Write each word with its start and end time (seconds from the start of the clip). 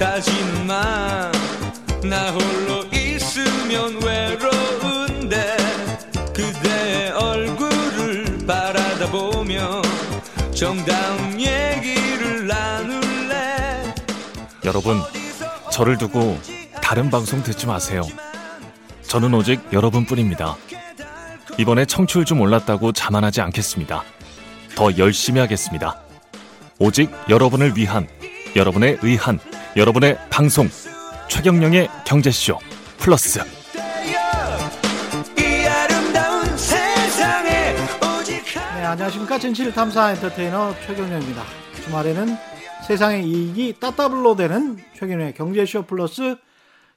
다시는 0.00 0.66
나 0.66 2.30
홀로 2.30 2.86
있으면 2.90 4.02
외로운데 4.02 5.56
그대의 6.32 7.10
얼굴을 7.10 8.46
바라다 8.46 9.10
보며 9.10 9.82
정다운 10.54 11.38
얘기를 11.38 12.46
나눌래 12.46 13.94
여러분, 14.64 15.02
저를 15.70 15.98
두고 15.98 16.40
다른 16.80 17.10
방송 17.10 17.42
듣지 17.42 17.66
마세요. 17.66 18.00
저는 19.02 19.34
오직 19.34 19.60
여러분뿐입니다. 19.70 20.56
이번에 21.58 21.84
청취율 21.84 22.24
좀 22.24 22.40
올랐다고 22.40 22.92
자만하지 22.92 23.42
않겠습니다. 23.42 24.02
더 24.76 24.96
열심히 24.96 25.40
하겠습니다. 25.40 26.00
오직 26.78 27.10
여러분을 27.28 27.76
위한, 27.76 28.08
여러분의 28.56 28.96
의한, 29.02 29.38
여러분의 29.76 30.18
방송, 30.30 30.68
최경령의 31.28 31.88
경제쇼 32.04 32.58
플러스. 32.98 33.38
네, 38.74 38.84
안녕하십니까. 38.84 39.38
진실 39.38 39.72
탐사 39.72 40.10
엔터테이너 40.10 40.74
최경련입니다. 40.86 41.42
주말에는 41.84 42.36
세상의 42.86 43.24
이익이 43.24 43.76
따따블로 43.78 44.34
되는 44.34 44.76
최경련의 44.94 45.34
경제쇼 45.34 45.82
플러스 45.82 46.36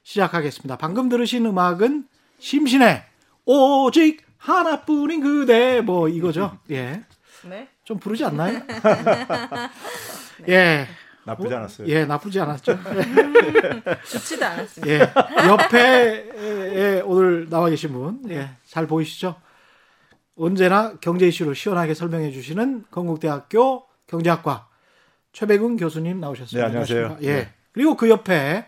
시작하겠습니다. 0.02 0.76
방금 0.76 1.08
들으신 1.08 1.46
음악은 1.46 2.08
심신의 2.40 3.04
오직 3.44 4.22
하나뿐인 4.36 5.20
그대 5.20 5.80
뭐 5.80 6.08
이거죠. 6.08 6.58
예. 6.70 7.04
네. 7.44 7.68
좀 7.84 8.00
부르지 8.00 8.24
않나요? 8.24 8.62
예. 10.48 10.88
나쁘지 11.24 11.54
않았어요. 11.54 11.88
예, 11.88 12.04
나쁘지 12.04 12.40
않았죠. 12.40 12.78
좋지도 14.10 14.44
않았습니다. 14.44 14.92
예. 14.92 15.48
옆에 15.48 17.00
오늘 17.04 17.48
나와 17.48 17.68
계신 17.70 17.92
분, 17.92 18.22
예. 18.30 18.50
잘 18.66 18.86
보이시죠? 18.86 19.36
언제나 20.36 20.94
경제 21.00 21.26
이슈를 21.28 21.54
시원하게 21.54 21.94
설명해 21.94 22.30
주시는 22.32 22.84
건국대학교 22.90 23.84
경제학과 24.06 24.68
최백운 25.32 25.76
교수님 25.76 26.20
나오셨습니다. 26.20 26.58
네, 26.58 26.66
안녕하세요. 26.66 27.18
예. 27.22 27.34
네. 27.34 27.52
그리고 27.72 27.96
그 27.96 28.08
옆에 28.08 28.66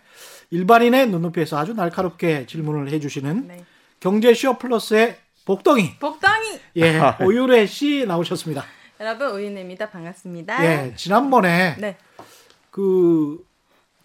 일반인의 0.51 1.09
눈높이에서 1.09 1.59
아주 1.59 1.75
날카롭게 1.75 2.47
질문을 2.47 2.91
해 2.91 3.01
주시는 3.01 3.49
네. 3.49 3.65
경제쇼 4.01 4.59
플러스의 4.59 5.17
복덩이, 5.45 5.99
복덩이 5.99 6.61
예, 6.77 7.01
오유래 7.23 7.67
씨 7.67 8.05
나오셨습니다. 8.07 8.65
여러분 9.01 9.31
오윤혜입니다. 9.33 9.91
반갑습니다. 9.91 10.65
예, 10.65 10.95
지난번에 10.97 11.77
네. 11.79 11.97
그 12.77 13.43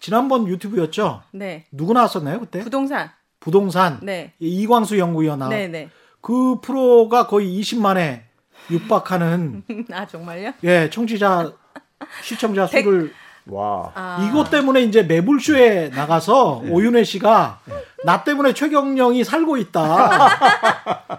지난번 0.00 0.48
유튜브였죠. 0.48 1.22
네. 1.32 1.66
누구 1.70 1.92
나왔었나요 1.92 2.40
그때? 2.40 2.60
부동산. 2.60 3.10
부동산 3.38 4.00
네. 4.02 4.32
이광수 4.38 4.98
연구위원 4.98 5.40
나왔. 5.40 5.50
네, 5.50 5.68
네. 5.68 5.90
그 6.22 6.58
프로가 6.62 7.26
거의 7.26 7.60
20만에 7.60 8.22
육박하는 8.70 9.62
아, 9.92 10.06
정말요? 10.06 10.52
예 10.64 10.88
청취자 10.88 11.52
시청자 12.22 12.66
백- 12.66 12.84
수를 12.84 13.12
와. 13.46 13.90
아. 13.94 14.28
이것 14.28 14.50
때문에 14.50 14.82
이제 14.82 15.02
매불쇼에 15.02 15.90
나가서 15.94 16.62
오윤혜 16.68 17.04
씨가 17.04 17.58
나 18.04 18.24
때문에 18.24 18.52
최경령이 18.52 19.24
살고 19.24 19.56
있다 19.58 20.28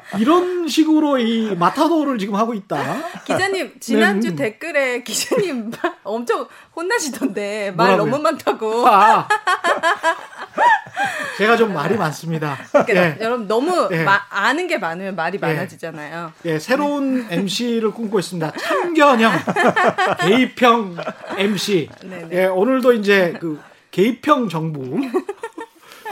이런 0.20 0.68
식으로 0.68 1.18
이 1.18 1.56
마타도를 1.56 2.18
지금 2.18 2.36
하고 2.36 2.54
있다. 2.54 2.98
기자님 3.26 3.80
지난주 3.80 4.30
네, 4.30 4.34
음. 4.34 4.36
댓글에 4.38 5.04
기자님 5.04 5.72
엄청 6.04 6.48
혼나시던데 6.76 7.72
말 7.72 7.98
뭐라고요? 7.98 8.12
너무 8.12 8.24
많다고. 8.24 8.88
아. 8.88 9.28
제가 11.38 11.58
좀 11.58 11.74
말이 11.74 11.96
많습니다. 11.98 12.58
그러니까 12.72 12.94
예. 12.96 13.18
여러분 13.22 13.48
너무 13.48 13.90
예. 13.92 14.04
마- 14.04 14.22
아는 14.30 14.68
게 14.68 14.78
많으면 14.78 15.16
말이 15.16 15.38
많아지잖아요. 15.40 16.32
예, 16.46 16.60
새로운 16.60 17.28
MC를 17.30 17.92
꿈꾸고 17.92 18.20
있습니다. 18.20 18.52
참견형, 18.52 19.32
개입형 20.22 20.98
MC. 21.38 21.90
네네. 22.04 22.28
예, 22.32 22.46
오늘도 22.46 22.94
이제 22.94 23.34
그 23.40 23.60
개입형 23.92 24.50
정부, 24.50 25.00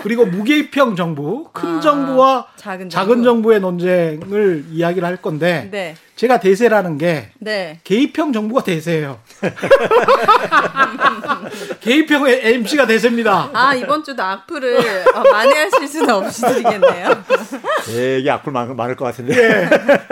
그리고 0.01 0.25
무개입형 0.25 0.95
정부, 0.95 1.49
큰 1.53 1.77
아, 1.77 1.79
정부와 1.79 2.47
작은 2.55 2.89
작은, 2.89 3.23
정부. 3.23 3.53
의 3.53 3.59
논쟁을 3.59 4.65
이야기를 4.71 5.07
할 5.07 5.17
건데, 5.17 5.69
네. 5.71 5.95
제가 6.15 6.39
대세라는 6.39 6.97
게 6.99 7.31
네. 7.39 7.79
개입형 7.83 8.31
정부가 8.31 8.63
대세예요. 8.63 9.19
개입형의 11.81 12.53
MC가 12.53 12.85
대세입니다. 12.85 13.49
아 13.53 13.73
이번 13.73 14.03
주도 14.03 14.21
악플을 14.21 14.77
어, 15.15 15.23
만회하실 15.31 15.87
수는 15.87 16.09
없으시겠네요. 16.11 17.23
되게 17.85 18.29
악플 18.29 18.51
많, 18.51 18.75
많을 18.75 18.95
것 18.95 19.05
같은데. 19.05 19.67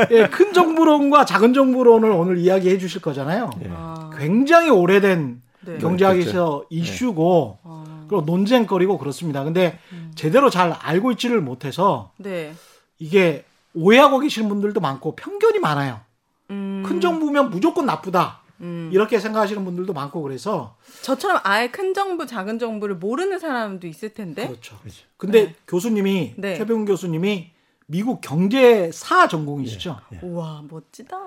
예, 0.10 0.26
큰 0.28 0.52
정부론과 0.52 1.26
작은 1.26 1.54
정부론을 1.54 2.10
오늘 2.10 2.40
이야기해 2.40 2.80
주실 2.80 3.02
거잖아요. 3.02 3.52
아, 3.72 4.10
굉장히 4.18 4.72
오래된 4.72 5.42
네. 5.62 5.78
경제학에서 5.78 6.64
이슈고 6.72 7.60
아, 7.64 7.84
그리고 8.10 8.26
논쟁거리고 8.26 8.98
그렇습니다. 8.98 9.44
근데 9.44 9.80
제대로 10.16 10.50
잘 10.50 10.72
알고 10.72 11.12
있지를 11.12 11.40
못해서 11.42 12.12
네. 12.18 12.54
이게 12.98 13.46
오해하고 13.74 14.20
계시는 14.20 14.50
분들도 14.50 14.80
많고 14.82 15.16
편견이 15.16 15.60
많아요. 15.60 16.02
음, 16.50 16.84
큰 16.86 17.00
정부면 17.00 17.52
무조건 17.52 17.86
나쁘다. 17.86 18.40
음. 18.62 18.90
이렇게 18.92 19.20
생각하시는 19.20 19.64
분들도 19.64 19.94
많고 19.94 20.22
그래서 20.22 20.76
저처럼 21.02 21.40
아예 21.44 21.70
큰 21.70 21.94
정부, 21.94 22.26
작은 22.26 22.60
정부를 22.60 22.96
모르는 22.96 23.40
사람도 23.40 23.88
있을 23.88 24.14
텐데. 24.14 24.48
그렇죠. 24.48 24.78
근데 25.16 25.46
네. 25.46 25.56
교수님이 25.68 26.34
네. 26.38 26.58
최병훈 26.58 26.86
교수님이 26.86 27.52
미국 27.86 28.22
경제사 28.22 29.28
전공이시죠. 29.28 30.00
우와 30.22 30.64
멋지다. 30.70 31.18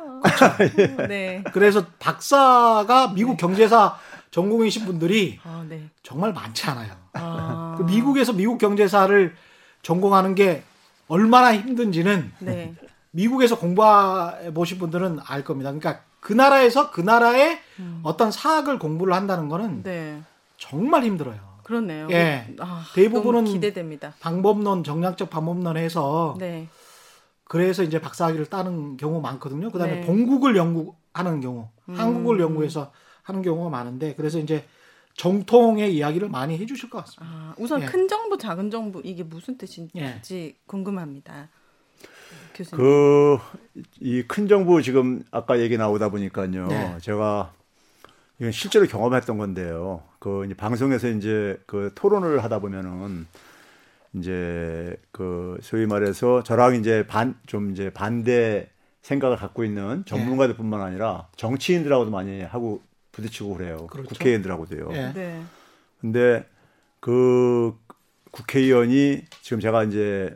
네. 1.09 1.43
그래서 1.53 1.87
박사가 1.99 3.15
미국 3.15 3.37
경제사 3.37 3.97
전공이신 4.33 4.87
분들이 4.87 5.39
아 5.45 5.65
네. 5.69 5.89
정말 6.03 6.33
많지 6.33 6.67
않아요. 6.67 6.93
아, 7.13 7.77
그 7.79 7.85
미국에서 7.85 8.33
미국 8.33 8.59
경제사를 8.59 9.35
전공하는 9.83 10.35
게 10.35 10.65
얼마나 11.07 11.55
힘든지는 11.55 12.33
네. 12.41 12.75
미국에서 13.11 13.59
공부해 13.59 14.53
보신 14.55 14.79
분들은 14.79 15.21
알 15.25 15.45
겁니다. 15.45 15.71
그러니까 15.71 16.03
그 16.21 16.33
나라에서 16.33 16.91
그 16.91 17.03
나라의 17.03 17.61
어떤 18.03 18.33
사학을 18.33 18.79
공부를 18.79 19.13
한다는 19.13 19.49
거는 19.49 19.67
음. 19.67 19.83
네. 19.85 20.23
정말 20.57 21.05
힘들어요. 21.05 21.39
그렇네요. 21.63 22.09
예. 22.11 22.55
아, 22.59 22.85
대부분은 22.95 23.45
기대됩니다. 23.45 24.15
방법론, 24.21 24.83
정략적 24.83 25.29
방법론 25.29 25.77
해서 25.77 26.37
네. 26.39 26.69
그래서 27.45 27.83
이제 27.83 28.01
박사학위를 28.01 28.47
따는 28.47 28.97
경우 28.97 29.21
많거든요. 29.21 29.71
그다음에 29.71 29.97
네. 29.97 30.07
본국을 30.07 30.57
연구하는 30.57 31.41
경우, 31.43 31.69
음. 31.91 31.95
한국을 31.95 32.41
연구해서 32.41 32.93
하는 33.23 33.43
경우가 33.43 33.71
많은데 33.71 34.15
그래서 34.15 34.39
이제 34.39 34.65
정통의 35.15 35.95
이야기를 35.95 36.29
많이 36.29 36.57
해주실 36.59 36.91
것 36.91 37.05
같습니다. 37.05 37.35
아, 37.35 37.55
우선 37.59 37.83
예. 37.83 37.87
큰 37.87 38.09
정부, 38.09 38.39
작은 38.39 38.71
정부 38.71 39.01
이게 39.05 39.23
무슨 39.23 39.59
뜻인지 39.59 39.93
예. 39.97 40.55
궁금합니다. 40.67 41.49
교수님. 42.55 42.83
그, 42.85 43.39
이 44.01 44.23
큰 44.27 44.49
정부 44.49 44.83
지금 44.83 45.23
아까 45.31 45.61
얘기 45.61 45.77
나오다 45.77 46.09
보니까요. 46.11 46.67
네. 46.69 46.97
제가 47.01 47.53
이건 48.39 48.53
실제로 48.53 48.87
경험했던 48.87 49.39
건데요. 49.39 50.03
그 50.19 50.45
이제 50.47 50.55
방송에서 50.55 51.09
이제 51.09 51.59
그 51.67 51.93
토론을 51.95 52.43
하다 52.43 52.59
보면은 52.61 53.27
이제 54.15 54.97
그 55.11 55.59
소위 55.63 55.87
말해서 55.87 56.43
저랑 56.43 56.75
이제 56.77 57.07
반, 57.07 57.39
좀 57.47 57.71
이제 57.71 57.91
반대 57.91 58.69
생각을 59.03 59.37
갖고 59.37 59.65
있는 59.65 60.05
전문가들뿐만 60.07 60.81
아니라 60.81 61.29
정치인들하고도 61.37 62.11
많이 62.11 62.43
하고 62.43 62.83
부딪히고 63.13 63.55
그래요. 63.55 63.87
그렇죠. 63.89 64.09
국회의원들하고도요. 64.09 64.89
예. 64.93 65.13
네. 65.15 65.43
근데 66.01 66.45
그 67.01 67.75
국회의원이 68.31 69.23
지금 69.43 69.61
제가 69.61 69.85
이제 69.85 70.35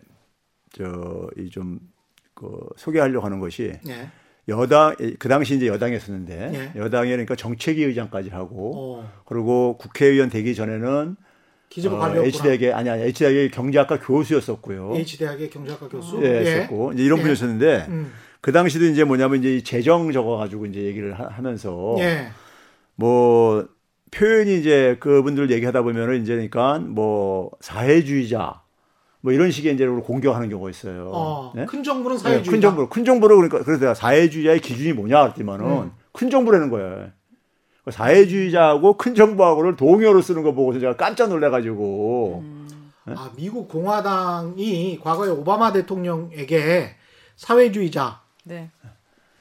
저 0.73 1.29
이 1.37 1.51
좀 1.51 1.81
그 2.35 2.51
소개하려고 2.77 3.25
하는 3.25 3.41
것이 3.41 3.73
예. 3.89 4.11
여당 4.49 4.95
그 5.19 5.27
당시 5.27 5.57
이제 5.57 5.67
여당이었었는데 5.69 6.73
예. 6.77 6.79
여당에 6.79 7.09
그러니까 7.09 7.35
정책위 7.35 7.83
의장까지 7.85 8.29
하고 8.29 9.01
어, 9.01 9.13
그리고 9.25 9.79
국회의원 9.79 10.29
되기 10.29 10.55
전에는 10.55 11.17
기재부 11.71 11.97
어, 11.97 12.15
H대학의 12.15 12.75
아니 12.75 12.91
아니 12.91 13.03
H대학의 13.05 13.51
경제학과 13.53 13.99
교수였었고요. 13.99 14.93
H대학의 14.97 15.49
경제학과 15.49 15.89
교수. 15.89 16.21
예, 16.23 16.41
했었고 16.41 16.93
이제 16.93 17.05
이런 17.05 17.19
예. 17.21 17.23
분이었었는데 17.23 17.87
음. 17.89 18.13
그 18.43 18.53
당시도 18.53 18.85
이제 18.85 19.03
뭐냐면 19.05 19.39
이제 19.41 19.57
이 19.57 19.65
재정 19.65 20.13
적어 20.13 20.37
가지고 20.37 20.67
이제 20.67 20.83
얘기를 20.83 21.19
하, 21.19 21.41
면서 21.41 21.97
예. 22.01 22.29
뭐 22.97 23.67
표현이 24.11 24.59
이제 24.59 24.97
그분들 25.01 25.51
얘기하다 25.51 25.83
보면은 25.83 26.23
이제 26.23 26.33
그러니까 26.33 26.79
뭐 26.79 27.51
사회주의자 27.61 28.63
뭐 29.21 29.33
이런 29.33 29.51
식의 29.51 29.75
이제 29.75 29.87
공격하는 29.87 30.49
경우가 30.49 30.71
있어요. 30.71 31.11
어, 31.13 31.53
네? 31.55 31.67
큰 31.67 31.83
정부는 31.83 32.17
네, 32.17 32.23
사회주의. 32.23 32.53
큰 32.53 32.61
정부로 32.61 32.89
큰 32.89 33.05
정부로 33.05 33.37
그러니까 33.37 33.63
그래서 33.63 33.81
내가 33.81 33.95
사회주의자의 33.95 34.61
기준이 34.61 34.93
뭐냐 34.93 35.23
그랬더니만은 35.23 35.67
음. 35.67 35.93
큰 36.13 36.31
정부라는 36.31 36.71
거예요. 36.71 37.11
사회주의자하고 37.91 38.97
큰 38.97 39.15
정부하고를 39.15 39.77
동요로 39.77 40.21
쓰는 40.21 40.43
거 40.43 40.53
보고서 40.53 40.81
제가 40.81 40.97
깜짝 40.97 41.29
놀래가지고 41.29 42.45
아, 43.07 43.31
미국 43.37 43.69
공화당이 43.69 44.99
과거에 45.03 45.31
오바마 45.31 45.73
대통령에게 45.73 46.97
사회주의자, 47.37 48.23
네. 48.45 48.71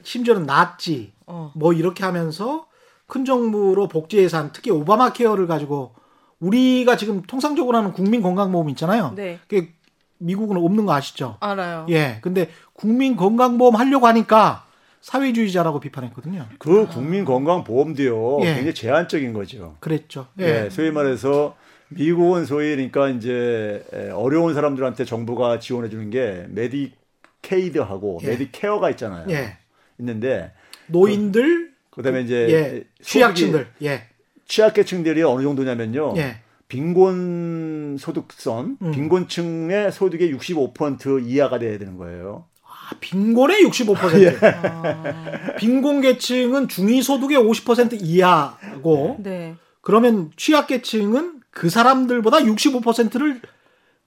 심지어는 0.02 0.46
나치, 0.46 1.12
어. 1.26 1.50
뭐 1.56 1.72
이렇게 1.72 2.04
하면서 2.04 2.66
큰 3.06 3.24
정부로 3.24 3.88
복지 3.88 4.18
예산, 4.18 4.52
특히 4.52 4.70
오바마 4.70 5.12
케어를 5.12 5.46
가지고 5.46 5.94
우리가 6.40 6.96
지금 6.96 7.22
통상적으로 7.22 7.78
하는 7.78 7.92
국민 7.92 8.22
건강 8.22 8.52
보험 8.52 8.68
있잖아요. 8.70 9.12
네. 9.16 9.38
그게 9.46 9.70
미국은 10.18 10.56
없는 10.56 10.86
거 10.86 10.92
아시죠? 10.92 11.36
알아요. 11.40 11.86
예. 11.88 12.18
근데 12.20 12.50
국민 12.72 13.16
건강 13.16 13.58
보험 13.58 13.76
하려고 13.76 14.06
하니까 14.06 14.64
사회주의자라고 15.00 15.78
비판했거든요. 15.80 16.46
그 16.58 16.86
국민 16.88 17.24
건강 17.24 17.62
보험도요 17.64 18.40
예. 18.40 18.54
굉장히 18.54 18.74
제한적인 18.74 19.32
거죠. 19.32 19.76
그랬죠. 19.80 20.26
예. 20.40 20.64
예, 20.64 20.70
소위 20.70 20.90
말해서 20.90 21.54
미국은 21.88 22.44
소위 22.44 22.74
그러니까 22.74 23.08
이제 23.08 23.84
에, 23.92 24.10
어려운 24.10 24.54
사람들한테 24.54 25.04
정부가 25.04 25.60
지원해 25.60 25.88
주는 25.88 26.10
게 26.10 26.46
메디케이드하고 26.48 28.20
예. 28.22 28.28
메디케어가 28.28 28.90
있잖아요. 28.90 29.26
예. 29.30 29.58
있는데 29.98 30.52
노인들, 30.88 31.68
그 31.68 31.75
다음에 32.02 32.22
이제 32.22 32.46
예. 32.50 32.84
취약층들, 33.02 33.68
예. 33.82 34.08
취약계층들이 34.46 35.22
어느 35.22 35.42
정도냐면요. 35.42 36.14
예. 36.16 36.40
빈곤 36.68 37.96
소득선, 37.98 38.78
음. 38.82 38.90
빈곤층의 38.90 39.92
소득의 39.92 40.34
65% 40.34 41.26
이하가 41.26 41.58
돼야 41.58 41.78
되는 41.78 41.96
거예요. 41.96 42.46
아, 42.64 42.94
빈곤의 43.00 43.64
65%. 43.64 44.22
예. 44.22 44.38
아, 44.46 45.54
빈곤 45.58 46.00
계층은 46.00 46.68
중위 46.68 47.02
소득의 47.02 47.38
50% 47.38 47.98
이하고 48.00 49.16
네. 49.20 49.54
그러면 49.80 50.30
취약계층은 50.36 51.40
그 51.50 51.70
사람들보다 51.70 52.38
65%를 52.38 53.40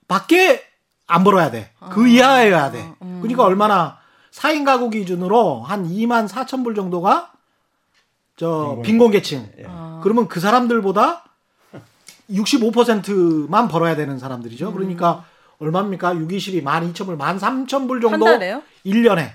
밖에 0.07 0.61
안 1.07 1.23
벌어야 1.23 1.49
돼. 1.49 1.71
그 1.91 2.07
이하여야 2.07 2.71
돼. 2.71 2.85
그러니까 2.99 3.43
얼마나 3.43 3.97
4인 4.31 4.63
가구 4.65 4.89
기준으로 4.89 5.61
한 5.61 5.87
2만 5.89 6.27
4천 6.27 6.63
불 6.63 6.75
정도가 6.75 7.31
저 8.39 8.79
빈곤 8.85 9.11
계층. 9.11 9.49
아. 9.67 9.99
그러면 10.01 10.29
그 10.29 10.39
사람들보다 10.39 11.25
65%만 12.31 13.67
벌어야 13.67 13.97
되는 13.97 14.17
사람들이죠. 14.17 14.71
그러니까 14.71 15.25
얼마입니까? 15.59 16.15
6 16.15 16.31
2 16.31 16.39
12, 16.39 16.63
12,000불, 16.63 17.17
13,000불 17.17 18.01
정도 18.01 18.25
한 18.27 18.39
달에요? 18.39 18.61
1년에 18.85 19.33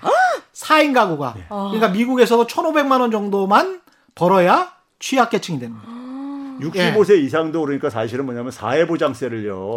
4인 0.53 0.95
가구가. 0.95 1.35
아. 1.49 1.69
그러니까 1.71 1.89
미국에서도 1.89 2.47
1,500만 2.47 2.99
원 2.99 3.11
정도만 3.11 3.81
벌어야 4.15 4.71
취약계층이 4.97 5.59
되는 5.59 5.75
거예요. 5.75 5.95
65세 6.61 7.21
이상도 7.23 7.61
그러니까 7.61 7.91
사실은 7.91 8.25
뭐냐면 8.25 8.51
사회보장세를요. 8.51 9.75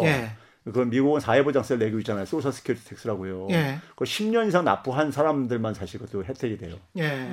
예. 0.69 0.71
그 0.71 0.79
미국은 0.79 1.19
사회보장세를 1.19 1.85
내고 1.85 1.99
있잖아요. 1.99 2.25
소셜 2.25 2.51
스큐리티 2.53 2.85
텍스라고요. 2.85 3.47
예. 3.51 3.79
그 3.95 4.05
10년 4.05 4.47
이상 4.47 4.63
납부한 4.65 5.11
사람들만 5.11 5.73
사실 5.73 5.99
그것도 5.99 6.23
혜택이 6.23 6.57
돼요. 6.57 6.75
예. 6.97 7.27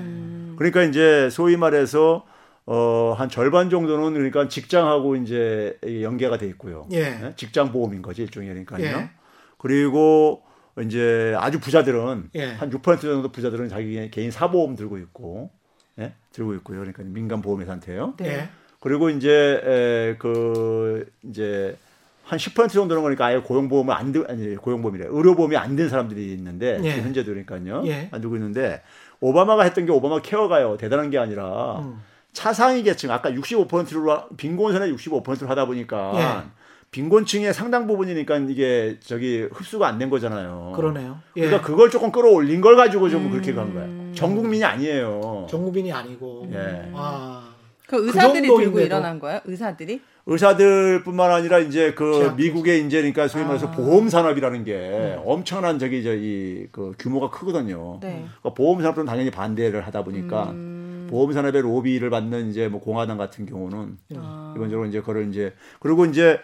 그러니까 0.56 0.82
이제 0.82 1.28
소위 1.30 1.56
말해서 1.56 2.26
어, 2.66 3.14
한 3.16 3.28
절반 3.28 3.70
정도는 3.70 4.14
그러니까 4.14 4.48
직장하고 4.48 5.16
이제 5.16 5.78
연계가 5.84 6.38
돼 6.38 6.46
있고요. 6.48 6.86
예. 6.92 7.32
직장 7.36 7.70
보험인 7.72 8.02
거지 8.02 8.22
일종의 8.22 8.48
그러니까요. 8.48 8.84
예. 8.84 9.10
그리고 9.58 10.42
이제 10.82 11.34
아주 11.38 11.60
부자들은 11.60 12.30
예. 12.34 12.56
한6% 12.56 13.00
정도 13.00 13.30
부자들은 13.30 13.68
자기 13.68 14.10
개인 14.10 14.30
사보험 14.30 14.76
들고 14.76 14.98
있고 14.98 15.50
예? 15.98 16.12
들고 16.32 16.54
있고요. 16.54 16.80
그러니까 16.80 17.02
민간 17.04 17.40
보험회사한테요. 17.40 18.14
네. 18.18 18.26
예. 18.28 18.48
그리고 18.80 19.10
이제 19.10 19.30
에, 19.64 20.16
그 20.18 21.10
이제 21.24 21.76
한 22.26 22.38
10% 22.40 22.70
정도는 22.70 23.02
그러니까 23.02 23.26
아예 23.26 23.38
고용보험을 23.38 23.94
안 23.94 24.10
들, 24.10 24.28
아니 24.28 24.56
고용보험이래 24.56 25.06
의료보험이 25.08 25.56
안든 25.56 25.88
사람들이 25.88 26.32
있는데 26.32 26.80
예. 26.82 26.90
지금 26.90 27.04
현재도 27.04 27.30
그러니까요 27.32 27.82
예. 27.86 28.08
안 28.10 28.20
들고 28.20 28.34
있는데 28.36 28.82
오바마가 29.20 29.62
했던 29.62 29.86
게 29.86 29.92
오바마 29.92 30.22
케어가요 30.22 30.76
대단한 30.76 31.10
게 31.10 31.18
아니라 31.18 31.78
음. 31.78 32.02
차상위 32.32 32.82
계층 32.82 33.12
아까 33.12 33.30
65%로 33.30 34.24
빈곤선에 34.36 34.90
65%로 34.92 35.48
하다 35.48 35.66
보니까 35.66 36.12
예. 36.44 36.50
빈곤층의 36.90 37.54
상당 37.54 37.86
부분이니까 37.86 38.38
이게 38.38 38.98
저기 39.00 39.42
흡수가 39.52 39.86
안 39.86 39.98
된 39.98 40.08
거잖아요. 40.10 40.72
그러네요. 40.74 41.18
예. 41.36 41.42
그러니까 41.42 41.66
그걸 41.66 41.90
조금 41.90 42.10
끌어올린 42.10 42.60
걸 42.60 42.74
가지고 42.76 43.08
좀 43.08 43.30
그렇게 43.30 43.52
간 43.54 43.72
거예요. 43.74 44.12
전 44.14 44.34
국민이 44.34 44.64
아니에요. 44.64 45.46
정국민이 45.50 45.92
아니고. 45.92 46.48
예. 46.52 46.90
아. 46.94 47.50
그 47.86 48.04
의사들이 48.04 48.42
들고 48.42 48.54
정도인데도. 48.56 48.80
일어난 48.86 49.18
거예요? 49.20 49.40
의사들이? 49.44 50.00
의사들뿐만 50.26 51.30
아니라 51.30 51.58
이제 51.60 51.94
그 51.94 52.34
미국의 52.36 52.84
이제 52.84 52.98
그러니까 52.98 53.28
소위 53.28 53.44
말해서 53.44 53.68
아. 53.68 53.70
보험 53.70 54.08
산업이라는 54.08 54.64
게 54.64 55.18
엄청난 55.24 55.78
저기 55.78 56.02
저이 56.02 56.66
그 56.72 56.94
규모가 56.98 57.30
크거든요. 57.30 57.98
네. 58.00 58.24
그러니까 58.40 58.54
보험 58.54 58.82
산업은 58.82 59.04
당연히 59.06 59.30
반대를 59.30 59.86
하다 59.86 60.02
보니까 60.02 60.50
음. 60.50 61.06
보험 61.08 61.32
산업의 61.32 61.62
로비를 61.62 62.10
받는 62.10 62.50
이제 62.50 62.66
뭐 62.66 62.80
공화당 62.80 63.16
같은 63.18 63.46
경우는 63.46 63.96
아. 64.16 64.50
기본적으로 64.54 64.88
이제 64.88 64.98
그걸 65.00 65.28
이제 65.28 65.54
그리고 65.78 66.04
이제 66.04 66.40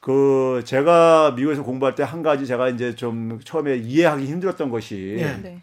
그 0.00 0.62
제가 0.64 1.32
미국에서 1.32 1.64
공부할 1.64 1.96
때 1.96 2.04
한 2.04 2.22
가지 2.22 2.46
제가 2.46 2.68
이제 2.68 2.94
좀 2.94 3.40
처음에 3.42 3.76
이해하기 3.78 4.24
힘들었던 4.24 4.70
것이 4.70 5.16
예. 5.18 5.24
네. 5.42 5.62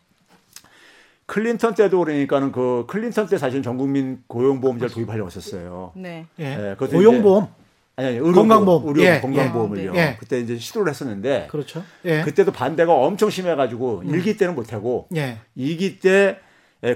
클린턴 1.25 1.75
때도 1.75 1.99
그러니까는 1.99 2.51
그 2.51 2.85
클린턴 2.87 3.27
때 3.27 3.37
사실 3.37 3.63
전 3.63 3.77
국민 3.77 4.23
고용보험제를 4.27 4.93
도입하려고 4.93 5.27
했었어요. 5.27 5.91
네. 5.95 6.25
예. 6.39 6.71
예, 6.71 6.75
고용보험. 6.75 7.47
아니, 7.95 8.07
아니 8.07 8.17
의료 8.17 8.33
건강보험. 8.33 8.87
의료 8.87 9.03
예, 9.03 9.19
건강보험을요. 9.21 9.93
예. 9.95 9.99
예. 9.99 10.17
그때 10.19 10.39
이제 10.39 10.57
시도를 10.57 10.89
했었는데 10.89 11.47
그렇죠. 11.49 11.83
예. 12.05 12.21
그때도 12.21 12.51
반대가 12.51 12.93
엄청 12.93 13.29
심해가지고 13.29 14.03
일 14.05 14.21
1기 14.21 14.37
때는 14.37 14.55
못하고 14.55 15.07
예. 15.15 15.37
2기 15.57 16.01
때 16.01 16.39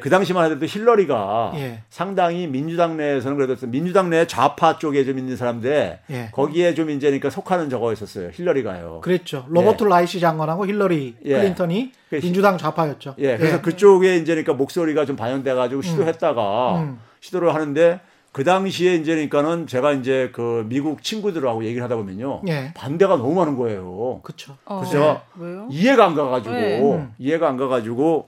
그 0.01 0.10
당시만 0.10 0.44
하더라도 0.44 0.66
힐러리가 0.66 1.54
예. 1.56 1.81
상당히 1.89 2.45
민주당 2.45 2.98
내에서는 2.98 3.38
그래도 3.38 3.56
민주당 3.68 4.10
내 4.10 4.28
좌파 4.28 4.78
쪽에 4.78 5.06
좀 5.06 5.18
있는 5.18 5.38
사람인데 5.38 6.01
예. 6.10 6.30
거기에 6.34 6.74
좀 6.74 6.89
이제 6.89 7.07
그러니까 7.07 7.30
속하는 7.30 7.69
저거였었어요. 7.69 8.31
힐러리가요. 8.34 9.00
그랬죠. 9.01 9.45
로버트 9.48 9.86
라이시 9.86 10.19
장관하고 10.19 10.68
힐러리 10.68 11.16
예. 11.24 11.38
클린턴이 11.38 11.94
그 12.10 12.19
민주당 12.19 12.57
좌파였죠. 12.57 13.16
예, 13.19 13.38
그래서 13.38 13.62
그쪽에 13.62 14.18
이제 14.18 14.33
그러니까 14.33 14.54
목소리가 14.54 15.06
좀 15.06 15.16
반영돼 15.16 15.54
가지고 15.54 15.81
시도했다가 15.81 16.81
음. 16.81 17.00
시도를 17.21 17.56
하는데 17.56 18.02
그 18.33 18.44
당시에 18.44 18.95
이제 18.95 19.14
그러니까는 19.14 19.68
제가 19.68 19.94
이제 19.94 20.30
그 20.33 20.66
미국 20.68 21.02
친구들하고 21.02 21.64
얘기를 21.64 21.81
하다 21.83 21.95
보면요 21.95 22.42
예. 22.50 22.73
반대가 22.76 23.16
너무 23.16 23.33
많은 23.35 23.56
거예요. 23.56 24.19
그렇죠. 24.21 24.57
어, 24.66 24.80
그래서 24.80 24.92
제가 24.92 25.23
왜요? 25.38 25.68
이해가 25.71 26.06
안 26.07 26.16
가가지고 26.16 26.54
네. 26.54 26.81
음. 26.81 27.14
이해가 27.18 27.47
안 27.47 27.56
가가지고 27.56 28.28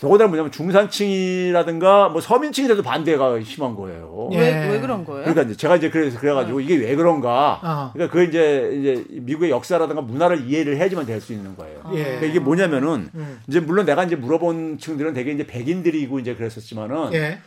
더군다나 0.00 0.28
뭐냐면 0.28 0.50
중산층이라든가 0.50 2.08
뭐 2.08 2.20
서민층이라도 2.20 2.82
반대가 2.82 3.38
심한 3.42 3.74
거예요. 3.76 4.30
예. 4.32 4.38
왜, 4.38 4.68
왜 4.70 4.80
그런 4.80 5.04
거예요? 5.04 5.22
그러니까 5.22 5.42
이제 5.42 5.54
제가 5.54 5.76
이제 5.76 5.90
그래서 5.90 6.18
그래가지고 6.18 6.60
이게 6.60 6.76
왜 6.76 6.96
그런가. 6.96 7.60
어. 7.62 7.90
그러니까 7.92 8.12
그 8.12 8.24
이제 8.24 8.70
이제 8.74 9.04
미국의 9.10 9.50
역사라든가 9.50 10.00
문화를 10.00 10.48
이해를 10.48 10.76
해야지만 10.78 11.04
될 11.06 11.20
수 11.20 11.32
있는 11.32 11.54
거예요. 11.56 11.82
예. 11.92 12.02
그러니까 12.04 12.26
이게 12.26 12.40
뭐냐면은 12.40 13.10
음. 13.14 13.40
이제 13.46 13.60
물론 13.60 13.84
내가 13.86 14.02
이제 14.04 14.16
물어본 14.16 14.78
층들은 14.78 15.12
되게 15.14 15.30
이제 15.30 15.46
백인들이고 15.46 16.18
이제 16.18 16.34
그랬었지만은 16.34 17.12
예. 17.12 17.38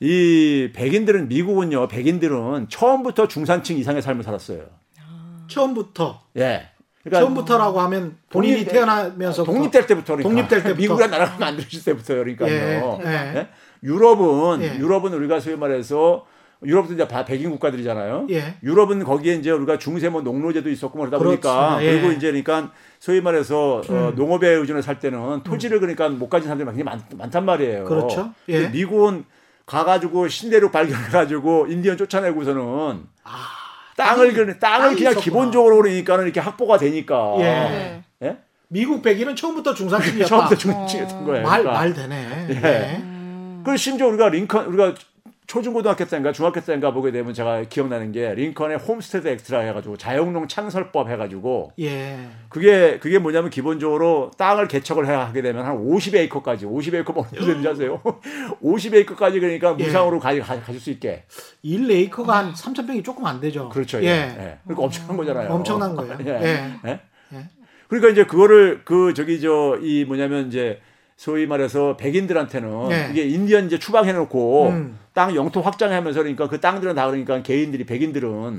이 0.00 0.70
백인들은 0.74 1.28
미국은요 1.28 1.86
백인들은 1.88 2.68
처음부터 2.68 3.28
중산층 3.28 3.76
이상의 3.76 4.02
삶을 4.02 4.24
살았어요. 4.24 4.62
처음부터 5.46 6.22
예. 6.38 6.70
그러니까 7.02 7.20
처음부터라고 7.26 7.80
하면 7.80 8.16
본인이 8.30 8.64
독립- 8.64 8.72
태어나면서 8.72 9.44
독립될 9.44 9.86
때부터 9.86 10.16
그러니까. 10.16 10.28
독립될 10.28 10.62
때부터. 10.62 10.80
미국이란 10.80 11.10
나라가 11.10 11.36
만들어질 11.38 11.84
때부터요. 11.84 12.18
그러니까요. 12.18 12.50
예. 13.04 13.08
예. 13.08 13.10
예? 13.36 13.48
유럽은 13.82 14.62
예. 14.62 14.78
유럽은 14.78 15.12
우리가 15.12 15.40
소위 15.40 15.56
말해서 15.56 16.24
유럽도 16.64 16.94
이제 16.94 17.08
다 17.08 17.24
백인 17.24 17.50
국가들이잖아요. 17.50 18.28
예. 18.30 18.54
유럽은 18.62 19.02
거기에 19.02 19.34
이제 19.34 19.50
우리가 19.50 19.78
중세 19.78 20.08
뭐 20.08 20.22
농노제도 20.22 20.70
있었고 20.70 20.96
뭐 20.96 21.08
그러다. 21.08 21.24
보니까 21.24 21.78
예. 21.82 21.90
음. 21.90 22.00
그리고 22.02 22.12
이제 22.12 22.28
그러니까 22.28 22.70
소위 23.00 23.20
말해서 23.20 23.82
어, 23.88 24.12
농업에 24.14 24.48
의존해 24.48 24.80
살 24.80 25.00
때는 25.00 25.42
토지를 25.42 25.80
그러니까 25.80 26.08
못 26.08 26.28
가진 26.28 26.46
사람들이 26.46 26.66
굉장히 26.76 26.84
많, 26.84 27.18
많단 27.18 27.44
말이에요. 27.44 27.84
그렇죠. 27.84 28.32
예. 28.48 28.68
미국은 28.68 29.24
가가지고 29.66 30.28
신대륙 30.28 30.70
발견해가지고 30.70 31.66
인디언 31.68 31.96
쫓아내고서는 31.96 33.06
땅을 33.96 34.32
그 34.32 34.58
땅을 34.58 34.94
그냥 34.94 35.12
있었구나. 35.12 35.20
기본적으로 35.20 35.76
그러니까는 35.76 36.24
이렇게 36.24 36.40
확보가 36.40 36.78
되니까 36.78 37.34
예. 37.38 37.42
네. 37.42 38.02
예? 38.22 38.36
미국 38.68 39.02
백인은 39.02 39.36
처음부터 39.36 39.74
중산층이었다. 39.74 40.26
처음부터 40.26 40.56
중층이었던 40.56 41.24
거예요. 41.24 41.42
말, 41.42 41.62
그러니까. 41.62 41.72
말 41.72 41.92
되네. 41.92 42.46
예. 42.50 42.54
예. 42.64 43.02
그리고 43.64 43.76
심지어 43.76 44.08
우리가 44.08 44.28
링컨 44.28 44.66
우리가 44.66 44.94
초중고등학교 45.52 46.06
때인가 46.06 46.32
중학교 46.32 46.62
때인가 46.62 46.92
보게 46.94 47.12
되면 47.12 47.34
제가 47.34 47.64
기억나는 47.64 48.10
게 48.10 48.34
링컨의 48.34 48.78
홈스테드 48.78 49.28
엑스트라 49.28 49.60
해가지고 49.60 49.98
자영농 49.98 50.48
창설법 50.48 51.10
해가지고 51.10 51.72
예. 51.78 52.26
그게 52.48 52.98
그게 52.98 53.18
뭐냐면 53.18 53.50
기본적으로 53.50 54.30
땅을 54.38 54.66
개척을 54.66 55.06
해야 55.06 55.26
하게 55.26 55.42
되면 55.42 55.66
한 55.66 55.76
50에이커까지 55.76 56.62
50에이커 56.62 57.14
어느 57.18 57.44
되는지 57.44 57.68
아세요? 57.68 58.00
50에이커까지 58.64 59.40
그러니까 59.40 59.76
예. 59.78 59.84
무상으로 59.84 60.20
가, 60.20 60.34
가, 60.38 60.58
가질 60.58 60.80
수 60.80 60.88
있게 60.88 61.24
1 61.60 61.90
에이커가 61.90 62.34
한 62.34 62.54
3,000평이 62.54 63.04
조금 63.04 63.26
안 63.26 63.38
되죠. 63.38 63.68
그렇죠. 63.68 64.02
예. 64.02 64.06
예. 64.06 64.10
예. 64.10 64.58
그러니까 64.64 64.84
엄청난 64.84 65.16
거잖아요. 65.18 65.50
엄청난 65.52 65.94
거예요. 65.94 66.16
예. 66.24 66.30
예. 66.30 66.72
예? 66.86 67.00
예. 67.34 67.48
그러니까 67.88 68.10
이제 68.10 68.24
그거를 68.24 68.80
그 68.86 69.12
저기 69.12 69.38
저 69.38 69.78
이 69.82 70.06
뭐냐면 70.06 70.46
이제 70.46 70.80
소위 71.22 71.46
말해서 71.46 71.96
백인들한테는 71.98 72.88
네. 72.88 73.08
이게 73.12 73.22
인디언 73.22 73.66
이제 73.66 73.78
추방해 73.78 74.12
놓고 74.12 74.70
음. 74.70 74.98
땅 75.12 75.36
영토 75.36 75.60
확장하면서 75.60 76.18
그러니까 76.18 76.48
그 76.48 76.60
땅들은 76.60 76.96
다 76.96 77.06
그러니까 77.06 77.42
개인들이 77.42 77.86
백인들은 77.86 78.58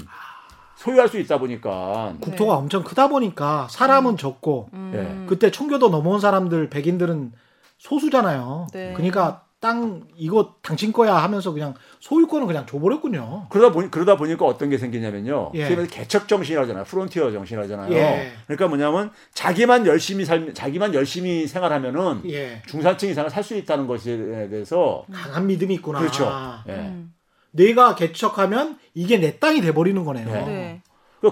소유할 0.77 1.09
수 1.09 1.19
있다 1.19 1.39
보니까 1.39 2.13
국토가 2.21 2.55
엄청 2.55 2.85
크다 2.85 3.09
보니까 3.09 3.67
사람은 3.69 4.15
적고 4.15 4.69
음. 4.71 5.25
그때 5.27 5.51
청교도 5.51 5.89
넘어온 5.89 6.21
사람들 6.21 6.69
백인들은 6.69 7.33
소수잖아요. 7.79 8.67
네. 8.71 8.93
그러니까 8.93 9.43
땅 9.63 10.01
이거 10.17 10.55
당신 10.61 10.91
거야 10.91 11.15
하면서 11.15 11.53
그냥 11.53 11.73
소유권을 12.01 12.47
그냥 12.47 12.65
줘버렸군요. 12.65 13.47
그러다 13.49 13.71
보니 13.71 13.89
그러다 13.89 14.17
보니까 14.17 14.43
어떤 14.45 14.69
게 14.69 14.77
생기냐면요. 14.77 15.51
예. 15.53 15.67
소위 15.73 15.87
개척 15.87 16.27
정신이라잖아요. 16.27 16.83
프론티어 16.83 17.31
정신이라잖아요. 17.31 17.93
예. 17.93 18.33
그러니까 18.45 18.67
뭐냐면 18.67 19.11
자기만 19.33 19.87
열심히 19.87 20.25
살 20.25 20.53
자기만 20.53 20.93
열심히 20.93 21.47
생활하면은 21.47 22.29
예. 22.29 22.61
중산층 22.67 23.07
이상을 23.09 23.29
살 23.29 23.41
수 23.41 23.55
있다는 23.55 23.87
것에 23.87 24.49
대해서 24.49 25.05
강한 25.13 25.47
믿음이 25.47 25.75
있구나. 25.75 25.99
그렇죠. 25.99 26.29
예. 26.67 26.73
음. 26.73 27.13
내가 27.51 27.95
개척하면 27.95 28.77
이게 28.93 29.17
내 29.17 29.39
땅이 29.39 29.61
돼 29.61 29.73
버리는 29.73 30.03
거네요. 30.03 30.27
예. 30.27 30.33
네. 30.41 30.81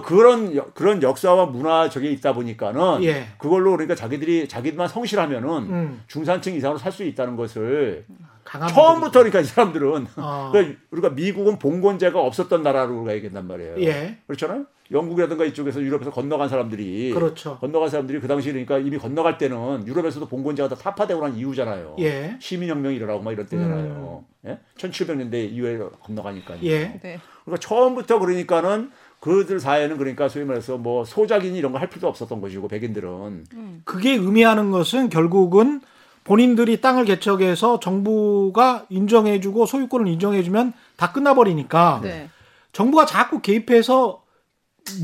그런 0.16 0.56
여- 0.56 0.66
그런 0.72 1.02
역사와 1.02 1.46
문화 1.46 1.90
저게 1.90 2.10
있다 2.10 2.32
보니까는 2.32 3.04
예. 3.04 3.26
그걸로 3.38 3.72
그러니까 3.72 3.94
자기들이 3.94 4.48
자기들만 4.48 4.88
성실하면은 4.88 5.48
음. 5.50 6.02
중산층 6.08 6.54
이상으로 6.54 6.78
살 6.78 6.92
수 6.92 7.04
있다는 7.04 7.36
것을 7.36 8.04
강한 8.44 8.68
처음부터 8.68 9.20
그러니까 9.20 9.40
이 9.40 9.44
사람들은 9.44 10.06
어. 10.16 10.48
그러니까 10.52 10.78
우리가 10.90 11.10
미국은 11.10 11.58
봉건제가 11.58 12.18
없었던 12.20 12.62
나라로 12.62 13.00
우리가 13.00 13.14
얘기한단 13.16 13.46
말이에요. 13.46 13.76
예. 13.82 14.18
그렇잖아요. 14.26 14.64
영국이라든가 14.90 15.44
이쪽에서 15.46 15.80
유럽에서 15.80 16.10
건너간 16.10 16.50
사람들이 16.50 17.12
그렇죠. 17.14 17.56
건너간 17.58 17.88
사람들이 17.88 18.20
그 18.20 18.28
당시 18.28 18.50
그러니까 18.50 18.76
이미 18.78 18.98
건너갈 18.98 19.38
때는 19.38 19.86
유럽에서도 19.86 20.26
봉건제가 20.26 20.68
다 20.68 20.74
타파되고 20.74 21.20
난 21.22 21.34
이후잖아요. 21.36 21.96
예. 22.00 22.36
시민혁명이 22.40 22.96
일어나고 22.96 23.22
막 23.22 23.32
이럴 23.32 23.46
때잖아요. 23.46 24.24
예? 24.46 24.58
1700년대 24.76 25.50
이후에 25.52 25.78
건너가니까. 26.02 26.62
예. 26.64 26.98
네. 27.00 27.18
그러니까 27.44 27.60
처음부터 27.66 28.18
그러니까는 28.18 28.90
그들 29.22 29.60
사이에는 29.60 29.98
그러니까 29.98 30.28
소위 30.28 30.44
말해서 30.44 30.78
뭐 30.78 31.04
소작인 31.04 31.54
이런 31.54 31.70
거 31.70 31.78
할 31.78 31.88
필요도 31.88 32.08
없었던 32.08 32.40
것이고 32.40 32.66
백인들은 32.66 33.44
그게 33.84 34.14
의미하는 34.14 34.72
것은 34.72 35.10
결국은 35.10 35.80
본인들이 36.24 36.80
땅을 36.80 37.04
개척해서 37.04 37.78
정부가 37.78 38.84
인정해주고 38.88 39.66
소유권을 39.66 40.08
인정해주면 40.08 40.72
다 40.96 41.12
끝나버리니까 41.12 42.00
네. 42.02 42.30
정부가 42.72 43.06
자꾸 43.06 43.40
개입해서 43.40 44.22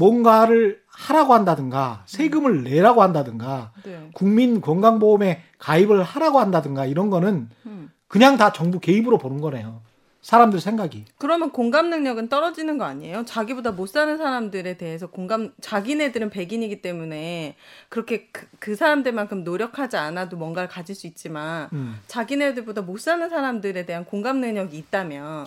뭔가를 0.01 0.81
하라고 0.89 1.35
한다든가 1.35 2.03
세금을 2.07 2.65
내라고 2.65 3.03
한다든가 3.03 3.71
네. 3.85 4.11
국민 4.15 4.61
건강보험에 4.61 5.43
가입을 5.59 6.03
하라고 6.03 6.41
한다든가 6.41 6.87
이런 6.87 7.09
거는 7.09 7.49
음. 7.67 7.91
그냥 8.09 8.37
다 8.37 8.53
정부 8.53 8.81
개입으로 8.81 9.19
보는 9.19 9.41
거네요. 9.41 9.81
사람들 10.21 10.61
생각이. 10.61 11.05
그러면 11.17 11.53
공감 11.53 11.91
능력은 11.91 12.29
떨어지는 12.29 12.77
거 12.77 12.85
아니에요? 12.85 13.25
자기보다 13.25 13.73
못 13.73 13.89
사는 13.89 14.17
사람들에 14.17 14.77
대해서 14.77 15.07
공감 15.07 15.53
자기네들은 15.61 16.31
백인이기 16.31 16.83
때문에 16.83 17.57
그렇게 17.89 18.29
그, 18.33 18.47
그 18.59 18.75
사람들만큼 18.75 19.45
노력하지 19.45 19.97
않아도 19.97 20.37
뭔가를 20.37 20.69
가질 20.69 20.95
수 20.95 21.07
있지만 21.07 21.69
음. 21.73 21.99
자기네들보다 22.09 22.83
못 22.83 23.01
사는 23.01 23.29
사람들에 23.29 23.87
대한 23.87 24.05
공감 24.05 24.41
능력이 24.41 24.77
있다면 24.77 25.47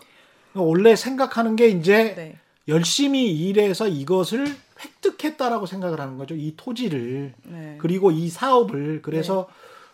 원래 0.54 0.96
생각하는 0.96 1.56
게 1.56 1.68
이제 1.68 2.16
네. 2.16 2.38
열심히 2.68 3.30
일해서 3.32 3.88
이것을 3.88 4.48
획득했다라고 4.80 5.66
생각을 5.66 6.00
하는 6.00 6.18
거죠. 6.18 6.36
이 6.36 6.54
토지를. 6.56 7.34
네. 7.44 7.76
그리고 7.80 8.12
이 8.12 8.30
사업을 8.30 9.02
그래서 9.02 9.48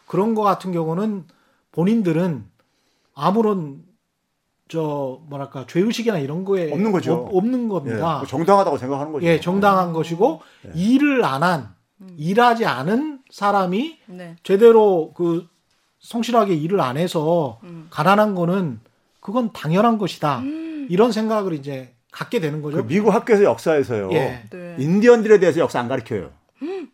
그런 0.05 0.35
거 0.35 0.43
같은 0.43 0.71
경우는 0.71 1.25
본인들은 1.71 2.45
아무런 3.13 3.83
저 4.67 5.19
뭐랄까 5.27 5.65
죄의식이나 5.67 6.19
이런 6.19 6.43
거에 6.43 6.71
없는 6.71 6.91
거죠. 6.91 7.13
없, 7.13 7.35
없는 7.35 7.65
예, 7.65 7.67
겁니다. 7.67 8.23
정당하다고 8.27 8.77
생각하는 8.77 9.11
거죠. 9.11 9.25
예, 9.25 9.39
정당한 9.39 9.93
것이고 9.93 10.41
일을 10.73 11.23
안한 11.23 11.75
일하지 12.17 12.65
않은 12.65 13.19
사람이 13.31 13.99
네. 14.07 14.35
제대로 14.43 15.13
그 15.15 15.47
성실하게 15.99 16.55
일을 16.55 16.79
안 16.81 16.97
해서 16.97 17.59
음. 17.63 17.87
가난한 17.89 18.35
거는 18.35 18.79
그건 19.19 19.51
당연한 19.51 19.97
것이다. 19.97 20.39
음. 20.39 20.87
이런 20.89 21.11
생각을 21.11 21.53
이제 21.53 21.93
갖게 22.11 22.39
되는 22.39 22.61
그 22.61 22.71
거죠. 22.71 22.85
미국 22.85 23.13
학교에서 23.13 23.43
역사에서요. 23.43 24.09
예. 24.13 24.43
네. 24.49 24.75
인디언들에 24.79 25.39
대해서 25.39 25.59
역사 25.59 25.79
안 25.79 25.87
가르쳐요. 25.87 26.31
음. 26.61 26.89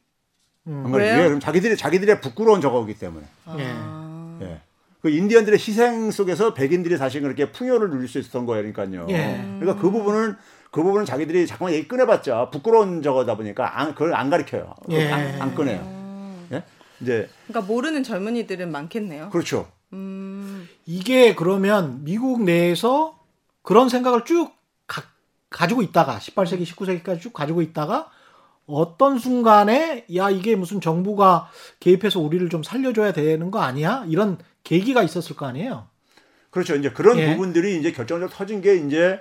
안 0.65 0.91
가르쳐요. 0.91 1.11
왜요? 1.11 1.21
왜? 1.21 1.27
그럼 1.27 1.39
자기들이 1.39 1.77
자기들의 1.77 2.21
부끄러운 2.21 2.61
저거기 2.61 2.97
때문에. 2.97 3.25
아. 3.45 4.39
예. 4.41 4.61
그 5.03 5.09
인디언들의 5.09 5.59
희생 5.59 6.11
속에서 6.11 6.53
백인들이 6.53 6.95
사실 6.95 7.21
그렇게 7.21 7.51
풍요를 7.51 7.89
누릴 7.89 8.07
수 8.07 8.19
있었던 8.19 8.45
거예요. 8.45 8.71
그러니까요. 8.71 9.05
예. 9.09 9.35
그러니까 9.59 9.75
그 9.75 9.91
부분은 9.91 10.37
그 10.71 10.81
부분은 10.81 11.05
자기들이 11.05 11.45
자꾸만 11.45 11.73
얘기 11.73 11.89
꺼내봤자 11.89 12.49
부끄러운 12.51 13.01
저거다 13.01 13.35
보니까 13.35 13.81
안, 13.81 13.89
그걸 13.93 14.15
안 14.15 14.29
가르쳐요. 14.29 14.73
예. 14.91 15.11
안, 15.11 15.41
안 15.41 15.55
꺼내요. 15.55 15.81
음. 15.81 16.47
예? 16.53 16.63
이제 17.01 17.29
그러니까 17.47 17.69
모르는 17.69 18.03
젊은이들은 18.03 18.71
많겠네요. 18.71 19.29
그렇죠. 19.29 19.67
음. 19.91 20.69
이게 20.85 21.35
그러면 21.35 22.05
미국 22.05 22.41
내에서 22.41 23.19
그런 23.61 23.89
생각을 23.89 24.23
쭉 24.23 24.53
가, 24.87 25.03
가지고 25.49 25.81
있다가 25.81 26.17
18세기, 26.19 26.63
19세기까지 26.65 27.19
쭉 27.19 27.33
가지고 27.33 27.61
있다가 27.61 28.09
어떤 28.65 29.19
순간에 29.19 30.05
야 30.15 30.29
이게 30.29 30.55
무슨 30.55 30.79
정부가 30.79 31.49
개입해서 31.81 32.21
우리를 32.21 32.47
좀 32.47 32.63
살려줘야 32.63 33.11
되는 33.11 33.51
거 33.51 33.59
아니야? 33.59 34.05
이런 34.07 34.37
계기가 34.63 35.03
있었을 35.03 35.35
거 35.35 35.45
아니에요. 35.45 35.87
그렇죠. 36.49 36.75
이제 36.75 36.89
그런 36.91 37.17
예. 37.19 37.31
부분들이 37.31 37.77
이제 37.79 37.91
결정적으로 37.91 38.29
터진 38.29 38.61
게 38.61 38.75
이제 38.75 39.19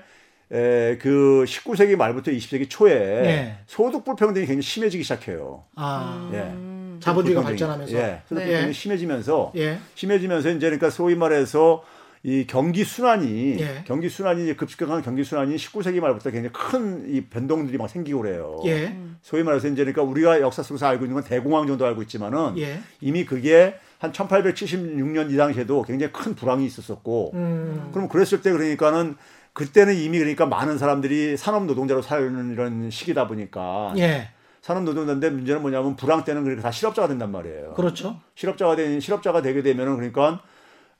에, 0.52 0.98
그 0.98 1.44
19세기 1.46 1.96
말부터 1.96 2.30
20세기 2.30 2.68
초에 2.68 2.92
예. 2.92 3.58
소득 3.66 4.04
불평등이 4.04 4.46
굉장히 4.46 4.62
심해지기 4.62 5.02
시작해요. 5.02 5.64
아 5.76 6.30
예. 6.34 6.38
음. 6.38 6.98
자본주의가 7.02 7.40
불평등이. 7.40 7.58
발전하면서 7.58 7.96
예. 7.96 8.22
소득 8.28 8.40
네. 8.40 8.46
불평등이 8.46 8.72
심해지면서 8.74 9.52
예. 9.56 9.78
심해지면서 9.94 10.50
이제 10.50 10.66
그러니까 10.66 10.90
소위 10.90 11.14
말해서 11.14 11.82
이 12.24 12.46
경기 12.46 12.84
순환이 12.84 13.56
예. 13.58 13.82
경기 13.84 14.08
순환이 14.08 14.56
급격한 14.56 15.02
경기 15.02 15.24
순환이 15.24 15.56
19세기 15.56 16.00
말부터 16.00 16.30
굉장히 16.30 16.52
큰 16.52 17.04
이 17.08 17.22
변동들이 17.22 17.76
막 17.78 17.88
생기고 17.90 18.22
그래요. 18.22 18.60
예. 18.66 18.96
소위 19.22 19.42
말해서 19.42 19.68
이제 19.68 19.76
그러니까 19.84 20.02
우리가 20.02 20.40
역사 20.40 20.62
속에서 20.62 20.86
알고 20.86 21.04
있는 21.04 21.14
건 21.14 21.24
대공황 21.24 21.66
정도 21.66 21.84
알고 21.84 22.02
있지만은 22.02 22.56
예. 22.58 22.80
이미 23.00 23.24
그게 23.24 23.74
한 23.98 24.12
1876년 24.12 25.32
이 25.32 25.36
당시에도 25.36 25.82
굉장히 25.82 26.12
큰 26.12 26.34
불황이 26.34 26.64
있었었고 26.64 27.32
음. 27.34 27.90
그럼 27.92 28.08
그랬을 28.08 28.40
때 28.42 28.52
그러니까는 28.52 29.16
그때는 29.52 29.94
이미 29.96 30.18
그러니까 30.18 30.46
많은 30.46 30.78
사람들이 30.78 31.36
산업 31.36 31.66
노동자로 31.66 32.02
사는 32.02 32.52
이런 32.52 32.90
시기다 32.90 33.26
보니까 33.26 33.94
예. 33.98 34.28
산업 34.60 34.84
노동자인데 34.84 35.30
문제는 35.30 35.60
뭐냐면 35.60 35.96
불황 35.96 36.24
때는 36.24 36.44
그러니까 36.44 36.62
다 36.62 36.70
실업자가 36.70 37.08
된단 37.08 37.32
말이에요. 37.32 37.74
그렇죠. 37.74 38.20
실업자가 38.36 38.76
된 38.76 39.00
실업자가 39.00 39.42
되게 39.42 39.62
되면은 39.62 39.96
그러니까 39.96 40.40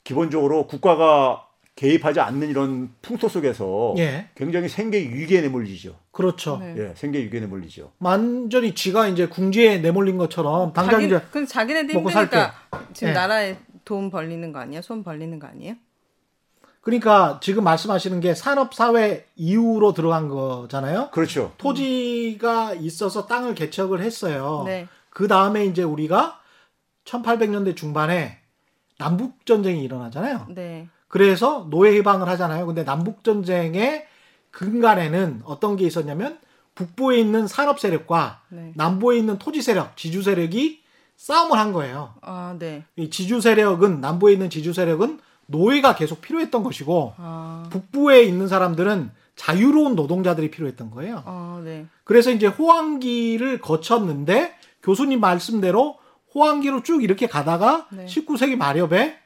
기본적으로 0.05 0.67
국가가 0.67 1.47
개입하지 1.75 2.21
않는 2.21 2.51
이런 2.51 2.95
풍토 3.01 3.29
속에서 3.29 3.95
예. 3.97 4.29
굉장히 4.35 4.69
생계 4.69 4.99
위기에 4.99 5.41
내몰리죠. 5.41 5.97
그렇죠. 6.11 6.59
네. 6.59 6.75
예, 6.77 6.95
생계 6.95 7.19
위기에 7.21 7.41
내몰리죠. 7.41 7.93
완전히 7.99 8.75
지가 8.75 9.09
이제 9.09 9.27
궁지에 9.27 9.79
내몰린 9.79 10.19
것처럼 10.19 10.73
당장 10.75 11.01
자기, 11.01 11.07
이제 11.07 11.21
근데 11.31 11.47
자기네들 11.47 11.95
먹고 11.95 12.11
힘드니까 12.11 12.53
지금 12.93 13.09
예. 13.09 13.13
나라에 13.15 13.57
돈 13.85 14.11
벌리는 14.11 14.53
거 14.53 14.59
아니에요? 14.59 14.83
손 14.83 15.03
벌리는 15.03 15.39
거 15.39 15.47
아니에요? 15.47 15.75
그러니까 16.83 17.39
지금 17.41 17.65
말씀하시는 17.65 18.21
게 18.21 18.35
산업 18.35 18.75
사회 18.75 19.27
이후로 19.37 19.95
들어간 19.95 20.29
거잖아요. 20.29 21.09
그렇죠. 21.13 21.53
토지가 21.57 22.75
있어서 22.75 23.27
땅을 23.27 23.55
개척을 23.55 24.03
했어요. 24.03 24.65
네. 24.67 24.89
그 25.09 25.29
다음에 25.29 25.65
이제 25.65 25.83
우리가 25.83 26.41
1800년대 27.05 27.77
중반에 27.77 28.42
남북 29.03 29.45
전쟁이 29.45 29.83
일어나잖아요. 29.83 30.47
네. 30.51 30.89
그래서 31.09 31.67
노예 31.71 31.97
해방을 31.97 32.29
하잖아요. 32.29 32.67
근데 32.67 32.85
남북 32.85 33.25
전쟁의 33.25 34.07
근간에는 34.53 35.43
어떤 35.45 35.77
게 35.77 35.85
있었냐면 35.85 36.39
북부에 36.77 37.19
있는 37.19 37.49
산업 37.49 37.81
세력과 37.81 38.43
네. 38.49 38.73
남부에 38.77 39.19
있는 39.19 39.39
토지 39.39 39.61
세력, 39.61 39.97
지주 39.97 40.23
세력이 40.23 40.83
싸움을 41.17 41.59
한 41.59 41.73
거예요. 41.73 42.15
아, 42.23 42.55
네. 42.59 42.85
이 42.97 43.11
지주 43.11 43.41
세력은 43.41 44.01
남부에 44.01 44.35
있는 44.35 44.51
지주 44.51 44.73
세력은 44.73 45.19
노예가 45.47 45.97
계속 45.97 46.21
필요했던 46.21 46.63
것이고 46.63 47.15
아, 47.17 47.69
북부에 47.71 48.23
있는 48.23 48.47
사람들은 48.47 49.11
자유로운 49.35 49.97
노동자들이 49.97 50.51
필요했던 50.51 50.93
거예요. 50.93 51.23
어, 51.27 51.61
네. 51.65 51.87
그래서 52.05 52.31
이제 52.31 52.47
호황기를 52.47 53.61
거쳤는데 53.61 54.55
교수님 54.83 55.21
말씀대로 55.21 55.99
호황기로 56.35 56.83
쭉 56.83 57.03
이렇게 57.03 57.27
가다가 57.27 57.87
네. 57.91 58.07
19세기 58.07 58.57
말엽에 58.57 59.19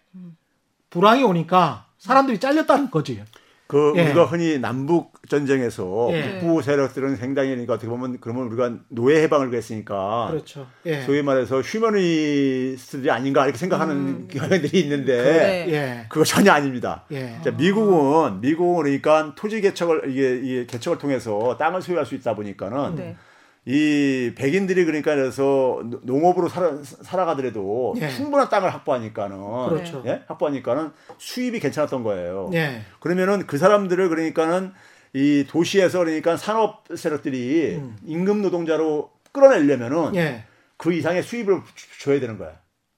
불황이 0.90 1.22
오니까 1.22 1.86
사람들이 1.98 2.38
잘렸다는 2.38 2.90
거지. 2.90 3.22
그 3.66 3.92
예. 3.96 4.04
우리가 4.06 4.26
흔히 4.26 4.60
남북 4.60 5.12
전쟁에서 5.28 6.08
예. 6.12 6.38
북부 6.38 6.62
세력들은 6.62 7.16
그러니까 7.18 7.74
어떻게 7.74 7.88
보면 7.88 8.18
그러면 8.20 8.46
우리가 8.46 8.74
노예 8.88 9.22
해방을 9.22 9.50
그랬으니까 9.50 10.28
그렇죠. 10.30 10.68
예. 10.86 11.02
소위 11.02 11.22
말해서 11.22 11.62
휴머니스트들이 11.62 13.10
아닌가 13.10 13.42
이렇게 13.42 13.58
생각하는 13.58 14.28
경향들이 14.28 14.80
있는데 14.82 15.22
네. 15.22 15.72
예. 15.72 16.06
그거 16.08 16.24
전혀 16.24 16.52
아닙니다. 16.52 17.04
예. 17.10 17.40
자, 17.42 17.50
미국은 17.50 18.40
미국은 18.40 18.84
그러니까 18.84 19.34
토지 19.34 19.60
개척을 19.60 20.12
이게, 20.12 20.36
이게 20.36 20.66
개척을 20.66 20.98
통해서 20.98 21.56
땅을 21.58 21.82
소유할 21.82 22.06
수 22.06 22.14
있다 22.14 22.36
보니까는 22.36 22.94
네. 22.94 23.16
이 23.68 24.32
백인들이 24.36 24.84
그러니까 24.84 25.16
그래서 25.16 25.80
노- 25.84 26.00
농업으로 26.04 26.48
살아, 26.48 26.78
살아가더라도 26.82 27.94
예. 28.00 28.08
충분한 28.08 28.48
땅을 28.48 28.72
확보하니까는 28.72 29.68
그렇죠. 29.68 30.02
예? 30.06 30.22
확보하니까는 30.28 30.92
수입이 31.18 31.58
괜찮았던 31.58 32.04
거예요. 32.04 32.50
예. 32.54 32.82
그러면은 33.00 33.44
그 33.48 33.58
사람들을 33.58 34.08
그러니까는 34.08 34.72
이 35.14 35.46
도시에서 35.48 35.98
그러니까 35.98 36.36
산업 36.36 36.84
세력들이 36.94 37.74
음. 37.76 37.96
임금 38.06 38.40
노동자로 38.42 39.10
끌어내려면은 39.32 40.14
예. 40.14 40.44
그 40.76 40.92
이상의 40.92 41.24
수입을 41.24 41.60
주- 41.74 42.04
줘야 42.04 42.20
되는 42.20 42.38
거야. 42.38 42.52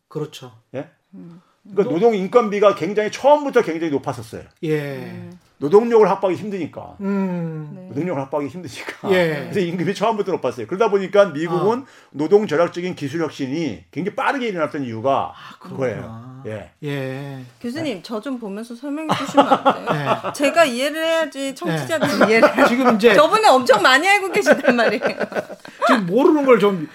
그렇죠. 0.09 0.53
예? 0.75 0.91
그러니까 1.65 1.95
노동 1.95 2.15
인건비가 2.15 2.75
굉장히 2.75 3.11
처음부터 3.11 3.63
굉장히 3.63 3.91
높았었어요. 3.91 4.43
예. 4.65 5.31
노동력을 5.61 6.09
확보하기 6.09 6.41
힘드니까. 6.41 6.97
음. 7.01 7.71
네. 7.75 7.89
노동력을 7.89 8.23
확보하기 8.23 8.49
힘드니까. 8.49 9.11
예. 9.11 9.49
그래서 9.51 9.61
임금이 9.61 9.93
처음부터 9.95 10.33
높았어요. 10.33 10.67
그러다 10.67 10.89
보니까 10.91 11.27
미국은 11.27 11.85
노동 12.11 12.47
절약적인 12.47 12.95
기술 12.95 13.23
혁신이 13.23 13.85
굉장히 13.91 14.15
빠르게 14.15 14.49
일어났던 14.49 14.85
이유가 14.85 15.33
그거예요. 15.59 16.43
예. 16.47 16.71
예. 16.85 17.41
교수님 17.61 18.03
저좀 18.03 18.39
보면서 18.39 18.75
설명해 18.77 19.09
주시면 19.17 19.47
안 19.49 19.85
돼요? 19.87 19.87
네. 20.25 20.33
제가 20.35 20.65
이해를 20.65 21.05
해야지 21.05 21.55
청취자들이 21.55 22.31
이해를 22.31 22.57
해요. 22.57 22.67
지금 22.69 22.95
이제 22.95 23.15
저분은 23.15 23.49
엄청 23.51 23.83
많이 23.83 24.09
알고 24.09 24.31
계시단 24.31 24.77
말이에요. 24.77 25.03
지금 25.89 26.07
모르는 26.07 26.45
걸 26.45 26.59
좀 26.59 26.89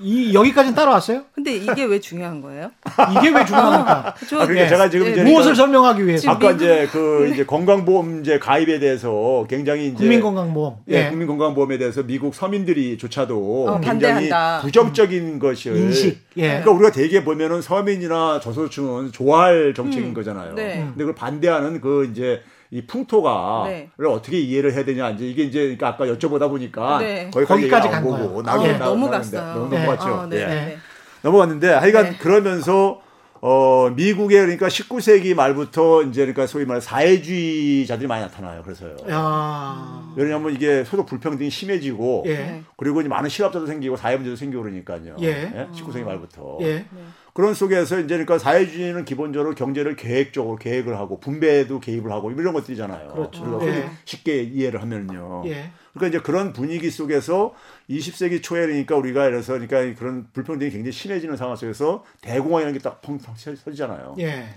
이 0.00 0.32
여기까지는 0.32 0.74
따라왔어요? 0.74 1.24
근데 1.34 1.52
이게 1.52 1.84
왜 1.84 2.00
중요한 2.00 2.40
거예요? 2.40 2.70
이게 3.18 3.28
왜 3.28 3.44
중요합니까? 3.44 4.14
저 4.28 4.36
아, 4.40 4.46
그러니까 4.46 4.64
예. 4.64 4.68
제가 4.68 4.88
지금 4.88 5.06
예, 5.06 5.10
이제 5.12 5.22
무엇을 5.22 5.52
그러니까 5.52 5.54
설명하기 5.54 6.06
위해서? 6.06 6.30
아까 6.30 6.52
이제 6.52 6.88
그 6.90 7.30
이제 7.32 7.44
건강보험제 7.44 8.38
가입에 8.38 8.78
대해서 8.78 9.46
굉장히 9.48 9.88
이제 9.88 9.96
국민건강보험. 9.98 10.76
예, 10.90 11.06
예. 11.06 11.08
국민건강보험에 11.10 11.78
대해서 11.78 12.02
미국 12.02 12.34
서민들이조차도 12.34 13.66
어, 13.68 13.80
굉장히 13.80 14.28
반대한다. 14.30 14.60
부정적인 14.62 15.38
것을 15.38 15.76
인식. 15.76 16.20
예. 16.36 16.48
그러니까 16.48 16.70
우리가 16.70 16.92
대개 16.92 17.22
보면은 17.22 17.60
서민이나 17.60 18.40
저소득층은 18.40 19.12
좋아할 19.12 19.74
정책인 19.74 20.14
거잖아요. 20.14 20.54
네. 20.54 20.76
근데 20.76 20.98
그걸 20.98 21.14
반대하는 21.14 21.80
그 21.80 22.08
이제 22.10 22.42
이 22.72 22.82
풍토가 22.86 23.64
네. 23.66 23.90
를 23.98 24.08
어떻게 24.08 24.38
이해를 24.38 24.72
해야 24.72 24.84
되냐 24.84 25.10
이제 25.10 25.26
이게 25.26 25.42
이제 25.42 25.60
그러니까 25.60 25.88
아까 25.88 26.06
여쭤보다 26.06 26.48
보니까 26.48 26.98
네. 27.00 27.28
거기까지, 27.32 27.88
간 27.88 28.04
거고. 28.04 28.42
나중에 28.42 28.68
예. 28.68 28.72
나- 28.78 28.84
너무 28.86 29.10
갔어요. 29.10 29.54
너무 29.54 29.68
네. 29.70 29.80
넘어갔죠. 29.84 30.14
어, 30.14 30.26
네, 30.26 30.36
예. 30.42 30.46
네. 30.46 30.78
넘어갔는데 31.22 31.68
하여간 31.72 32.04
네. 32.12 32.18
그러면서 32.18 33.00
어 33.42 33.88
미국에 33.96 34.38
그러니까 34.40 34.68
19세기 34.68 35.34
말부터 35.34 36.02
이제 36.04 36.20
그러니까 36.20 36.46
소위 36.46 36.64
말해 36.66 36.80
사회주의자들이 36.80 38.06
많이 38.06 38.22
나타나요. 38.22 38.62
그래서요. 38.62 38.94
야. 39.10 40.12
왜냐하면 40.14 40.52
이게 40.52 40.84
소득 40.84 41.06
불평등이 41.06 41.50
심해지고 41.50 42.24
예. 42.26 42.34
네. 42.36 42.62
그리고 42.76 43.00
이제 43.00 43.08
많은 43.08 43.28
실업자도 43.30 43.66
생기고 43.66 43.96
사회 43.96 44.14
문제도 44.16 44.36
생기고 44.36 44.62
그러니까요. 44.62 45.16
예. 45.22 45.66
19세기 45.74 46.04
말부터. 46.04 46.58
예. 46.62 46.84
그런 47.32 47.54
속에서 47.54 47.98
이제 47.98 48.08
그러니까 48.08 48.38
사회주의는 48.38 49.04
기본적으로 49.04 49.54
경제를 49.54 49.96
계획적으로 49.96 50.56
계획을 50.56 50.98
하고 50.98 51.20
분배에도 51.20 51.80
개입을 51.80 52.10
하고 52.10 52.30
이런 52.30 52.52
것들이잖아요. 52.52 53.12
그렇죠. 53.12 53.56
우리가 53.56 53.66
예. 53.66 53.90
쉽게 54.04 54.42
이해를 54.42 54.82
하면요. 54.82 55.44
예. 55.46 55.70
그러니까 55.92 56.08
이제 56.08 56.20
그런 56.20 56.52
분위기 56.52 56.90
속에서 56.90 57.54
20세기 57.88 58.42
초에 58.42 58.66
그러니까 58.66 58.96
우리가 58.96 59.26
이래서 59.26 59.52
그러니까 59.52 59.98
그런 59.98 60.26
불평등이 60.32 60.70
굉장히 60.70 60.92
심해지는 60.92 61.36
상황 61.36 61.56
속에서 61.56 62.04
대공황이라는 62.20 62.78
게 62.78 62.82
딱 62.82 63.00
펑펑 63.02 63.34
터지잖아요. 63.64 64.16
예. 64.18 64.48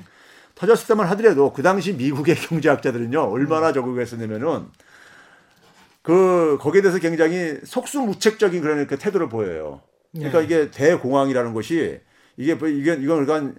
터졌을 0.55 0.87
때만 0.87 1.07
하더라도 1.09 1.51
그 1.53 1.63
당시 1.63 1.93
미국의 1.93 2.35
경제학자들은요 2.49 3.19
얼마나 3.19 3.73
적응했었냐면은 3.73 4.67
그 6.01 6.57
거기에 6.59 6.81
대해서 6.81 6.99
굉장히 6.99 7.57
속수무책적인 7.63 8.61
그런 8.61 8.85
그 8.87 8.97
태도를 8.97 9.29
보여요. 9.29 9.81
그러니까 10.13 10.41
예. 10.41 10.43
이게 10.43 10.71
대공황이라는 10.71 11.53
것이 11.53 12.01
이게 12.37 12.55
뭐 12.55 12.67
이게 12.67 12.93
이건 12.93 13.25
그러니까 13.25 13.53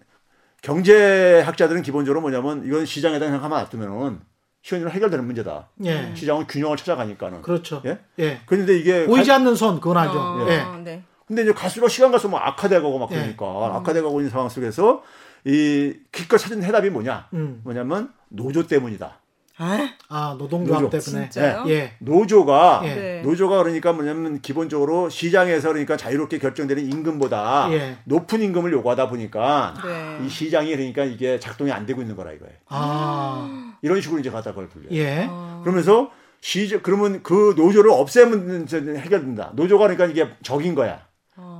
경제학자들은 0.62 1.82
기본적으로 1.82 2.20
뭐냐면 2.20 2.64
이건 2.66 2.86
시장에다 2.86 3.26
그냥 3.26 3.42
하면 3.44 3.58
놔두면은 3.60 4.20
시원히로 4.62 4.90
해결되는 4.90 5.24
문제다. 5.26 5.68
예. 5.84 6.12
시장은 6.14 6.46
균형을 6.46 6.78
찾아가니까는. 6.78 7.42
그렇죠. 7.42 7.82
예? 7.84 7.98
예. 8.18 8.40
그런데 8.46 8.78
이게 8.78 9.04
보이지 9.06 9.28
가- 9.28 9.36
않는 9.36 9.54
손 9.56 9.78
그건 9.78 9.98
알죠. 9.98 10.18
어, 10.18 10.46
예. 10.48 10.64
네. 10.82 11.02
근데 11.26 11.42
이제 11.42 11.52
갈수록 11.52 11.88
시간 11.88 12.10
갈수록 12.10 12.32
막 12.32 12.46
악화돼가고 12.46 12.98
막 12.98 13.10
예. 13.12 13.16
그러니까 13.16 13.76
악화돼가고 13.76 14.20
있는 14.20 14.30
상황 14.30 14.48
속에서 14.48 15.02
이 15.44 15.94
기껏 16.10 16.38
찾은 16.38 16.62
해답이 16.64 16.88
뭐냐? 16.90 17.28
음. 17.34 17.60
뭐냐면 17.64 18.10
노조 18.30 18.66
때문이다. 18.66 19.18
아, 19.56 19.88
아, 20.08 20.34
노동조합 20.36 20.82
노조. 20.82 20.98
때문에. 20.98 21.28
진짜요? 21.30 21.64
예. 21.68 21.92
노조가 22.00 22.80
예. 22.84 22.94
네. 22.94 23.22
노조가 23.22 23.62
그러니까 23.62 23.92
뭐냐면 23.92 24.40
기본적으로 24.40 25.08
시장에서 25.08 25.68
그러니까 25.68 25.96
자유롭게 25.96 26.38
결정되는 26.38 26.84
임금보다 26.92 27.68
예. 27.72 27.96
높은 28.04 28.42
임금을 28.42 28.72
요구하다 28.72 29.08
보니까 29.08 29.74
네. 29.84 30.26
이 30.26 30.28
시장이 30.28 30.70
그러니까 30.74 31.04
이게 31.04 31.38
작동이 31.38 31.70
안 31.70 31.86
되고 31.86 32.00
있는 32.00 32.16
거라 32.16 32.32
이거예요. 32.32 32.54
아. 32.68 33.74
이런 33.82 34.00
식으로 34.00 34.18
이제 34.18 34.30
갖다 34.30 34.50
그걸 34.50 34.68
불려요. 34.68 34.90
예. 34.90 35.26
어. 35.30 35.60
그러면서 35.62 36.10
시장 36.40 36.80
그러면 36.82 37.22
그 37.22 37.54
노조를 37.56 37.90
없애면 37.90 38.64
이제 38.64 38.78
해결된다. 38.78 39.52
노조가 39.54 39.84
그러니까 39.88 40.06
이게 40.06 40.28
적인 40.42 40.74
거야. 40.74 41.03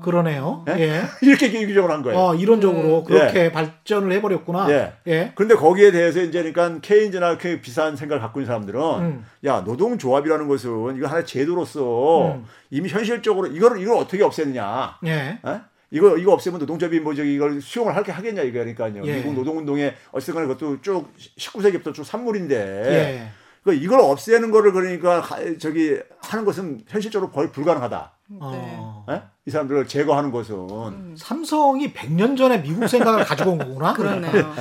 그러네요. 0.03 0.65
예? 0.69 0.73
예. 0.81 1.03
이렇게 1.21 1.51
규정을 1.51 1.91
한 1.91 2.03
거예요. 2.03 2.19
어, 2.19 2.35
이론적으로 2.35 3.05
예. 3.11 3.13
그렇게 3.13 3.53
발전을 3.53 4.13
해버렸구나. 4.13 4.71
예. 4.71 4.93
예. 5.09 5.33
근데 5.35 5.55
거기에 5.55 5.91
대해서 5.91 6.21
이제 6.21 6.43
그러니까 6.43 6.81
케인즈나 6.81 7.39
그 7.39 7.61
비슷한 7.61 7.97
생각을 7.97 8.21
갖고 8.21 8.41
있는 8.41 8.47
사람들은 8.47 8.81
음. 9.01 9.27
야 9.45 9.61
노동조합이라는 9.63 10.47
것은 10.47 10.97
이거 10.97 11.09
하나의 11.09 11.27
제도로서 11.27 12.35
음. 12.35 12.45
이미 12.71 12.89
현실적으로 12.89 13.49
이걸 13.49 13.81
이걸 13.81 13.97
어떻게 13.97 14.23
없애느냐? 14.23 14.99
예. 15.07 15.13
에? 15.45 15.61
이거 15.91 16.17
이거 16.17 16.33
없애면 16.33 16.61
노동조합이 16.61 17.01
뭐 17.01 17.15
저기 17.15 17.35
이걸 17.35 17.61
수용을 17.61 17.97
할게 17.97 18.13
하겠냐 18.13 18.43
이거니까요. 18.43 19.03
예. 19.05 19.17
미국 19.17 19.35
노동운동의 19.35 19.95
어쨌든 20.13 20.47
그것도 20.47 20.83
쭉 20.83 21.09
19세기부터 21.39 21.93
쭉 21.95 22.05
산물인데 22.05 22.55
예. 22.57 23.29
그 23.65 23.73
이걸 23.73 24.01
없애는 24.01 24.51
거를 24.51 24.73
그러니까 24.73 25.21
가- 25.23 25.39
저기 25.59 25.99
하는 26.21 26.45
것은 26.45 26.83
현실적으로 26.87 27.31
거의 27.31 27.51
불가능하다. 27.51 28.13
어. 28.31 29.05
에? 29.11 29.23
이 29.47 29.51
사람들을 29.51 29.87
제거하는 29.87 30.31
것은 30.31 31.15
삼성이 31.17 31.93
100년 31.93 32.37
전에 32.37 32.63
미국 32.63 32.89
생각을 32.89 33.25
가지고 33.27 33.53
온 33.53 33.59
거구나. 33.59 33.93
그렇네요. 33.93 34.55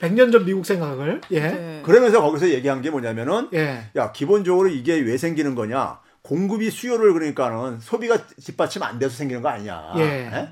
100년 0.00 0.30
전 0.32 0.44
미국 0.44 0.64
생각을. 0.64 1.20
예. 1.32 1.40
네. 1.40 1.82
그러면서 1.84 2.20
거기서 2.22 2.48
얘기한 2.50 2.82
게 2.82 2.90
뭐냐면은 2.90 3.48
예. 3.54 3.90
야 3.96 4.12
기본적으로 4.12 4.68
이게 4.68 4.94
왜 5.00 5.16
생기는 5.16 5.54
거냐 5.54 6.00
공급이 6.22 6.70
수요를 6.70 7.12
그러니까는 7.12 7.80
소비가 7.80 8.16
뒷받침 8.26 8.82
안 8.82 8.98
돼서 8.98 9.16
생기는 9.16 9.42
거 9.42 9.48
아니냐 9.48 9.92
예. 9.96 10.02
에? 10.32 10.48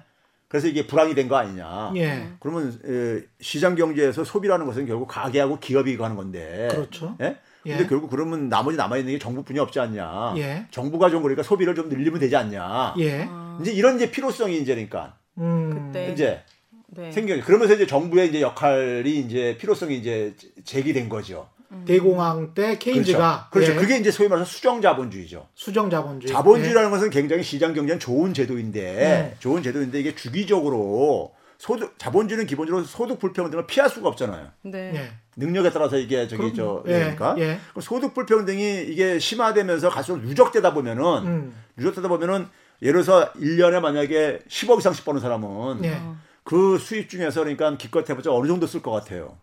그래서 0.48 0.68
이게 0.68 0.87
불황이 0.87 1.14
된 1.14 1.29
거 1.29 1.37
아니냐 1.37 1.92
예. 1.96 2.29
그러면 2.40 2.79
에, 2.87 3.22
시장 3.40 3.74
경제에서 3.74 4.22
소비라는 4.24 4.66
것은 4.66 4.87
결국 4.87 5.07
가게하고 5.09 5.59
기업이 5.59 5.96
가는 5.96 6.14
건데 6.16 6.68
그렇죠. 6.70 7.16
예? 7.20 7.38
예. 7.66 7.77
근데 7.77 7.88
결국 7.88 8.11
그러면 8.11 8.48
나머지 8.48 8.77
남아 8.77 8.98
있는 8.98 9.12
게 9.12 9.18
정부뿐이 9.18 9.59
없지 9.59 9.81
않냐 9.81 10.35
예. 10.37 10.66
정부가 10.70 11.11
좀 11.11 11.22
그러니까 11.22 11.42
소비를 11.42 11.74
좀 11.74 11.88
늘리면 11.88 12.20
되지 12.20 12.37
않냐 12.37 12.94
예. 12.98 13.29
이제 13.61 13.72
이런 13.72 13.96
이제 13.96 14.11
필요성이 14.11 14.59
이제 14.59 14.74
그러니까 14.74 15.16
음. 15.38 15.90
그때 15.92 16.12
이제 16.12 16.42
네. 16.88 17.11
생겨 17.11 17.40
그러면서 17.42 17.74
이제 17.74 17.87
정부의 17.87 18.29
이제 18.29 18.40
역할이 18.40 19.18
이제 19.18 19.57
필요성이 19.59 19.98
이제 19.98 20.35
제기된 20.64 21.09
거죠. 21.09 21.48
대공황 21.87 22.55
때 22.55 22.79
케인즈가 22.79 23.48
그렇죠. 23.50 23.72
예. 23.72 23.77
그게 23.77 23.96
이제 23.98 24.11
소위 24.11 24.29
말해서 24.29 24.48
수정 24.48 24.81
자본주의죠. 24.81 25.48
수정 25.55 25.90
자본주의. 25.90 26.33
자본주의라는 26.33 26.90
것은 26.90 27.11
굉장히 27.11 27.42
시장 27.42 27.74
경제는 27.74 27.98
좋은 27.98 28.33
제도인데 28.33 29.33
음. 29.33 29.37
좋은 29.40 29.62
제도인데 29.62 29.98
이게 29.98 30.14
주기적으로 30.14 31.35
소득 31.64 31.98
자본주의는 31.98 32.46
기본적으로 32.46 32.85
소득 32.85 33.18
불평 33.18 33.50
등을 33.50 33.66
피할 33.66 33.88
수가 33.88 34.07
없잖아요. 34.11 34.48
네. 34.64 34.92
예. 34.94 34.98
예. 34.98 35.12
능력에 35.37 35.70
따라서 35.70 35.96
이게 35.96 36.29
저기 36.29 36.53
저 36.53 36.83
예, 36.87 36.98
그러니까 36.98 37.35
예. 37.38 37.59
그럼 37.70 37.81
소득 37.81 38.12
불평등이 38.12 38.83
이게 38.83 39.18
심화되면서 39.18 39.88
갈수록 39.88 40.18
누적되다 40.18 40.74
보면은 40.74 41.03
음. 41.27 41.55
누적되다 41.79 42.09
보면은 42.09 42.48
예를 42.83 43.03
들어서 43.03 43.33
1년에 43.33 43.81
만약에 43.81 44.40
10억 44.46 44.79
이상씩 44.81 45.07
버는 45.07 45.22
사람은 45.22 45.85
예. 45.85 46.03
그 46.42 46.77
수입 46.77 47.09
중에서 47.09 47.40
그러니까 47.40 47.74
기껏 47.79 48.09
해보자 48.11 48.31
어느 48.31 48.46
정도 48.46 48.66
쓸 48.66 48.83
것 48.83 48.90
같아요. 48.90 49.38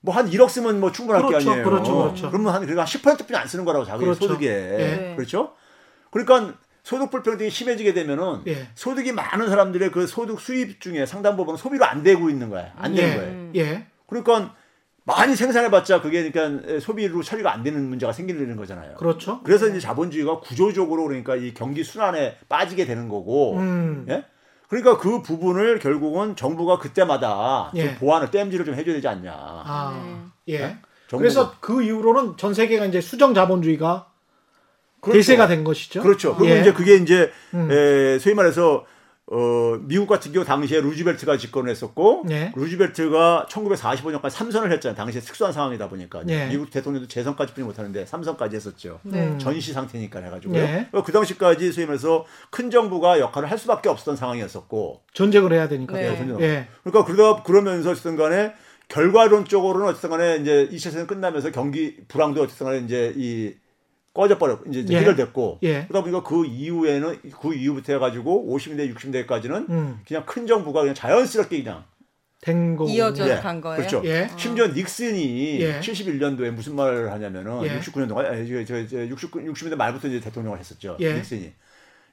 뭐 0.00 0.16
한 0.16 0.28
1억 0.28 0.48
쓰면 0.48 0.80
뭐 0.80 0.90
충분할 0.90 1.24
그렇죠, 1.26 1.44
게 1.44 1.50
아니에요. 1.52 1.64
그렇죠, 1.64 1.96
그렇죠. 1.96 2.30
그러면 2.32 2.54
한 2.54 2.62
그러니까 2.62 2.84
10%뿐이 2.84 3.38
안 3.38 3.46
쓰는 3.46 3.64
거라고 3.64 3.84
자기 3.84 4.02
그렇죠. 4.02 4.26
소득에 4.26 4.48
예. 4.48 5.14
그렇죠. 5.14 5.54
그러니까 6.10 6.54
소득 6.86 7.10
불평등이 7.10 7.50
심해지게 7.50 7.94
되면은 7.94 8.42
예. 8.46 8.68
소득이 8.76 9.10
많은 9.10 9.48
사람들의 9.48 9.90
그 9.90 10.06
소득 10.06 10.40
수입 10.40 10.80
중에 10.80 11.04
상당 11.04 11.36
부분은 11.36 11.58
소비로 11.58 11.84
안 11.84 12.04
되고 12.04 12.30
있는 12.30 12.48
거야. 12.48 12.72
안 12.76 12.94
되는 12.94 13.10
예. 13.10 13.16
거예요. 13.16 13.50
예. 13.56 13.86
그러니까 14.06 14.54
많이 15.02 15.34
생산해봤자 15.34 16.00
그게 16.00 16.30
그러니까 16.30 16.78
소비로 16.78 17.24
처리가 17.24 17.52
안 17.52 17.64
되는 17.64 17.88
문제가 17.88 18.12
생기는 18.12 18.54
거잖아요. 18.54 18.94
그렇죠. 18.98 19.42
그래서 19.42 19.66
이제 19.66 19.80
자본주의가 19.80 20.38
구조적으로 20.38 21.08
그러니까 21.08 21.34
이 21.34 21.54
경기 21.54 21.82
순환에 21.82 22.36
빠지게 22.48 22.86
되는 22.86 23.08
거고, 23.08 23.56
음. 23.56 24.06
예? 24.08 24.24
그러니까 24.68 24.96
그 24.96 25.22
부분을 25.22 25.80
결국은 25.80 26.36
정부가 26.36 26.78
그때마다 26.78 27.72
좀 27.74 27.80
예. 27.80 27.96
보완을 27.96 28.30
땜질을 28.30 28.64
좀 28.64 28.76
해줘야 28.76 28.94
되지 28.94 29.08
않냐. 29.08 29.32
아, 29.34 30.30
예. 30.46 30.58
네? 30.58 30.66
정부가. 31.08 31.18
그래서 31.18 31.54
그 31.58 31.82
이후로는 31.82 32.36
전 32.36 32.54
세계가 32.54 32.84
이제 32.86 33.00
수정 33.00 33.34
자본주의가 33.34 34.12
그렇죠. 35.00 35.18
대세가 35.18 35.46
된 35.46 35.64
것이죠. 35.64 36.02
그렇죠. 36.02 36.34
그리고 36.36 36.54
예. 36.54 36.60
이제 36.60 36.72
그게 36.72 36.96
이제 36.96 37.30
음. 37.54 37.70
에, 37.70 38.18
소위 38.18 38.34
말해서 38.34 38.84
어, 39.28 39.76
미국 39.80 40.06
같은 40.06 40.32
경우 40.32 40.44
당시에 40.44 40.80
루즈벨트가 40.80 41.36
집권을 41.36 41.68
했었고 41.70 42.24
네. 42.26 42.52
루즈벨트가 42.54 43.46
1945년까지 43.50 44.30
삼선을 44.30 44.70
했잖아요. 44.72 44.96
당시에 44.96 45.20
특수한 45.20 45.52
상황이다 45.52 45.88
보니까 45.88 46.22
네. 46.24 46.46
미국 46.48 46.70
대통령도 46.70 47.08
재선까지 47.08 47.54
뿐이 47.54 47.66
못하는데 47.66 48.06
삼선까지 48.06 48.54
했었죠. 48.54 49.00
네. 49.02 49.26
음. 49.26 49.38
전시 49.40 49.72
상태니까 49.72 50.20
해가지고 50.20 50.52
네. 50.52 50.88
그 51.04 51.10
당시까지 51.10 51.72
소위 51.72 51.86
말해서 51.86 52.24
큰 52.50 52.70
정부가 52.70 53.18
역할을 53.18 53.50
할 53.50 53.58
수밖에 53.58 53.88
없었던 53.88 54.14
상황이었었고 54.14 55.02
전쟁을 55.12 55.52
해야 55.52 55.66
되니까. 55.66 55.94
네. 55.94 56.12
예, 56.12 56.16
전쟁. 56.16 56.40
예. 56.40 56.68
그러니까 56.84 57.04
그러다 57.04 57.42
그러면서 57.42 57.90
어쨌든 57.90 58.14
간에 58.14 58.54
결과론적으로는 58.88 59.88
어쨌든 59.88 60.10
간에 60.10 60.36
이제 60.36 60.68
2차 60.70 60.78
세상 60.78 61.08
끝나면서 61.08 61.50
경기 61.50 61.96
불황도 62.06 62.42
어쨌든 62.42 62.66
간에 62.66 62.78
이제 62.78 63.12
이 63.16 63.54
꺼져버렸고 64.16 64.70
이제 64.70 64.84
예. 64.88 65.00
해결됐고 65.00 65.58
예. 65.62 65.84
그러다 65.86 66.00
보니까 66.00 66.22
그 66.22 66.46
이후에는 66.46 67.20
그 67.40 67.54
이후부터 67.54 67.92
해가지고 67.92 68.48
50년대 68.50 68.94
60년대까지는 68.94 69.68
음. 69.68 70.00
그냥 70.08 70.24
큰 70.24 70.46
정부가 70.46 70.80
그냥 70.80 70.94
자연스럽게 70.94 71.62
그냥 71.62 71.84
된 72.40 72.76
거고. 72.76 72.88
이어져 72.88 73.28
예, 73.28 73.36
간 73.36 73.60
거예요. 73.60 73.76
그렇죠. 73.76 74.02
예. 74.04 74.28
심지어 74.36 74.68
닉슨이 74.68 75.60
예. 75.60 75.80
71년도에 75.80 76.50
무슨 76.50 76.76
말을 76.76 77.12
하냐면은 77.12 77.62
예. 77.64 77.78
69년도가 77.78 78.24
아니 78.24 78.48
저, 78.48 78.64
저, 78.64 78.88
저 78.88 79.06
69, 79.06 79.40
60년대 79.52 79.76
말부터 79.76 80.08
이제 80.08 80.20
대통령을 80.20 80.58
했었죠. 80.58 80.96
예. 81.00 81.12
닉슨이 81.14 81.52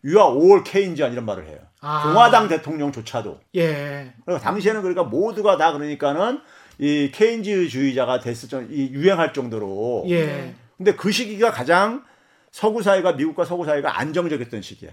You 0.06 0.20
are 0.20 0.38
all 0.38 0.64
Keynesian 0.64 1.14
이런 1.14 1.26
말을 1.26 1.48
해요. 1.48 1.60
아. 1.80 2.04
공화당 2.04 2.50
대통령조차도 2.50 3.40
예. 3.56 4.14
그러니까 4.26 4.40
당시에는 4.44 4.82
그러니까 4.82 5.04
모두가 5.04 5.56
다 5.58 5.72
그러니까는 5.72 6.40
이 6.80 7.12
케인즈주의자가 7.14 8.20
됐을 8.20 8.50
정, 8.50 8.68
이 8.70 8.90
유행할 8.92 9.32
정도로. 9.32 10.06
예. 10.10 10.54
근데 10.78 10.96
그 10.96 11.12
시기가 11.12 11.52
가장 11.52 12.04
서구 12.52 12.84
사회가 12.84 13.14
미국과 13.14 13.46
서구 13.46 13.66
사회가 13.66 14.00
안정적이었던 14.00 14.62
시기야. 14.62 14.92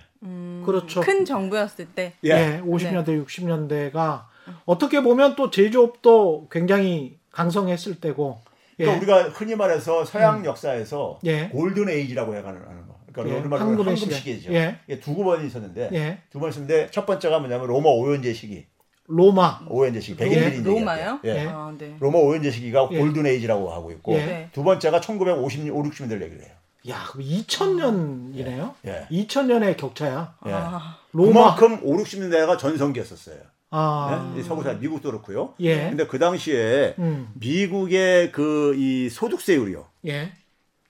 그렇죠. 0.64 1.01
큰 1.01 1.25
정부였을 1.25 1.87
때. 1.88 2.14
예. 2.25 2.61
50년대, 2.64 3.25
60년대가 3.27 4.25
어떻게 4.64 5.03
보면 5.03 5.37
또 5.37 5.51
제조업도 5.51 6.49
굉장히 6.51 7.19
강성했을 7.33 8.01
때고. 8.01 8.40
예. 8.79 8.85
그러니까 8.85 9.14
우리가 9.14 9.29
흔히 9.31 9.57
말해서 9.57 10.05
서양 10.05 10.45
역사에서 10.45 11.21
예. 11.25 11.49
골든 11.49 11.90
에이지라고 11.90 12.35
해가는 12.35 12.61
거. 12.87 12.99
그러니까 13.12 13.37
예, 13.37 13.40
우리 13.40 13.49
말로 13.49 13.64
황금. 13.64 13.97
시기죠. 13.97 14.53
예. 14.55 14.79
이게 14.87 15.01
두번 15.01 15.45
있었는데 15.45 15.90
예. 15.93 16.19
두번 16.31 16.51
있었는데 16.51 16.90
첫 16.90 17.05
번째가 17.07 17.40
뭐냐면 17.40 17.66
로마 17.66 17.90
오연제 17.90 18.33
시기. 18.33 18.66
로마. 19.11 19.61
오연제 19.68 20.01
시기. 20.01 20.23
예. 20.25 20.29
백인들이 20.29 20.62
로마요? 20.62 21.18
얘기할 21.25 21.37
때. 21.37 21.42
예. 21.44 21.46
아, 21.49 21.75
네. 21.77 21.96
로마 22.01 22.18
오연제 22.18 22.51
시기가 22.51 22.88
예. 22.92 22.99
골든 22.99 23.27
에이지라고 23.27 23.70
하고 23.73 23.90
있고 23.92 24.14
예. 24.14 24.49
두 24.53 24.62
번째가 24.62 25.01
1950년 25.01 25.70
5, 25.75 25.83
60년대를 25.83 26.23
얘기를 26.23 26.42
해요. 26.44 26.53
야, 26.88 27.05
그럼 27.11 27.27
2000년이네요. 27.27 28.75
예. 28.87 29.07
2000년의 29.11 29.77
격차야. 29.77 30.35
예. 30.46 30.53
아, 30.53 30.99
로마. 31.12 31.55
그만큼 31.57 31.81
5, 31.85 31.96
60년대가 31.99 32.59
전성기였었어요. 32.59 33.37
아. 33.73 34.33
예? 34.37 34.40
이 34.40 34.42
서구 34.42 34.62
사회 34.62 34.75
미국도 34.75 35.11
그렇고요. 35.11 35.55
예. 35.61 35.88
근데 35.90 36.07
그 36.07 36.18
당시에 36.18 36.94
음. 36.99 37.29
미국의 37.35 38.33
그 38.33 38.75
이 38.77 39.09
소득세율이요. 39.11 39.87
예. 40.07 40.33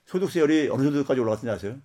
소득세율이 0.05 0.69
어느 0.71 0.83
정도까지 0.83 1.19
올라갔는지 1.21 1.49
아세요? 1.49 1.75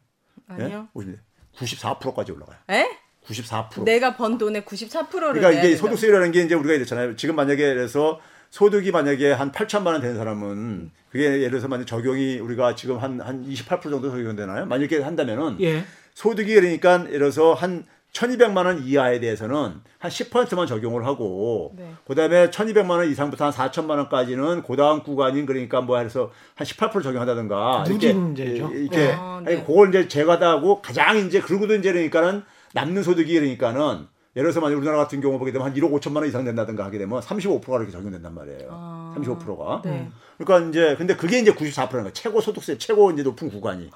아니요. 0.49 0.89
예? 1.01 1.15
94%까지 1.59 2.33
올라가요. 2.33 2.57
에? 2.71 2.87
94%. 3.29 3.85
내가 3.85 4.17
번 4.17 4.39
돈의 4.39 4.63
94%를 4.63 5.33
그러니까 5.33 5.51
이게 5.51 5.77
소득세율이라는 5.77 6.33
게 6.33 6.43
이제 6.43 6.55
우리가 6.55 6.75
이랬잖아요. 6.75 7.17
지금 7.17 7.37
만약에 7.37 7.75
그래서 7.75 8.21
소득이 8.51 8.91
만약에 8.93 9.33
한 9.33 9.53
8천만 9.53 9.89
원 9.89 10.01
되는 10.01 10.17
사람은 10.17 10.91
그게 11.11 11.25
예를 11.25 11.51
들어서 11.51 11.69
만약 11.69 11.87
적용이 11.87 12.39
우리가 12.39 12.75
지금 12.75 12.99
한 12.99 13.21
한 13.21 13.45
28% 13.47 13.83
정도 13.83 14.11
적용되나요? 14.11 14.67
만약에 14.67 15.01
한다면은 15.01 15.57
예. 15.61 15.85
소득이 16.15 16.55
그러니까 16.55 17.05
예를 17.07 17.19
들어서 17.19 17.55
한 17.55 17.85
1200만 18.13 18.65
원 18.65 18.83
이하에 18.83 19.21
대해서는 19.21 19.75
한 19.99 20.11
10%만 20.11 20.67
적용을 20.67 21.05
하고 21.05 21.75
네. 21.77 21.93
그다음에 22.07 22.49
1200만 22.49 22.91
원 22.93 23.11
이상부터 23.11 23.45
한 23.45 23.53
4000만 23.53 23.91
원까지는 23.91 24.63
고다음 24.63 25.03
구간인 25.03 25.45
그러니까 25.45 25.83
뭐 25.83 25.99
해서 25.99 26.31
한 26.55 26.67
18% 26.67 27.03
적용한다든가 27.03 27.85
이렇게 27.87 28.15
누진제죠. 28.15 28.71
이렇게 28.73 29.01
예. 29.01 29.15
아, 29.19 29.43
네. 29.45 29.63
그걸 29.63 29.91
이제 29.91 30.09
제거다 30.09 30.49
하고 30.49 30.81
가장 30.81 31.19
이제 31.19 31.41
그러고도 31.41 31.75
이제 31.75 31.93
그러니까는 31.93 32.43
남는 32.77 33.03
소득이 33.03 33.33
그러니까는 33.35 34.07
예를 34.37 34.51
들어서 34.51 34.61
만약 34.61 34.77
우리나라 34.77 34.99
같은 34.99 35.23
경우 35.23 35.39
보게 35.39 35.51
되면 35.51 35.67
한 35.67 35.75
1억 35.75 35.91
5천만 35.99 36.17
원 36.17 36.29
이상 36.29 36.45
된다든가 36.45 36.85
하게 36.85 36.99
되면 36.99 37.21
35%가 37.21 37.79
이렇게 37.79 37.91
적용된단 37.91 38.35
말이에요. 38.35 38.69
아, 38.71 39.15
35%가. 39.17 39.81
네. 39.83 40.11
그러니까 40.37 40.69
이제 40.69 40.95
근데 40.97 41.17
그게 41.17 41.39
이제 41.39 41.53
94%인 41.55 41.89
거예요. 41.91 42.13
최고 42.13 42.43
소득세 42.43 42.77
최고 42.77 43.11
이제 43.11 43.23
높은 43.23 43.49
구간이 43.49 43.91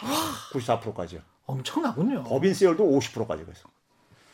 94%까지요. 0.52 1.20
엄청나군요. 1.44 2.24
법인세율도 2.24 2.82
50%까지 2.82 3.44
그래서. 3.44 3.68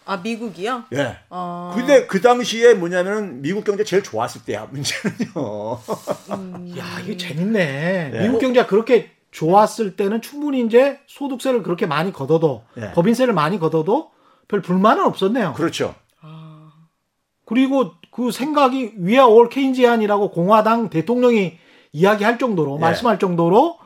아 0.05 0.19
미국이요? 0.19 0.85
예. 0.95 1.17
어, 1.31 1.73
근데 1.75 2.07
그 2.07 2.21
당시에 2.21 2.75
뭐냐면은 2.75 3.43
미국 3.43 3.65
경제 3.65 3.83
제일 3.83 4.05
좋았을 4.05 4.43
때야 4.45 4.69
문제는요. 4.71 5.79
야, 6.79 7.01
이게 7.03 7.17
재밌네. 7.17 8.13
예. 8.15 8.21
미국 8.21 8.39
경제가 8.39 8.69
그렇게 8.69 9.11
좋았을 9.33 9.97
때는 9.97 10.23
충분히 10.23 10.65
이제 10.65 11.01
소득세를 11.09 11.65
그렇게 11.65 11.87
많이 11.87 12.13
걷어도 12.13 12.63
예. 12.77 12.93
법인세를 12.93 13.35
많이 13.35 13.59
걷어도 13.59 14.13
별 14.49 14.63
불만은 14.63 15.05
없었네요. 15.05 15.55
그렇죠. 15.55 15.95
아, 16.21 16.73
그리고 17.45 17.93
그 18.11 18.31
생각이 18.31 18.95
위아 18.97 19.27
올 19.27 19.49
케인지안이라고 19.49 20.31
공화당 20.31 20.89
대통령이 20.89 21.59
이야기할 21.93 22.39
정도로 22.39 22.77
예. 22.77 22.81
말씀할 22.81 23.19
정도로 23.19 23.79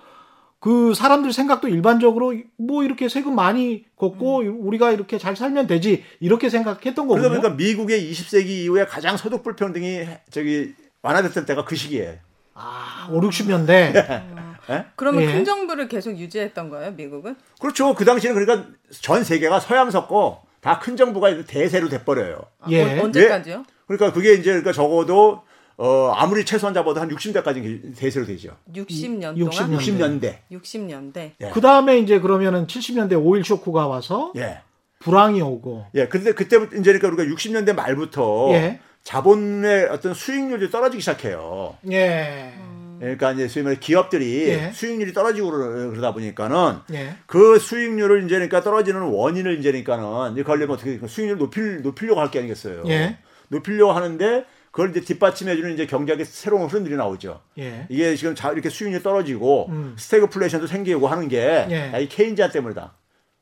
그 0.59 0.93
사람들 0.95 1.33
생각도 1.33 1.69
일반적으로 1.69 2.35
뭐 2.59 2.85
이렇게 2.85 3.09
세금 3.09 3.35
많이 3.35 3.85
걷고 3.97 4.43
우리가 4.61 4.93
이렇게 4.93 5.17
잘 5.17 5.35
살면 5.35 5.67
되지 5.67 6.05
이렇게 6.21 6.51
생각했던 6.51 7.07
거거든요. 7.07 7.31
보니까 7.31 7.51
미국의 7.51 8.11
20세기 8.11 8.49
이후에 8.49 8.85
가장 8.85 9.17
소득 9.17 9.43
불평등이 9.43 10.07
저기 10.31 10.75
완화됐던 11.03 11.47
때가 11.47 11.65
그 11.65 11.77
시기에. 11.77 12.21
아, 12.55 13.09
5, 13.11 13.21
60년대. 13.23 14.51
그러면 14.97 15.23
예. 15.23 15.33
큰 15.33 15.45
정부를 15.45 15.89
계속 15.89 16.17
유지했던 16.19 16.69
거예요, 16.69 16.93
미국은? 16.93 17.37
그렇죠. 17.59 17.95
그 17.95 18.05
당시에는 18.05 18.39
그러니까 18.39 18.69
전 19.01 19.25
세계가 19.25 19.61
서양 19.61 19.91
섞고 19.91 20.39
다 20.61 20.79
큰 20.79 20.97
정부가 20.97 21.45
대세로 21.45 21.89
돼버려요. 21.89 22.39
아, 22.61 22.67
예. 22.71 22.99
어, 22.99 23.05
언제까지요? 23.05 23.65
그러니까 23.87 24.13
그게 24.13 24.35
이제 24.35 24.51
그러니까 24.51 24.73
적어도 24.73 25.43
어 25.77 26.13
아무리 26.15 26.45
최소한 26.45 26.75
잡아도 26.75 27.01
한 27.01 27.09
60대까지 27.09 27.97
대세로 27.97 28.27
되죠. 28.27 28.55
60년 28.75 29.37
60 29.37 29.59
동안? 29.59 29.71
년. 29.71 30.21
60년대. 30.21 30.37
60년대. 30.53 31.31
예. 31.41 31.51
그 31.51 31.61
다음에 31.63 31.99
이제 31.99 32.21
그러면은 32.21 32.67
70년대 32.67 33.19
오일 33.25 33.43
쇼크가 33.45 33.87
와서 33.87 34.33
예. 34.37 34.61
불황이 34.99 35.41
오고. 35.41 35.87
예. 35.95 36.07
근데 36.09 36.33
그때부터 36.35 36.77
이제 36.77 36.93
그러니까 36.99 37.09
우리가 37.23 37.35
60년대 37.35 37.73
말부터 37.75 38.51
예. 38.53 38.81
자본의 39.03 39.89
어떤 39.89 40.13
수익률이 40.13 40.71
떨어지기 40.71 41.01
시작해요. 41.01 41.79
예. 41.91 42.53
그러니까 43.01 43.33
이제 43.33 43.49
소위 43.49 43.65
말해 43.65 43.79
기업들이 43.81 44.49
예. 44.49 44.71
수익률이 44.73 45.13
떨어지고 45.15 45.51
그러- 45.51 45.91
그러다 45.91 46.13
보니까는 46.13 46.75
예. 46.93 47.15
그 47.27 47.59
수익률을 47.59 48.25
이제 48.25 48.35
그러니까 48.35 48.61
떨어지는 48.61 49.01
원인을 49.03 49.59
이제 49.59 49.71
그러니까는 49.73 50.33
이제 50.35 50.43
가려면 50.43 50.71
어떻게 50.77 51.01
수익률 51.07 51.39
높일 51.39 51.83
높이려고 51.83 52.21
할 52.21 52.31
게 52.31 52.39
아니겠어요. 52.41 52.83
예. 52.89 53.17
높이려고 53.49 53.93
하는데 53.93 54.45
그걸 54.71 54.91
이제 54.91 55.01
뒷받침해주는 55.01 55.73
이제 55.75 55.87
경제학의 55.87 56.25
새로운 56.27 56.69
흐름들이 56.69 56.95
나오죠. 56.97 57.41
예. 57.59 57.87
이게 57.89 58.15
지금 58.15 58.35
자 58.35 58.53
이렇게 58.53 58.69
수익률이 58.69 59.03
떨어지고 59.03 59.67
음. 59.71 59.97
스태그플레이션도 59.99 60.67
생기고 60.69 61.09
하는 61.09 61.27
게 61.29 61.67
예. 61.71 61.91
야, 61.93 61.99
이 61.99 62.09
케인지안 62.09 62.53
때문이다. 62.53 62.93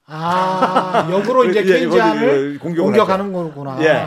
아, 0.06 1.08
역으로 1.10 1.44
이제 1.46 1.60
예, 1.60 1.64
케인지안을 1.64 2.52
이거 2.54 2.62
공격을 2.64 2.84
공격하는 2.92 3.32
거구나. 3.32 3.76
예. 3.82 4.06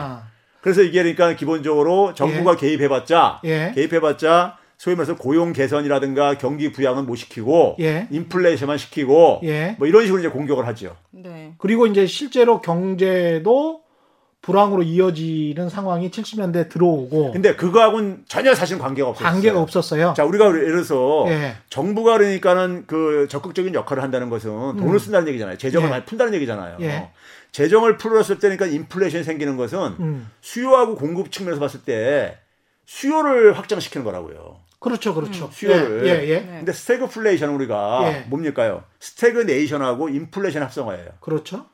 그래서 0.60 0.82
이게 0.82 1.00
그러니까 1.02 1.34
기본적으로 1.34 2.14
정부가 2.14 2.56
개입해봤자 2.56 3.40
예. 3.44 3.72
개입해봤자 3.74 4.56
소위 4.82 4.96
말해서 4.96 5.14
고용 5.14 5.52
개선이라든가 5.52 6.38
경기 6.38 6.72
부양은 6.72 7.06
못 7.06 7.14
시키고 7.14 7.76
예. 7.78 8.08
인플레이션만 8.10 8.78
시키고 8.78 9.42
예. 9.44 9.76
뭐 9.78 9.86
이런 9.86 10.02
식으로 10.02 10.18
이제 10.18 10.28
공격을 10.28 10.66
하죠. 10.66 10.96
네. 11.12 11.54
그리고 11.58 11.86
이제 11.86 12.04
실제로 12.04 12.60
경제도 12.60 13.82
불황으로 14.40 14.82
이어지는 14.82 15.68
상황이 15.68 16.10
70년대 16.10 16.68
들어오고 16.68 17.30
근데 17.30 17.54
그거하고는 17.54 18.24
전혀 18.26 18.56
사실 18.56 18.76
관계가 18.76 19.10
없었어요. 19.10 19.32
관계가 19.32 19.60
없었어요. 19.60 20.14
자, 20.16 20.24
우리가 20.24 20.46
예를 20.48 20.72
들어서 20.72 21.26
예. 21.28 21.54
정부가 21.70 22.18
그러니까는 22.18 22.82
그 22.88 23.28
적극적인 23.30 23.76
역할을 23.76 24.02
한다는 24.02 24.30
것은 24.30 24.50
돈을 24.78 24.98
쓴다는 24.98 25.28
얘기잖아요. 25.28 25.58
재정을 25.58 25.86
예. 25.86 25.90
많이 25.90 26.04
푼다는 26.06 26.34
얘기잖아요. 26.34 26.78
예. 26.80 27.10
재정을 27.52 27.98
풀었을 27.98 28.40
때니까 28.40 28.66
인플레이션이 28.66 29.22
생기는 29.22 29.56
것은 29.56 29.78
음. 30.00 30.28
수요하고 30.40 30.96
공급 30.96 31.30
측면에서 31.30 31.60
봤을 31.60 31.82
때 31.84 32.36
수요를 32.84 33.56
확장시키는 33.56 34.04
거라고요. 34.04 34.71
그렇죠, 34.82 35.14
그렇죠. 35.14 35.48
수요를. 35.52 36.06
예, 36.06 36.10
예, 36.10 36.28
예. 36.28 36.40
네. 36.40 36.46
근데 36.58 36.72
스태그플레이션 36.72 37.50
우리가 37.50 38.00
예. 38.04 38.20
뭡니까요? 38.28 38.82
스태그네이션하고 39.00 40.08
인플레이션 40.08 40.62
합성어예요. 40.62 41.08
그렇죠. 41.20 41.66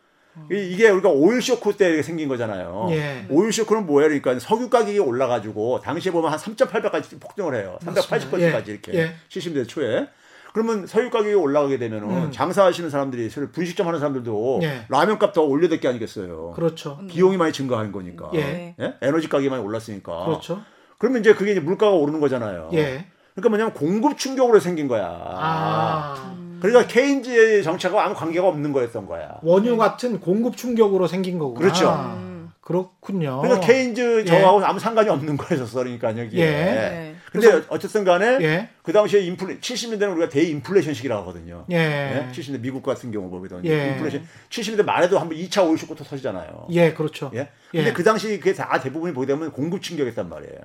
이- 0.52 0.70
이게 0.72 0.88
우리가 0.88 1.08
오일 1.08 1.42
쇼크 1.42 1.76
때 1.76 2.00
생긴 2.02 2.28
거잖아요. 2.28 2.86
예. 2.90 3.26
오일 3.28 3.52
쇼크는 3.52 3.86
뭐예요? 3.86 4.08
그러니까 4.08 4.38
석유 4.38 4.70
가격이 4.70 4.98
올라가지고 5.00 5.80
당시에 5.80 6.12
보면 6.12 6.30
한 6.30 6.38
3.8배까지 6.38 7.18
폭등을 7.20 7.56
해요. 7.56 7.78
380%까지 7.82 8.70
예. 8.70 8.72
이렇게 8.72 8.94
예. 8.94 9.14
70년대 9.28 9.66
초에. 9.66 10.08
그러면 10.52 10.86
석유 10.86 11.10
가격이 11.10 11.34
올라가게 11.34 11.78
되면은 11.78 12.08
음. 12.26 12.30
장사하시는 12.32 12.88
사람들이 12.88 13.28
분식점 13.52 13.86
하는 13.88 13.98
사람들도 13.98 14.60
예. 14.62 14.84
라면 14.88 15.18
값 15.18 15.32
더 15.32 15.42
올려야 15.42 15.68
될 15.68 15.80
게 15.80 15.88
아니겠어요. 15.88 16.52
그렇죠. 16.54 17.00
비용이 17.08 17.36
많이 17.36 17.52
증가하는 17.52 17.90
거니까. 17.90 18.30
예. 18.34 18.74
예? 18.78 18.94
에너지 19.02 19.28
가격이 19.28 19.48
많이 19.50 19.62
올랐으니까. 19.62 20.24
그렇죠. 20.24 20.62
그러면 20.98 21.20
이제 21.20 21.34
그게 21.34 21.52
이제 21.52 21.60
물가가 21.60 21.92
오르는 21.92 22.20
거잖아요. 22.20 22.70
예. 22.74 23.06
그러니까 23.34 23.48
뭐냐면 23.50 23.72
공급 23.72 24.18
충격으로 24.18 24.58
생긴 24.60 24.88
거야. 24.88 25.06
아. 25.08 26.36
그러니까 26.60 26.92
케인즈의 26.92 27.62
정책과 27.62 28.04
아무 28.04 28.14
관계가 28.14 28.46
없는 28.48 28.72
거였던 28.72 29.06
거야. 29.06 29.38
원유 29.42 29.76
같은 29.76 30.18
공급 30.20 30.56
충격으로 30.56 31.06
생긴 31.06 31.38
거구나. 31.38 31.60
그렇죠. 31.60 31.90
음. 31.90 32.28
그렇군요. 32.68 33.40
그러니까 33.40 33.66
케인즈 33.66 34.20
예. 34.20 34.24
저하고 34.24 34.62
아무 34.62 34.78
상관이 34.78 35.08
없는 35.08 35.38
거였었어. 35.38 35.78
그러니까 35.78 36.10
여기에. 36.10 36.38
예. 36.38 36.50
네. 36.50 37.14
근데 37.32 37.62
어쨌든 37.68 38.04
간에 38.04 38.38
예. 38.42 38.68
그 38.82 38.92
당시에 38.92 39.20
인플레 39.20 39.60
70년대는 39.60 40.12
우리가 40.12 40.28
대인플레이션 40.28 40.92
시기라고 40.92 41.22
하거든요. 41.22 41.64
예. 41.70 41.76
예? 41.76 42.32
70년대 42.32 42.60
미국 42.60 42.82
같은 42.82 43.10
경우 43.10 43.30
보거든요. 43.30 43.62
예. 43.64 43.92
인플레이션 43.92 44.26
70년대 44.50 44.84
말에도 44.84 45.18
한번 45.18 45.38
2차 45.38 45.66
오일 45.66 45.78
쇼크부터 45.78 46.04
터지잖아요. 46.04 46.66
예, 46.70 46.92
그렇죠. 46.92 47.30
예. 47.34 47.48
근데 47.70 47.88
예. 47.88 47.92
그 47.94 48.02
당시 48.04 48.38
그게 48.38 48.52
다 48.52 48.78
대부분이 48.78 49.14
보게 49.14 49.26
되면 49.26 49.50
공급 49.50 49.80
충격이었단 49.80 50.28
말이에요. 50.28 50.58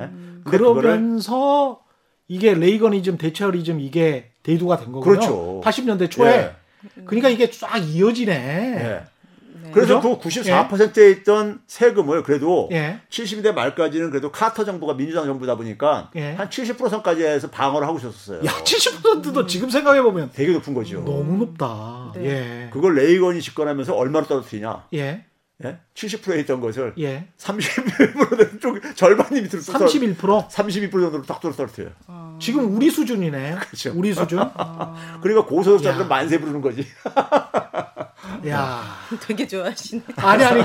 예? 0.00 0.08
근데 0.44 0.58
그거를 0.58 0.82
그러면서 0.82 1.80
이게 2.28 2.54
레이거니즘, 2.54 3.18
대처리즘 3.18 3.80
이게 3.80 4.30
대두가 4.42 4.76
된 4.76 4.92
거군요. 4.92 5.02
그렇죠. 5.02 5.60
80년대 5.64 6.10
초에. 6.10 6.30
예. 6.30 6.56
그러니까 7.04 7.28
이게 7.28 7.50
쫙 7.50 7.78
이어지네. 7.78 8.32
예. 8.32 9.04
네. 9.62 9.70
그래서 9.72 10.00
그죠? 10.00 10.18
그 10.18 10.28
94%에 10.28 11.10
있던 11.10 11.60
세금을 11.66 12.22
그래도 12.22 12.68
예. 12.72 13.00
70대 13.10 13.52
말까지는 13.52 14.10
그래도 14.10 14.30
카터 14.30 14.64
정부가 14.64 14.94
민주당 14.94 15.24
정부다 15.24 15.56
보니까 15.56 16.10
예. 16.16 16.32
한 16.32 16.48
70%까지 16.48 17.24
해서 17.24 17.50
방어를 17.50 17.86
하고 17.86 17.98
있었어요. 17.98 18.44
야, 18.44 18.50
70%도 18.50 19.46
지금 19.46 19.70
생각해 19.70 20.02
보면 20.02 20.30
되게 20.34 20.52
높은 20.52 20.74
거죠. 20.74 21.02
너무 21.04 21.38
높다. 21.38 22.12
네. 22.14 22.24
예. 22.24 22.70
그걸 22.70 22.94
레이건이 22.94 23.40
집권하면서 23.40 23.94
얼마로 23.94 24.26
떨어뜨리냐? 24.26 24.86
예. 24.94 25.24
예? 25.62 25.78
70%에 25.94 26.40
있던 26.40 26.60
것을 26.60 26.94
예. 26.98 27.28
31%로 27.38 28.58
좀 28.58 28.80
절반이 28.94 29.40
밑으로 29.42 29.62
또 29.62 29.72
떨어- 29.72 29.86
31%? 29.86 30.48
32% 30.48 30.90
정도로 30.90 31.22
딱 31.22 31.40
떨어뜨려요. 31.40 31.90
지금 32.40 32.74
우리 32.74 32.90
수준이네. 32.90 33.54
그렇죠. 33.70 33.92
우리 33.94 34.12
수준. 34.12 34.38
그러니까 35.22 35.46
고소득자들은 35.46 36.04
야. 36.06 36.08
만세 36.08 36.38
부르는 36.40 36.60
거지. 36.60 36.84
야. 38.48 38.82
되게 39.20 39.46
좋아하시네. 39.46 40.02
아니 40.16 40.44
아니 40.44 40.62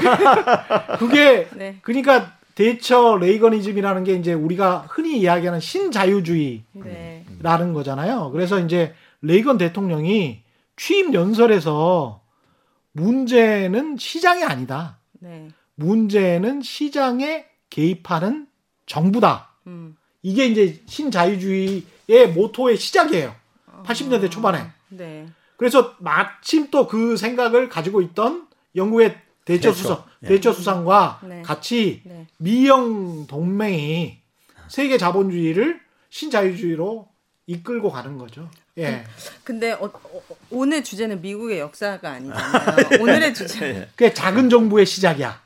그게 0.97 1.47
네. 1.53 1.77
그러니까 1.83 2.33
대처 2.55 3.17
레이거니즘이라는 3.17 4.03
게 4.03 4.13
이제 4.15 4.33
우리가 4.33 4.87
흔히 4.89 5.19
이야기하는 5.19 5.59
신자유주의라는 5.59 6.63
네. 6.83 7.25
거잖아요. 7.73 8.31
그래서 8.31 8.59
이제 8.59 8.93
레이건 9.21 9.57
대통령이 9.59 10.41
취임 10.75 11.13
연설에서 11.13 12.21
문제는 12.93 13.97
시장이 13.97 14.43
아니다. 14.43 14.99
네. 15.19 15.49
문제는 15.75 16.61
시장에 16.61 17.45
개입하는 17.69 18.47
정부다. 18.85 19.49
음. 19.67 19.95
이게 20.21 20.45
이제 20.47 20.81
신자유주의의 20.87 22.33
모토의 22.35 22.77
시작이에요. 22.77 23.35
80년대 23.83 24.29
초반에. 24.31 24.71
네. 24.89 25.27
그래서 25.57 25.95
마침 25.99 26.69
또 26.71 26.87
그 26.87 27.15
생각을 27.17 27.69
가지고 27.69 28.01
있던 28.01 28.47
영국의 28.75 29.17
대처 29.45 29.69
대처. 29.69 29.73
수상, 29.73 30.03
예. 30.23 30.27
대처 30.27 30.53
수상과 30.53 31.21
네. 31.23 31.41
같이 31.41 32.01
네. 32.05 32.27
미영 32.37 33.27
동맹이 33.27 34.19
세계 34.67 34.97
자본주의를 34.97 35.79
신자유주의로 36.09 37.07
이끌고 37.47 37.89
가는 37.91 38.17
거죠. 38.17 38.49
예. 38.79 39.03
근데 39.43 39.71
어, 39.73 39.85
어, 39.85 40.21
오늘 40.49 40.83
주제는 40.83 41.21
미국의 41.21 41.59
역사가 41.59 42.09
아니잖아요. 42.11 43.01
오늘의 43.01 43.33
주제는 43.33 43.87
그게 43.95 44.13
작은 44.13 44.49
정부의 44.49 44.85
시작이야. 44.85 45.41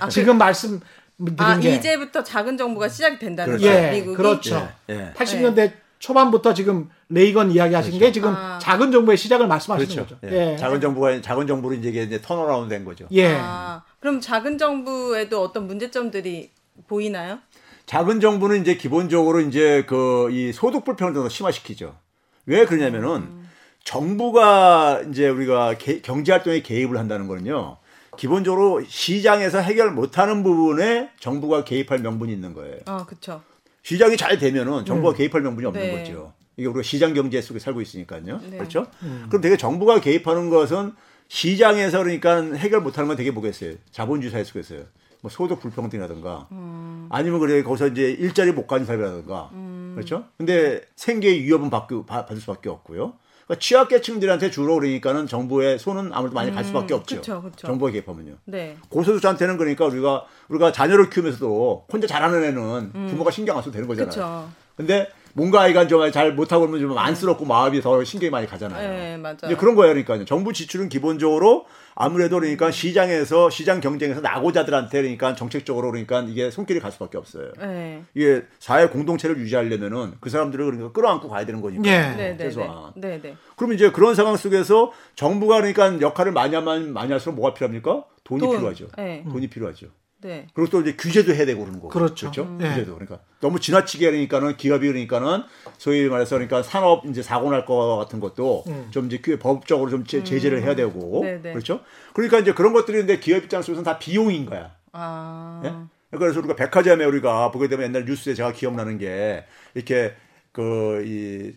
아, 0.00 0.08
지금 0.08 0.38
말씀드린 0.38 1.36
아게 1.38 1.76
이제부터 1.76 2.22
작은 2.24 2.56
정부가 2.56 2.88
시작이 2.88 3.18
된다는 3.18 3.56
그렇죠. 3.58 3.66
거예요. 3.72 3.86
예, 3.88 3.92
미국이. 3.92 4.16
그렇죠. 4.16 4.68
예, 4.90 4.94
예. 4.94 5.12
80년대 5.16 5.72
초반부터 6.00 6.52
지금 6.54 6.90
레이건 7.10 7.52
이야기 7.52 7.74
하신 7.76 7.96
게 7.98 8.10
지금 8.10 8.34
아. 8.34 8.58
작은 8.60 8.90
정부의 8.90 9.16
시작을 9.16 9.46
말씀하시는 9.46 9.94
그렇죠. 9.94 10.16
거죠. 10.20 10.34
예. 10.34 10.52
예. 10.52 10.56
작은 10.56 10.80
정부가 10.80 11.20
작은 11.20 11.46
정부로 11.46 11.74
이제 11.74 11.90
이제 11.90 12.20
턴어라운드 12.20 12.68
된 12.74 12.84
거죠. 12.84 13.06
예. 13.12 13.36
아, 13.38 13.82
그럼 14.00 14.20
작은 14.20 14.58
정부에도 14.58 15.42
어떤 15.42 15.68
문제점들이 15.68 16.50
보이나요? 16.88 17.38
작은 17.86 18.20
정부는 18.20 18.62
이제 18.62 18.76
기본적으로 18.76 19.40
이제 19.40 19.84
그 19.86 20.28
이 20.32 20.52
소득 20.52 20.84
불평등을 20.84 21.30
심화시키죠. 21.30 21.94
왜 22.46 22.64
그러냐면은 22.66 23.42
정부가 23.84 25.02
이제 25.10 25.28
우리가 25.28 25.74
개- 25.78 26.00
경제 26.00 26.32
활동에 26.32 26.60
개입을 26.62 26.96
한다는 26.98 27.26
거는요. 27.28 27.76
기본적으로 28.16 28.82
시장에서 28.86 29.58
해결 29.60 29.90
못하는 29.92 30.42
부분에 30.42 31.10
정부가 31.18 31.64
개입할 31.64 31.98
명분이 32.00 32.32
있는 32.32 32.52
거예요. 32.54 32.76
아, 32.86 33.04
그렇죠. 33.06 33.42
시장이 33.82 34.16
잘 34.16 34.38
되면은 34.38 34.84
정부가 34.84 35.14
개입할 35.14 35.40
명분이 35.42 35.66
없는 35.66 35.82
네. 35.82 35.98
거죠. 35.98 36.32
이게 36.56 36.68
우리가 36.68 36.82
시장 36.82 37.14
경제 37.14 37.40
속에 37.40 37.58
살고 37.58 37.80
있으니까요. 37.80 38.40
네. 38.50 38.58
그렇죠? 38.58 38.86
그럼 39.28 39.40
되게 39.40 39.56
정부가 39.56 40.00
개입하는 40.00 40.50
것은 40.50 40.92
시장에서 41.28 41.98
그러니까 42.02 42.42
해결 42.54 42.80
못하는 42.82 43.08
건 43.08 43.16
되게 43.16 43.30
뭐겠어요? 43.30 43.74
자본주의 43.90 44.30
사회 44.30 44.44
속에서요. 44.44 44.82
뭐 45.22 45.30
소득 45.30 45.60
불평등이라든가 45.60 46.48
아니면 47.10 47.40
그래 47.40 47.62
거기서 47.62 47.88
이제 47.88 48.10
일자리 48.10 48.52
못 48.52 48.66
가는 48.66 48.84
사람이라든가 48.84 49.50
그렇죠? 49.94 50.24
근데 50.38 50.80
생계의 50.96 51.42
위협은 51.42 51.70
받고, 51.70 52.06
받- 52.06 52.26
받을 52.26 52.40
수밖에 52.40 52.68
없고요. 52.68 53.14
그러니까 53.46 53.60
취약계층들한테 53.60 54.50
주로 54.50 54.74
그러니까는 54.76 55.26
정부의 55.26 55.78
손은 55.78 56.10
아무래도 56.12 56.34
많이 56.34 56.50
갈 56.52 56.64
수밖에 56.64 56.94
없죠. 56.94 57.16
그쵸, 57.16 57.42
그쵸. 57.42 57.66
정부가 57.66 57.90
개입하면요. 57.90 58.36
네. 58.44 58.76
고소득자한테는 58.88 59.56
그러니까 59.58 59.84
우리가 59.86 60.24
우리가 60.48 60.72
자녀를 60.72 61.10
키우면서도 61.10 61.86
혼자 61.92 62.06
잘하는 62.06 62.44
애는 62.44 62.92
부모가 63.08 63.30
신경 63.30 63.56
안 63.56 63.62
써도 63.62 63.72
되는 63.72 63.88
거잖아요. 63.88 64.10
그렇죠. 64.10 64.48
근데 64.76 65.08
뭔가 65.34 65.62
아이가 65.62 65.86
좀 65.86 66.10
잘 66.12 66.32
못하고 66.34 66.66
그러면 66.66 66.80
좀 66.80 66.96
안쓰럽고 66.96 67.44
마음이 67.44 67.80
더 67.80 68.02
신경이 68.04 68.30
많이 68.30 68.46
가잖아요. 68.46 68.88
네, 68.88 69.16
맞아요. 69.16 69.36
이제 69.44 69.56
그런 69.56 69.74
거예요. 69.74 69.92
그러니까 69.94 70.24
정부 70.24 70.52
지출은 70.52 70.88
기본적으로 70.88 71.66
아무래도 71.94 72.40
그러니까 72.40 72.70
시장에서 72.70 73.50
시장 73.50 73.80
경쟁에서 73.80 74.20
나고자들한테 74.20 75.02
그러니까 75.02 75.34
정책적으로 75.34 75.90
그러니까 75.90 76.20
이게 76.28 76.50
손길이 76.50 76.80
갈 76.80 76.92
수밖에 76.92 77.18
없어요. 77.18 77.52
네. 77.58 78.02
이게 78.14 78.44
사회 78.58 78.86
공동체를 78.88 79.38
유지하려면은 79.38 80.14
그 80.20 80.30
사람들을 80.30 80.64
그러니까 80.64 80.92
끌어안고 80.92 81.28
가야 81.28 81.44
되는 81.44 81.60
거니까. 81.60 81.82
예. 81.86 81.90
네, 81.90 82.16
네, 82.16 82.30
네. 82.30 82.44
최소한. 82.44 82.92
네, 82.96 83.20
네. 83.20 83.36
그럼 83.56 83.72
이제 83.72 83.90
그런 83.90 84.14
상황 84.14 84.36
속에서 84.36 84.92
정부가 85.14 85.56
그러니까 85.56 86.00
역할을 86.00 86.32
많이 86.32 86.54
하면 86.54 86.92
많이 86.92 87.10
할수록 87.10 87.34
뭐가 87.34 87.54
필요합니까? 87.54 88.04
돈이 88.24 88.40
돈. 88.40 88.56
필요하죠. 88.56 88.88
네. 88.96 89.24
돈이 89.30 89.48
필요하죠. 89.48 89.88
네. 90.22 90.46
그리고 90.54 90.70
또 90.70 90.80
이제 90.80 90.94
규제도 90.96 91.34
해야 91.34 91.44
되고 91.44 91.60
그러는 91.60 91.80
거고. 91.80 91.88
그렇죠. 91.88 92.30
예. 92.60 92.68
규제도. 92.68 92.94
그러니까 92.94 93.18
너무 93.40 93.60
지나치게 93.60 94.10
그러니까는 94.10 94.56
기업이 94.56 94.86
그러니까는 94.86 95.42
소위 95.78 96.08
말해서 96.08 96.36
그러니까 96.36 96.62
산업 96.62 97.04
이제 97.06 97.22
사고 97.22 97.50
날 97.50 97.66
거 97.66 97.96
같은 97.98 98.18
것도 98.20 98.64
좀 98.90 99.06
이제 99.06 99.18
그 99.18 99.38
법적으로 99.38 99.90
좀 99.90 100.04
제, 100.04 100.24
제재를 100.24 100.62
해야 100.62 100.74
되고. 100.74 101.20
네, 101.24 101.40
네. 101.42 101.52
그렇죠? 101.52 101.80
그러니까 102.14 102.38
이제 102.38 102.52
그런 102.54 102.72
것들이 102.72 102.98
있는데 103.00 103.20
기업 103.20 103.44
입장에서는 103.44 103.82
다 103.82 103.98
비용인 103.98 104.46
거야. 104.46 104.72
아. 104.92 105.60
예? 105.64 106.16
그래서 106.16 106.38
우리가 106.40 106.56
백화점에 106.56 107.04
우리가 107.04 107.50
보게 107.50 107.68
되면 107.68 107.86
옛날 107.86 108.04
뉴스에 108.04 108.34
제가 108.34 108.52
기억나는 108.52 108.98
게 108.98 109.44
이렇게 109.74 110.14
그 110.52 111.02
이 111.06 111.52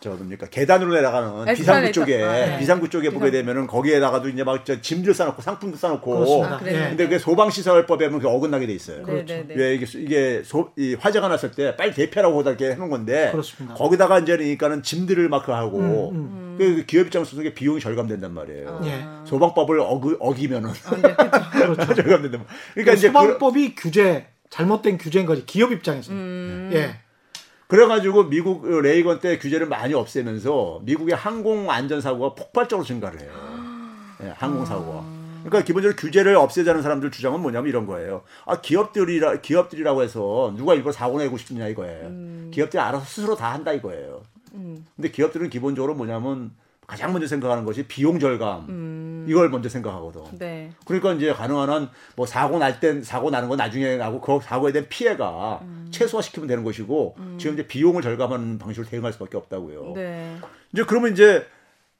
저 0.00 0.10
뭡니까 0.10 0.46
계단으로 0.50 0.92
내려가는 0.94 1.46
비상구 1.54 1.86
에스컬레이터. 1.86 1.92
쪽에 1.92 2.22
아, 2.22 2.32
네. 2.32 2.58
비상구 2.58 2.88
쪽에 2.90 3.08
보게 3.10 3.30
비상구. 3.30 3.30
되면은 3.32 3.66
거기에다가도 3.66 4.28
이제 4.28 4.44
막 4.44 4.64
저 4.64 4.80
짐들 4.80 5.14
싸놓고 5.14 5.40
상품도 5.42 5.76
싸놓고 5.76 6.10
그렇습니다. 6.10 6.56
아? 6.56 6.60
예. 6.66 6.88
근데 6.90 7.04
그게 7.04 7.18
소방시설법에 7.18 8.06
보면 8.08 8.20
그게 8.20 8.32
어긋나게 8.34 8.66
돼 8.66 8.72
있어요. 8.74 9.04
네, 9.06 9.24
네, 9.24 9.44
네. 9.46 9.54
왜 9.54 9.74
이게, 9.74 9.86
수- 9.86 9.98
이게 10.00 10.42
소, 10.44 10.70
이 10.76 10.94
화재가 10.98 11.28
났을 11.28 11.50
때 11.52 11.76
빨리 11.76 11.94
대피하라고 11.94 12.42
이렇게 12.42 12.70
해놓은 12.72 12.90
건데 12.90 13.28
그렇습니다. 13.32 13.74
거기다가 13.74 14.18
이제 14.18 14.36
그러니까는 14.36 14.82
짐들을 14.82 15.28
막 15.28 15.48
하고 15.48 16.10
음, 16.12 16.56
그 16.58 16.84
기업 16.86 17.06
입장에서 17.06 17.36
그게 17.36 17.54
비용이 17.54 17.80
절감된단 17.80 18.32
말이에요. 18.34 18.80
예. 18.84 19.04
소방법을 19.26 19.80
어그, 19.80 20.16
어기면은 20.20 20.70
아, 20.70 20.96
네, 20.96 21.14
그렇죠. 21.14 21.74
그렇죠. 21.86 21.94
절감된다. 21.94 22.44
그러니까 22.74 22.92
이제 22.94 23.08
그, 23.08 23.12
소방법이 23.12 23.74
규제 23.76 24.26
잘못된 24.50 24.98
규제인 24.98 25.26
거지 25.26 25.44
기업 25.46 25.72
입장에서. 25.72 26.12
음. 26.12 26.70
예. 26.74 26.96
그래가지고 27.68 28.24
미국 28.24 28.66
레이건 28.66 29.20
때 29.20 29.38
규제를 29.38 29.66
많이 29.66 29.94
없애면서 29.94 30.80
미국의 30.84 31.16
항공 31.16 31.70
안전 31.70 32.00
사고가 32.00 32.34
폭발적으로 32.34 32.86
증가를 32.86 33.20
해요. 33.20 33.30
예, 34.22 34.32
항공 34.36 34.64
사고가. 34.64 35.04
그러니까 35.44 35.62
기본적으로 35.64 35.96
규제를 35.96 36.36
없애자는 36.36 36.82
사람들 36.82 37.10
주장은 37.10 37.40
뭐냐면 37.40 37.68
이런 37.68 37.86
거예요. 37.86 38.22
아 38.44 38.60
기업들이라 38.60 39.40
기업들이라고 39.40 40.02
해서 40.02 40.52
누가 40.56 40.74
일부러 40.74 40.92
사고 40.92 41.18
내고 41.18 41.36
싶냐 41.36 41.68
이거예요. 41.68 42.50
기업들이 42.50 42.80
알아서 42.80 43.04
스스로 43.04 43.36
다 43.36 43.52
한다 43.52 43.72
이거예요. 43.72 44.22
근데 44.96 45.10
기업들은 45.10 45.50
기본적으로 45.50 45.94
뭐냐면 45.94 46.52
가장 46.86 47.12
먼저 47.12 47.26
생각하는 47.26 47.64
것이 47.64 47.82
비용 47.86 48.18
절감 48.18 49.24
이걸 49.28 49.50
먼저 49.50 49.68
생각하거든. 49.68 50.38
네. 50.38 50.70
그러니까 50.84 51.12
이제 51.14 51.32
가능한 51.32 51.68
한 51.68 51.90
뭐 52.14 52.26
사고 52.26 52.58
날 52.58 52.78
땐 52.80 53.02
사고 53.02 53.30
나는 53.30 53.48
건 53.48 53.58
나중에 53.58 53.96
나고 53.96 54.20
그 54.20 54.38
사고에 54.42 54.72
대한 54.72 54.86
피해가 54.88 55.62
최소화시키면 55.90 56.46
되는 56.46 56.62
것이고 56.64 57.16
지금 57.38 57.54
이제 57.54 57.66
비용을 57.66 58.02
절감하는 58.02 58.58
방식으로 58.58 58.88
대응할 58.88 59.12
수밖에 59.12 59.36
없다고요. 59.36 59.92
네. 59.94 60.36
이제 60.72 60.84
그러면 60.86 61.12
이제 61.12 61.46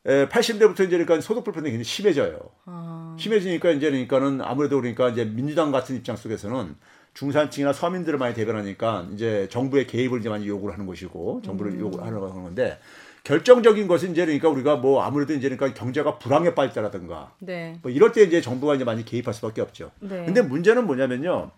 80대부터 0.05 0.75
이제 0.87 0.89
그러니까 0.99 1.21
소득 1.21 1.43
불평등이 1.43 1.73
굉장히 1.73 1.85
심해져요. 1.85 2.39
아. 2.67 3.17
심해지니까 3.19 3.71
이제 3.73 3.91
그러니까는 3.91 4.41
아무래도 4.41 4.77
그러니까 4.81 5.09
이제 5.09 5.25
민주당 5.25 5.73
같은 5.73 5.97
입장 5.97 6.15
속에서는 6.17 6.77
중산층이나 7.15 7.73
서민들을 7.73 8.19
많이 8.19 8.35
대변하니까 8.35 9.07
이제 9.15 9.49
정부의 9.51 9.87
개입을 9.87 10.21
이제 10.21 10.29
많이 10.29 10.47
요구를 10.47 10.75
하는 10.75 10.87
것이고 10.87 11.41
정부를 11.45 11.73
음. 11.73 11.81
요구하려고 11.81 12.29
하는 12.29 12.43
건데 12.45 12.79
결정적인 13.27 13.89
것은 13.89 14.13
이제 14.13 14.25
그러니까 14.25 14.49
우리가 14.49 14.77
뭐 14.77 15.03
아무래도 15.03 15.35
이제 15.35 15.49
그러니까 15.49 15.77
경제가 15.77 16.19
불황에 16.19 16.55
빠질 16.55 16.73
때라든가 16.75 17.33
네. 17.41 17.77
뭐 17.83 17.91
이럴 17.91 18.13
때 18.13 18.23
이제 18.23 18.41
정부가 18.41 18.77
이제 18.77 18.85
많이 18.85 19.05
개입할 19.05 19.35
수밖에 19.35 19.61
없죠. 19.61 19.91
네. 19.99 20.25
근데 20.25 20.43
문제는 20.43 20.87
뭐냐면요. 20.87 21.51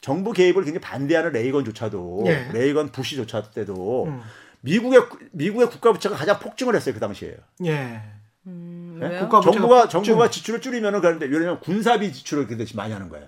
정부 0.00 0.32
개입을 0.32 0.62
굉장히 0.62 0.78
반대하는 0.80 1.32
레이건조차도 1.32 2.24
예. 2.26 2.48
레이건 2.52 2.92
부시조차 2.92 3.42
때도 3.42 4.04
음. 4.04 4.22
미국의 4.60 5.00
미국의 5.32 5.68
국가 5.68 5.92
부채가 5.92 6.14
가장 6.14 6.38
폭증을 6.38 6.76
했어요 6.76 6.94
그 6.94 7.00
당시에. 7.00 7.36
예. 7.64 8.02
음, 8.46 9.00
예? 9.02 9.08
왜요? 9.08 9.20
국가 9.22 9.40
정부가 9.40 9.82
폭증. 9.82 10.04
정부가 10.04 10.30
지출을 10.30 10.60
줄이면은 10.60 11.00
그런데 11.00 11.26
왜냐면 11.26 11.58
군사비 11.58 12.12
지출을 12.12 12.46
그 12.46 12.56
대신 12.56 12.76
많이 12.76 12.92
하는 12.92 13.08
거예요. 13.08 13.26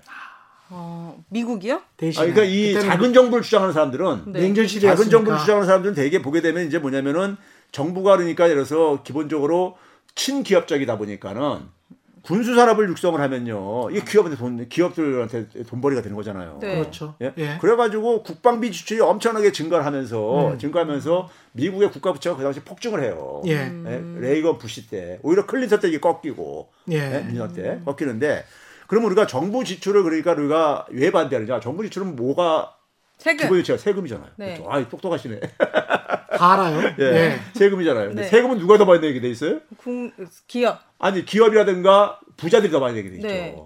어, 0.70 1.20
미국이요? 1.30 1.80
대신 1.96 2.22
아, 2.22 2.26
그러니까 2.26 2.44
이 2.44 2.74
작은 2.74 3.12
정부를 3.12 3.42
주장하는 3.42 3.72
사람들은 3.72 4.32
네. 4.32 4.54
작은 4.54 5.10
정부를 5.10 5.40
주장하는 5.40 5.66
사람들은 5.66 5.96
대개 5.96 6.22
보게 6.22 6.40
되면 6.42 6.64
이제 6.64 6.78
뭐냐면은 6.78 7.36
정부가 7.72 8.16
그러니까 8.16 8.48
예를 8.48 8.64
들어서 8.64 9.02
기본적으로 9.02 9.76
친기업적이다 10.14 10.98
보니까는 10.98 11.78
군수 12.22 12.54
산업을 12.54 12.88
육성을 12.90 13.18
하면요. 13.18 13.90
이게 13.90 14.04
기업한테 14.04 14.36
돈 14.36 14.68
기업들한테 14.68 15.48
돈벌이가 15.66 16.02
되는 16.02 16.14
거잖아요. 16.16 16.58
네. 16.60 16.78
그렇죠. 16.78 17.14
예? 17.22 17.32
예. 17.38 17.56
그래가지고 17.58 18.22
국방비 18.22 18.70
지출이 18.70 19.00
엄청나게 19.00 19.52
증가를 19.52 19.86
하면서 19.86 20.48
음. 20.48 20.58
증가하면서 20.58 21.30
미국의 21.52 21.90
국가 21.90 22.12
부채가 22.12 22.36
그 22.36 22.42
당시 22.42 22.60
폭증을 22.60 23.02
해요. 23.02 23.40
예. 23.46 23.52
예? 23.52 24.02
레이건 24.16 24.58
부시 24.58 24.90
때 24.90 25.18
오히려 25.22 25.46
클린턴 25.46 25.80
때 25.80 25.88
이게 25.88 26.00
꺾이고 26.00 26.68
예. 26.90 26.96
예? 26.96 27.22
민주당 27.24 27.52
때 27.54 27.80
꺾이는데 27.86 28.44
그러면 28.88 29.06
우리가 29.06 29.26
정부 29.26 29.64
지출을 29.64 30.02
그러니까 30.02 30.32
우리가 30.32 30.86
왜 30.90 31.10
반대하느냐? 31.10 31.60
정부 31.60 31.82
지출은 31.84 32.16
뭐가 32.16 32.74
세금. 33.18 33.44
기본이 33.44 33.64
제가 33.64 33.78
세금이잖아요. 33.78 34.30
네. 34.36 34.54
그렇죠? 34.54 34.70
아, 34.70 34.88
똑똑하시네. 34.88 35.40
다 36.38 36.52
알아요. 36.52 36.94
예. 36.98 37.04
예. 37.04 37.40
세금이잖아요. 37.54 38.08
근데 38.08 38.22
네. 38.22 38.28
세금은 38.28 38.58
누가 38.58 38.78
더 38.78 38.84
많이 38.84 39.00
내게 39.00 39.20
돼 39.20 39.28
있어요? 39.28 39.60
국, 39.76 40.12
기업. 40.46 40.80
아니 40.98 41.24
기업이라든가 41.24 42.20
부자들이 42.36 42.70
더 42.70 42.80
많이 42.80 42.94
내게 42.94 43.10
돼 43.10 43.16
있죠. 43.16 43.26
네. 43.28 43.56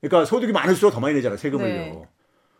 그러니까 0.00 0.24
소득이 0.24 0.52
많을수록 0.52 0.92
더 0.92 1.00
많이 1.00 1.14
내잖아요. 1.14 1.36
세금을요. 1.38 1.66
네. 1.68 2.02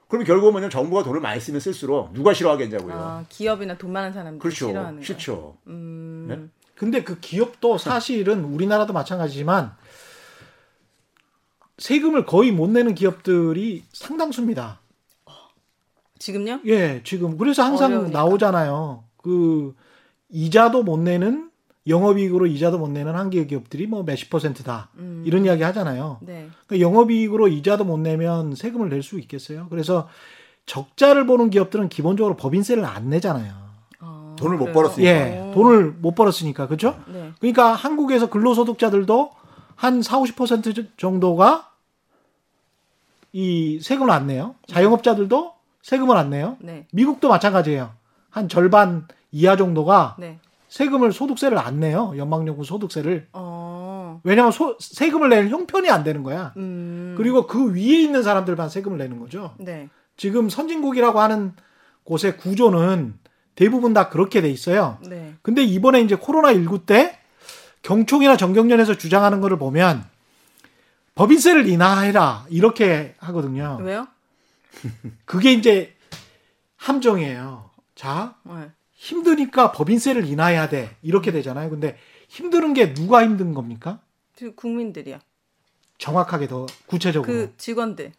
그러면 0.09 0.27
결국은 0.27 0.53
뭐냐면 0.53 0.71
정부가 0.71 1.03
돈을 1.03 1.21
많이 1.21 1.41
쓰면 1.41 1.61
쓸수록 1.61 2.13
누가 2.13 2.33
싫어하겠냐고요. 2.33 2.95
아, 2.95 3.25
기업이나 3.29 3.77
돈 3.77 3.93
많은 3.93 4.13
사람들 4.13 4.39
그렇죠. 4.39 4.69
싫어하는 4.69 5.01
거. 5.01 5.05
싫죠. 5.05 5.57
음. 5.67 6.27
네? 6.29 6.39
근데 6.77 7.03
그 7.03 7.19
기업도 7.19 7.79
사실은 7.79 8.45
우리나라도 8.45 8.93
마찬가지지만 8.93 9.75
세금을 11.79 12.25
거의 12.25 12.53
못 12.53 12.71
내는 12.71 12.95
기업들이 12.95 13.85
상당수입니다. 13.93 14.81
지금요? 16.19 16.61
예, 16.67 17.03
지금 17.05 17.37
그래서 17.37 17.63
항상 17.63 17.93
어려우니까. 17.93 18.19
나오잖아요. 18.19 19.05
그 19.27 19.75
이자도 20.29 20.85
못 20.85 20.99
내는 21.01 21.51
영업이익으로 21.89 22.47
이자도 22.47 22.79
못 22.79 22.89
내는 22.91 23.15
한계 23.17 23.45
기업들이 23.47 23.89
뭐 23.89 24.05
몇십 24.05 24.31
퍼센트다 24.31 24.91
음. 24.99 25.23
이런 25.27 25.45
이야기 25.45 25.63
하잖아요. 25.65 26.19
네. 26.21 26.49
그러니까 26.67 26.87
영업이익으로 26.89 27.49
이자도 27.49 27.85
못 27.85 27.99
내면 27.99 28.55
세금을 28.55 28.89
낼 28.89 29.03
수 29.03 29.19
있겠어요? 29.19 29.67
그래서 29.69 30.09
적자를 30.67 31.27
보는 31.27 31.51
기업들은 31.51 31.89
기본적으로 31.89 32.37
법인세를 32.37 32.85
안 32.85 33.09
내잖아요. 33.11 33.53
아, 34.01 34.37
돈을 34.39 34.57
못 34.59 34.65
그래요? 34.67 34.75
벌었으니까. 34.75 35.11
예, 35.11 35.51
돈을 35.55 35.93
못 35.99 36.15
벌었으니까 36.15 36.67
그렇죠? 36.69 37.01
네. 37.13 37.33
그러니까 37.41 37.73
한국에서 37.73 38.31
근로소득자들도 38.31 39.31
한 39.77 40.03
4, 40.03 40.19
50% 40.21 40.89
정도가 40.97 41.71
이 43.33 43.79
세금을 43.81 44.11
안 44.11 44.27
내요. 44.29 44.55
자영업자들도 44.69 45.53
세금을 45.83 46.17
안 46.17 46.31
내요. 46.31 46.57
네. 46.61 46.87
미국도 46.93 47.29
마찬가지예요. 47.29 47.93
한 48.37 48.51
절반 48.51 49.09
이하 49.33 49.57
정도가 49.57 50.17
네. 50.19 50.39
세금을 50.69 51.11
소득세를 51.15 51.57
안 51.57 51.81
내요. 51.81 52.13
연방연금 52.19 52.65
소득세를. 52.65 53.29
어. 53.33 54.21
왜냐하면 54.25 54.53
소- 54.53 54.77
세금을 54.79 55.31
낼 55.31 55.49
형편이 55.49 55.89
안 55.89 56.05
되는 56.05 56.23
거야. 56.23 56.53
음. 56.59 57.15
그리고 57.17 57.47
그 57.47 57.73
위에 57.73 58.03
있는 58.03 58.23
사람들만 58.23 58.69
세금을 58.69 58.99
내는 58.99 59.21
거죠. 59.21 59.55
네. 59.59 59.89
지금 60.19 60.51
선진국이라고 60.51 61.19
하는 61.19 61.55
곳의 62.05 62.37
구조는 62.37 63.15
대부분 63.55 63.95
다 63.95 64.11
그렇게 64.11 64.43
돼 64.43 64.51
있어요. 64.51 64.99
네. 65.09 65.33
근데 65.41 65.63
이번에 65.65 66.03
이제 66.03 66.15
코로나 66.15 66.53
19 66.53 66.85
때 66.85 67.19
경총이나 67.81 68.37
정경련에서 68.37 68.99
주장하는 68.99 69.41
거를 69.41 69.57
보면 69.59 70.05
법인세를 71.15 71.67
인하해라 71.69 72.45
이렇게 72.51 73.15
하거든요. 73.19 73.79
왜요? 73.81 74.07
그게 75.25 75.53
이제 75.55 75.95
함정이에요. 76.77 77.66
자, 77.97 78.37
네. 78.45 78.71
힘드니까 78.93 79.73
법인세를 79.73 80.25
인하해야 80.27 80.69
돼. 80.69 80.95
이렇게 81.03 81.33
되잖아요. 81.33 81.71
근데 81.71 81.99
힘드는 82.29 82.75
게 82.75 82.95
누가 82.95 83.25
힘든 83.25 83.53
겁니까? 83.55 83.99
그 84.39 84.55
국민들이요. 84.55 85.19
정확하게 85.99 86.47
더 86.47 86.67
구체적으로. 86.87 87.33
그 87.33 87.55
직원들. 87.57 88.13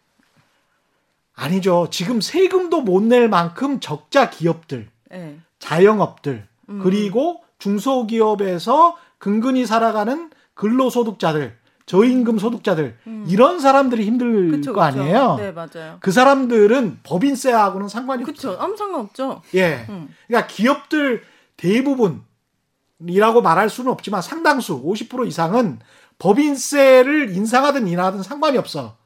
아니죠. 1.34 1.86
지금 1.90 2.20
세금도 2.20 2.82
못 2.82 3.04
낼 3.04 3.28
만큼 3.28 3.78
적자 3.78 4.28
기업들, 4.28 4.88
네. 5.10 5.38
자영업들, 5.60 6.46
음. 6.68 6.80
그리고 6.82 7.44
중소기업에서 7.60 8.96
근근히 9.18 9.64
살아가는 9.64 10.30
근로소득자들, 10.54 11.56
저임금 11.88 12.38
소득자들, 12.38 12.98
이런 13.26 13.60
사람들이 13.60 14.04
힘들 14.04 14.26
음. 14.26 14.50
그쵸, 14.50 14.74
거 14.74 14.84
그쵸. 14.84 15.00
아니에요? 15.00 15.36
네, 15.38 15.52
맞아요. 15.52 15.96
그 16.00 16.12
사람들은 16.12 17.00
법인세하고는 17.02 17.88
상관이 17.88 18.24
그쵸. 18.24 18.50
없어요. 18.50 18.62
아무 18.62 18.76
상관 18.76 19.00
없죠. 19.00 19.40
예. 19.54 19.86
음. 19.88 20.14
그러니까 20.26 20.46
기업들 20.48 21.22
대부분이라고 21.56 23.40
말할 23.42 23.70
수는 23.70 23.90
없지만 23.90 24.20
상당수 24.20 24.82
50% 24.84 25.26
이상은 25.26 25.78
법인세를 26.18 27.34
인상하든 27.34 27.88
인하든 27.88 28.22
상관이 28.22 28.58
없어. 28.58 28.96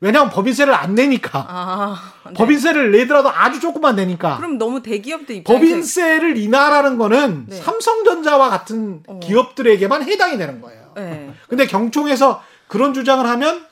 왜냐하면 0.00 0.32
법인세를 0.32 0.74
안 0.74 0.94
내니까. 0.94 1.46
아. 1.48 2.12
네. 2.26 2.32
법인세를 2.32 2.92
내더라도 2.92 3.28
아주 3.28 3.60
조금만 3.60 3.94
내니까. 3.94 4.38
그럼 4.38 4.56
너무 4.56 4.82
대기업들 4.82 5.36
입장에서 5.36 5.60
법인세를 5.60 6.38
인하라는 6.38 6.96
거는 6.96 7.46
네. 7.48 7.56
삼성전자와 7.56 8.48
같은 8.48 9.02
어. 9.06 9.20
기업들에게만 9.22 10.02
해당이 10.02 10.38
되는 10.38 10.60
거예요. 10.62 10.81
네. 10.96 11.32
근데 11.48 11.66
경총에서 11.66 12.42
그런 12.68 12.94
주장을 12.94 13.24
하면 13.24 13.66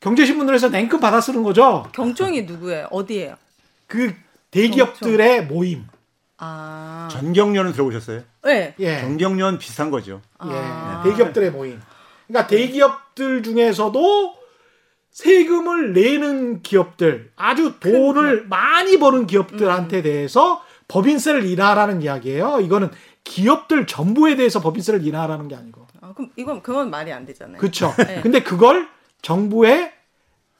경제신문들에서 0.00 0.68
냉큼 0.68 1.00
받아 1.00 1.20
쓰는 1.20 1.42
거죠. 1.42 1.86
경총이 1.92 2.42
누구예요? 2.42 2.88
어디예요? 2.90 3.36
그 3.86 4.14
대기업들의 4.50 5.46
모임. 5.46 5.86
아. 6.38 7.08
전경련은 7.10 7.72
들어보셨어요? 7.72 8.22
네. 8.44 8.74
예. 8.80 9.00
전경련 9.00 9.58
비슷한 9.58 9.90
거죠. 9.90 10.20
아. 10.38 11.02
예, 11.04 11.10
대기업들의 11.10 11.52
모임. 11.52 11.80
그러니까 12.26 12.48
대기업들 12.48 13.42
중에서도 13.42 14.34
세금을 15.12 15.92
내는 15.92 16.62
기업들, 16.62 17.30
아주 17.36 17.74
돈을 17.78 18.46
많이 18.48 18.98
버는 18.98 19.26
기업들한테 19.26 19.98
음. 19.98 20.02
대해서 20.02 20.64
법인세를 20.88 21.44
인하라는 21.44 22.02
이야기예요. 22.02 22.60
이거는 22.60 22.90
기업들 23.22 23.86
전부에 23.86 24.36
대해서 24.36 24.60
법인세를 24.60 25.06
인하라는 25.06 25.48
게 25.48 25.54
아니고. 25.54 25.81
아, 26.12 26.14
그럼 26.14 26.30
이건 26.36 26.62
그건 26.62 26.90
말이 26.90 27.12
안 27.12 27.24
되잖아요. 27.24 27.58
그렇죠. 27.58 27.94
네. 27.96 28.20
근데 28.22 28.42
그걸 28.42 28.88
정부의 29.22 29.92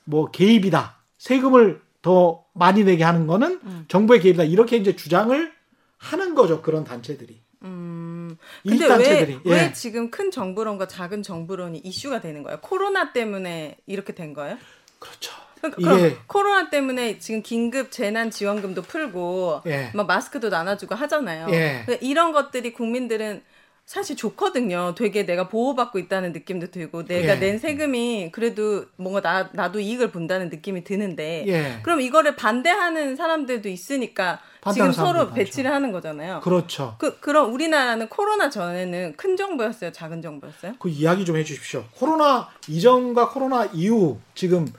뭐 0.04 0.30
개입이다. 0.30 0.98
세금을 1.18 1.80
더 2.00 2.44
많이 2.52 2.84
내게 2.84 3.04
하는 3.04 3.26
거는 3.26 3.60
음. 3.62 3.84
정부의 3.88 4.20
개입이다. 4.20 4.44
이렇게 4.44 4.76
이제 4.76 4.96
주장을 4.96 5.52
하는 5.98 6.34
거죠. 6.34 6.62
그런 6.62 6.84
단체들이. 6.84 7.40
음. 7.62 8.36
근데 8.62 8.76
이익단체들이. 8.76 9.40
왜, 9.44 9.56
예. 9.56 9.60
왜 9.62 9.72
지금 9.72 10.10
큰 10.10 10.30
정부론과 10.30 10.88
작은 10.88 11.22
정부론이 11.22 11.78
이슈가 11.78 12.20
되는 12.20 12.42
거예요? 12.42 12.58
코로나 12.60 13.12
때문에 13.12 13.76
이렇게 13.86 14.14
된 14.14 14.32
거예요? 14.32 14.58
그렇죠. 14.98 15.32
그러니까 15.60 15.80
그럼 15.80 16.18
코로나 16.26 16.70
때문에 16.70 17.18
지금 17.18 17.42
긴급 17.42 17.92
재난 17.92 18.30
지원금도 18.30 18.82
풀고 18.82 19.62
예. 19.66 19.92
막 19.94 20.06
마스크도 20.06 20.48
나눠주고 20.48 20.96
하잖아요. 20.96 21.46
예. 21.50 21.82
그러니까 21.84 22.06
이런 22.06 22.32
것들이 22.32 22.72
국민들은 22.72 23.42
사실 23.84 24.16
좋거든요. 24.16 24.94
되게 24.96 25.26
내가 25.26 25.48
보호받고 25.48 25.98
있다는 25.98 26.32
느낌도 26.32 26.70
들고 26.70 27.04
내가 27.04 27.34
예. 27.34 27.38
낸 27.38 27.58
세금이 27.58 28.30
그래도 28.32 28.86
뭔가 28.96 29.20
나, 29.20 29.50
나도 29.52 29.80
이익을 29.80 30.12
본다는 30.12 30.48
느낌이 30.48 30.84
드는데 30.84 31.44
예. 31.48 31.80
그럼 31.82 32.00
이거를 32.00 32.36
반대하는 32.36 33.16
사람들도 33.16 33.68
있으니까 33.68 34.40
지금 34.72 34.92
서로 34.92 35.32
배치를 35.32 35.72
하는 35.72 35.90
거잖아요. 35.90 36.40
그렇죠. 36.40 36.94
그, 36.98 37.18
그럼 37.18 37.52
우리나라는 37.52 38.08
코로나 38.08 38.48
전에는 38.48 39.14
큰 39.16 39.36
정부였어요? 39.36 39.90
작은 39.90 40.22
정부였어요? 40.22 40.74
그 40.78 40.88
이야기 40.88 41.24
좀 41.24 41.36
해주십시오. 41.36 41.84
코로나 41.96 42.48
이전과 42.68 43.30
코로나 43.30 43.64
이후 43.74 44.20
지금 44.34 44.72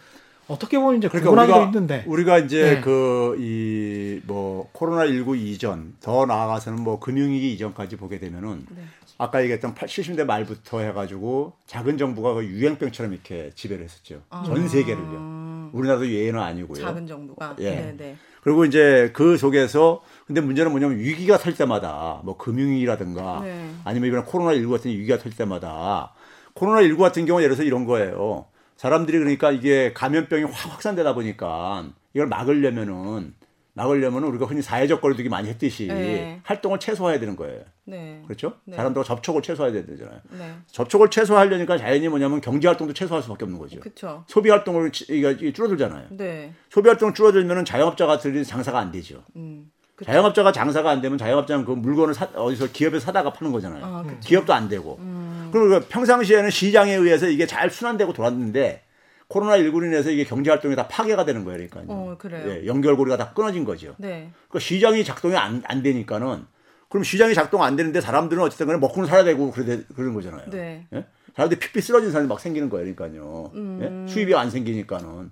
어떻게 0.47 0.77
보면 0.77 0.97
이제 0.97 1.07
그러니까 1.07 1.31
우리가 1.31 1.65
힘든데. 1.65 2.03
우리가 2.05 2.37
이제 2.39 2.75
네. 2.75 2.81
그이 2.81 4.21
뭐 4.25 4.69
코로나 4.73 5.07
19 5.07 5.35
이전 5.37 5.95
더 6.01 6.25
나아가서는 6.25 6.83
뭐 6.83 6.99
금융위기 6.99 7.53
이전까지 7.53 7.95
보게 7.97 8.19
되면은 8.19 8.65
네. 8.75 8.83
아까 9.17 9.41
얘기했던 9.41 9.75
70대 9.75 10.25
말부터 10.25 10.79
해가지고 10.79 11.53
작은 11.67 11.97
정부가 11.97 12.33
그 12.33 12.45
유행병처럼 12.45 13.13
이렇게 13.13 13.51
지배를 13.55 13.85
했었죠. 13.85 14.21
전 14.45 14.67
세계를요. 14.67 15.69
우리나라도 15.71 16.07
예외는 16.07 16.39
아니고요. 16.39 16.83
아. 16.83 16.89
작은 16.89 17.07
정부가. 17.07 17.55
예. 17.59 17.75
네네. 17.75 18.17
그리고 18.43 18.65
이제 18.65 19.11
그 19.13 19.37
속에서 19.37 20.03
근데 20.27 20.41
문제는 20.41 20.71
뭐냐면 20.71 20.97
위기가 20.97 21.37
설 21.37 21.55
때마다 21.55 22.21
뭐 22.25 22.37
금융위기라든가 22.37 23.39
네. 23.41 23.69
아니면 23.85 24.09
이번 24.09 24.25
코로나 24.25 24.53
19 24.53 24.69
같은 24.69 24.91
위기가 24.91 25.17
설 25.17 25.31
때마다 25.31 26.13
코로나 26.53 26.81
19 26.81 27.01
같은 27.01 27.25
경우 27.25 27.41
예를 27.41 27.55
들어서 27.55 27.65
이런 27.65 27.85
거예요. 27.85 28.45
사람들이 28.83 29.17
그러니까 29.17 29.49
이게 29.51 29.93
감염병이 29.93 30.43
확 30.43 30.73
확산되다 30.73 31.13
보니까 31.13 31.85
이걸 32.13 32.27
막으려면은 32.27 33.33
막으려면은 33.75 34.27
우리가 34.27 34.45
흔히 34.45 34.61
사회적 34.61 34.99
거리두기 34.99 35.29
많이 35.29 35.47
했듯이 35.47 35.87
네. 35.87 36.41
활동을 36.43 36.79
최소화해야 36.79 37.17
되는 37.21 37.37
거예요. 37.37 37.61
네. 37.85 38.21
그렇죠? 38.27 38.55
네. 38.65 38.75
사람들과 38.75 39.05
접촉을 39.05 39.41
최소화해야 39.41 39.85
되잖아요. 39.85 40.19
네. 40.37 40.53
접촉을 40.67 41.09
최소화하려니까 41.09 41.77
자연히 41.77 42.09
뭐냐면 42.09 42.41
경제 42.41 42.67
활동도 42.67 42.93
최소화할 42.93 43.23
수밖에 43.23 43.45
없는 43.45 43.57
거죠. 43.57 43.79
그쵸. 43.79 44.25
소비 44.27 44.49
활동을 44.49 44.91
줄어들잖아요. 44.91 46.07
네. 46.11 46.53
소비 46.69 46.89
활동 46.89 47.13
줄어들면은 47.13 47.63
자영업자가 47.63 48.17
들이 48.17 48.43
장사가 48.43 48.77
안 48.79 48.91
되죠. 48.91 49.23
음. 49.37 49.71
자영업자가 50.03 50.51
장사가 50.51 50.89
안 50.89 50.99
되면 51.01 51.17
자영업자는 51.17 51.63
그 51.63 51.71
물건을 51.71 52.13
사- 52.13 52.25
어디서 52.35 52.67
기업에서 52.73 53.05
사다가 53.05 53.31
파는 53.31 53.53
거잖아요. 53.53 53.85
아. 53.85 54.03
기업도 54.19 54.53
안 54.53 54.67
되고. 54.67 54.97
그리고 55.53 55.69
그 55.69 55.85
평상시에는 55.87 56.49
시장에 56.49 56.95
의해서 56.95 57.27
이게 57.27 57.45
잘 57.45 57.69
순환되고 57.69 58.11
돌았는데 58.13 58.81
코로나 59.27 59.55
19로 59.57 59.85
인해서 59.85 60.09
이게 60.09 60.23
경제 60.23 60.49
활동이 60.49 60.75
다 60.75 60.87
파괴가 60.87 61.25
되는 61.25 61.45
거예요. 61.45 61.67
그러니까 61.69 61.93
어, 61.93 62.15
그래요. 62.17 62.49
예, 62.49 62.65
연결고리가 62.65 63.17
다 63.17 63.33
끊어진 63.35 63.63
거죠. 63.63 63.93
네. 63.99 64.31
그러니까 64.49 64.59
시장이 64.59 65.03
작동이 65.03 65.35
안, 65.35 65.61
안 65.67 65.83
되니까는 65.83 66.45
그럼 66.89 67.03
시장이 67.03 67.35
작동 67.35 67.63
안 67.63 67.75
되는데 67.75 68.01
사람들은 68.01 68.41
어쨌든 68.41 68.65
간에 68.65 68.79
먹고는 68.79 69.07
살아야 69.07 69.23
되고 69.23 69.51
그래, 69.51 69.81
그런 69.95 70.13
거잖아요. 70.15 70.49
네. 70.49 70.87
예? 70.93 71.05
사람들이 71.35 71.59
피피 71.59 71.81
쓰러진 71.81 72.11
사람이 72.11 72.27
막 72.27 72.39
생기는 72.39 72.69
거예요. 72.69 72.93
그러니까요. 72.95 73.51
예? 73.81 74.11
수입이 74.11 74.33
안 74.35 74.49
생기니까는 74.49 75.29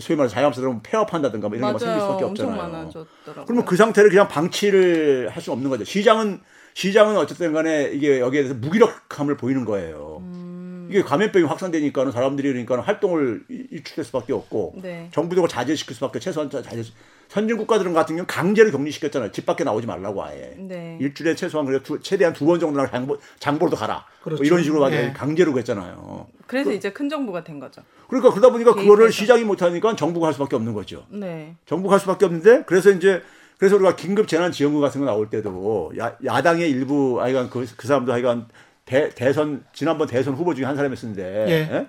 소위 0.00 0.16
말해서 0.16 0.34
자영업자들은 0.34 0.82
폐업한다든가 0.82 1.48
뭐 1.48 1.56
이런 1.56 1.68
게 1.70 1.72
막 1.72 1.78
생길 1.80 1.96
음. 1.96 2.00
수밖에 2.00 2.24
없잖아요. 2.24 2.56
많아졌더라고요. 2.56 3.44
그러면 3.46 3.64
그 3.64 3.76
상태를 3.76 4.10
그냥 4.10 4.26
방치를 4.28 5.30
할 5.30 5.40
수 5.42 5.52
없는 5.52 5.70
거죠. 5.70 5.84
시장은 5.84 6.40
시장은 6.80 7.16
어쨌든 7.16 7.54
간에 7.54 7.90
이게 7.94 8.20
여기에 8.20 8.42
대해서 8.42 8.54
무기력함을 8.60 9.38
보이는 9.38 9.64
거예요. 9.64 10.18
음. 10.20 10.88
이게 10.90 11.00
감염병이 11.00 11.46
확산되니까는 11.46 12.12
사람들이 12.12 12.50
그러니까 12.50 12.82
활동을 12.82 13.44
이- 13.50 13.66
이축될 13.72 14.04
수밖에 14.04 14.34
없고 14.34 14.74
네. 14.82 15.08
정부도 15.10 15.36
그걸 15.40 15.48
자제시킬 15.48 15.94
수밖에 15.96 16.18
최소한 16.18 16.50
자제 16.50 16.82
선진 17.28 17.56
국가들은 17.56 17.94
같은 17.94 18.14
경우는 18.16 18.26
강제로 18.26 18.70
격리시켰잖아요. 18.70 19.32
집 19.32 19.46
밖에 19.46 19.64
나오지 19.64 19.86
말라고 19.86 20.22
아예. 20.22 20.54
네. 20.58 20.98
일주일에 21.00 21.34
최소한 21.34 21.64
그래 21.66 21.80
두, 21.82 21.98
최대한 22.00 22.34
두 22.34 22.44
번 22.44 22.60
정도는 22.60 22.90
장보, 22.90 23.18
장보러도 23.40 23.74
가라. 23.74 24.04
그렇죠. 24.22 24.42
뭐 24.42 24.46
이런 24.46 24.62
식으로 24.62 24.92
예. 24.92 25.14
강제로 25.16 25.52
그랬잖아요. 25.54 26.26
그래서 26.46 26.72
이제 26.72 26.92
큰 26.92 27.08
정부가 27.08 27.42
된 27.42 27.58
거죠. 27.58 27.80
그러니까 28.08 28.30
그러다 28.34 28.50
보니까 28.52 28.74
그거를 28.74 29.06
개입해서. 29.06 29.10
시장이 29.16 29.44
못하니까 29.44 29.96
정부가 29.96 30.26
할 30.26 30.34
수밖에 30.34 30.56
없는 30.56 30.74
거죠. 30.74 31.06
네. 31.08 31.56
정부가 31.64 31.94
할 31.94 32.00
수밖에 32.00 32.26
없는데 32.26 32.64
그래서 32.66 32.90
이제 32.90 33.22
그래서 33.58 33.76
우리가 33.76 33.96
긴급 33.96 34.28
재난 34.28 34.52
지원금 34.52 34.80
같은 34.80 35.00
거 35.00 35.06
나올 35.06 35.30
때도 35.30 35.92
야, 35.98 36.16
야당의 36.24 36.70
일부 36.70 37.20
하여간 37.20 37.50
그, 37.50 37.66
그 37.76 37.86
사람도 37.86 38.12
하여간 38.12 38.48
대, 38.84 39.08
대선 39.10 39.64
지난번 39.72 40.06
대선 40.08 40.34
후보 40.34 40.54
중에 40.54 40.64
한 40.64 40.76
사람이었는데 40.76 41.46
예. 41.48 41.52
예? 41.52 41.86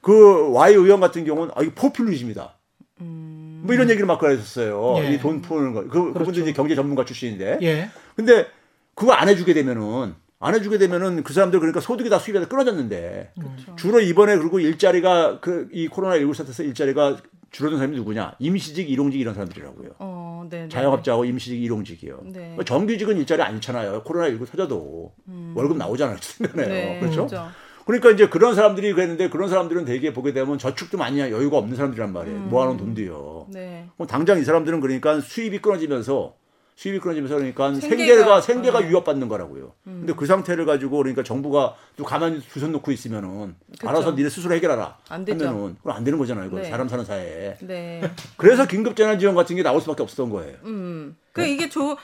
그 0.00 0.50
Y 0.52 0.74
의원 0.74 1.00
같은 1.00 1.24
경우는 1.24 1.52
아 1.56 1.62
이거 1.62 1.72
포퓰리즘이다. 1.74 2.54
뭐 2.98 3.74
이런 3.74 3.88
얘기를 3.88 4.06
막 4.06 4.18
그랬었어요. 4.18 4.96
예. 4.98 5.14
이돈 5.14 5.40
푸는 5.40 5.72
거. 5.72 5.84
그, 5.84 6.12
그분도 6.12 6.40
이제 6.40 6.52
경제 6.52 6.74
전문가 6.74 7.04
출신인데. 7.04 7.58
예. 7.62 7.88
근데 8.14 8.46
그거 8.94 9.12
안 9.12 9.28
해주게 9.28 9.54
되면은 9.54 10.14
안 10.40 10.54
해주게 10.54 10.76
되면은 10.76 11.22
그 11.22 11.32
사람들 11.32 11.58
그러니까 11.58 11.80
소득이 11.80 12.10
다 12.10 12.18
수입에서 12.18 12.46
끊어졌는데 12.48 13.32
주로 13.76 14.00
이번에 14.00 14.36
그리고 14.36 14.60
일자리가 14.60 15.40
그 15.40 15.68
이 15.72 15.88
코로나 15.88 16.16
19 16.18 16.34
사태에서 16.34 16.62
일자리가 16.64 17.16
줄어든 17.54 17.78
사람이 17.78 17.96
누구냐 17.96 18.34
임시직 18.40 18.90
일용직 18.90 19.20
이런 19.20 19.32
사람들이라고요. 19.32 19.90
어, 20.00 20.44
네. 20.50 20.62
네. 20.62 20.68
자영업자하고 20.68 21.24
임시직 21.24 21.62
일용직이요. 21.62 22.22
네. 22.24 22.52
뭐 22.56 22.64
정규직은 22.64 23.16
일자리 23.16 23.42
않잖아요. 23.42 24.02
코로나 24.02 24.28
19 24.28 24.44
터져도 24.46 25.12
월급 25.54 25.76
나오잖아요. 25.76 26.16
쓰면요. 26.20 26.68
네. 26.68 26.98
그렇죠? 26.98 27.26
그렇죠. 27.28 27.48
그러니까 27.86 28.10
이제 28.10 28.28
그런 28.28 28.56
사람들이 28.56 28.92
그랬는데 28.92 29.28
그런 29.28 29.48
사람들은 29.48 29.84
대개 29.84 30.12
보게 30.12 30.32
되면 30.32 30.58
저축도 30.58 30.98
많이 30.98 31.20
여유가 31.20 31.58
없는 31.58 31.76
사람들이란 31.76 32.12
말이에요. 32.12 32.38
모아놓은 32.40 32.76
돈도요. 32.76 33.46
네. 33.50 33.86
그럼 33.94 34.08
당장 34.08 34.40
이 34.40 34.42
사람들은 34.42 34.80
그러니까 34.80 35.20
수입이 35.20 35.60
끊어지면서 35.60 36.34
수입이 36.76 36.98
끊어지면서 36.98 37.36
그러니까 37.36 37.70
생계가- 37.70 37.80
생계가 37.80 38.40
생계가 38.40 38.80
네. 38.80 38.88
위협받는 38.88 39.28
거라고요. 39.28 39.72
근데 39.84 40.12
그 40.12 40.26
상태를 40.26 40.64
가지고 40.66 40.96
그러니까 40.98 41.22
정부가 41.22 41.76
또 41.96 42.04
가만히 42.04 42.40
두 42.40 42.58
손 42.60 42.72
놓고 42.72 42.90
있으면은 42.90 43.54
그쵸. 43.70 43.88
알아서 43.88 44.12
니네 44.12 44.28
스스로 44.28 44.54
해결하라 44.54 44.98
안 45.08 45.24
되죠. 45.24 45.46
하면은 45.46 45.76
그건 45.76 45.92
안 45.96 46.02
되는 46.04 46.18
거잖아요. 46.18 46.46
이거 46.46 46.56
네. 46.58 46.68
사람 46.70 46.88
사는 46.88 47.04
사회에. 47.04 47.56
네. 47.60 48.02
그래서 48.36 48.66
긴급재난 48.66 49.18
지원 49.20 49.34
같은 49.36 49.54
게 49.54 49.62
나올 49.62 49.80
수밖에 49.80 50.02
없었던 50.02 50.30
거예요. 50.30 50.56
음. 50.64 51.16
그 51.32 51.44
이게 51.46 51.68
좋 51.68 51.96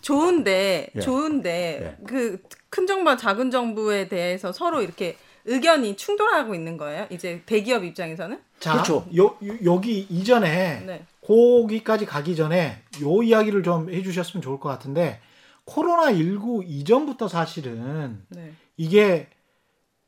좋은데 0.00 0.88
예. 0.96 1.00
좋은데 1.00 1.98
그큰 2.06 2.86
정부와 2.86 3.16
작은 3.16 3.50
정부에 3.50 4.08
대해서 4.08 4.50
서로 4.52 4.82
이렇게 4.82 5.16
의견이 5.44 5.96
충돌하고 5.96 6.54
있는 6.54 6.76
거예요. 6.76 7.06
이제 7.10 7.42
대기업 7.46 7.84
입장에서는. 7.84 8.38
자, 8.58 8.72
그렇죠. 8.72 9.06
요, 9.16 9.36
요- 9.46 9.58
여기 9.64 10.00
이전에 10.10 10.82
네. 10.84 11.04
거기까지 11.26 12.06
가기 12.06 12.36
전에 12.36 12.82
요 13.02 13.22
이야기를 13.22 13.62
좀 13.62 13.90
해주셨으면 13.90 14.42
좋을 14.42 14.60
것 14.60 14.68
같은데 14.68 15.20
코로나 15.64 16.12
19 16.12 16.62
이전부터 16.64 17.26
사실은 17.26 18.22
네. 18.28 18.52
이게 18.76 19.28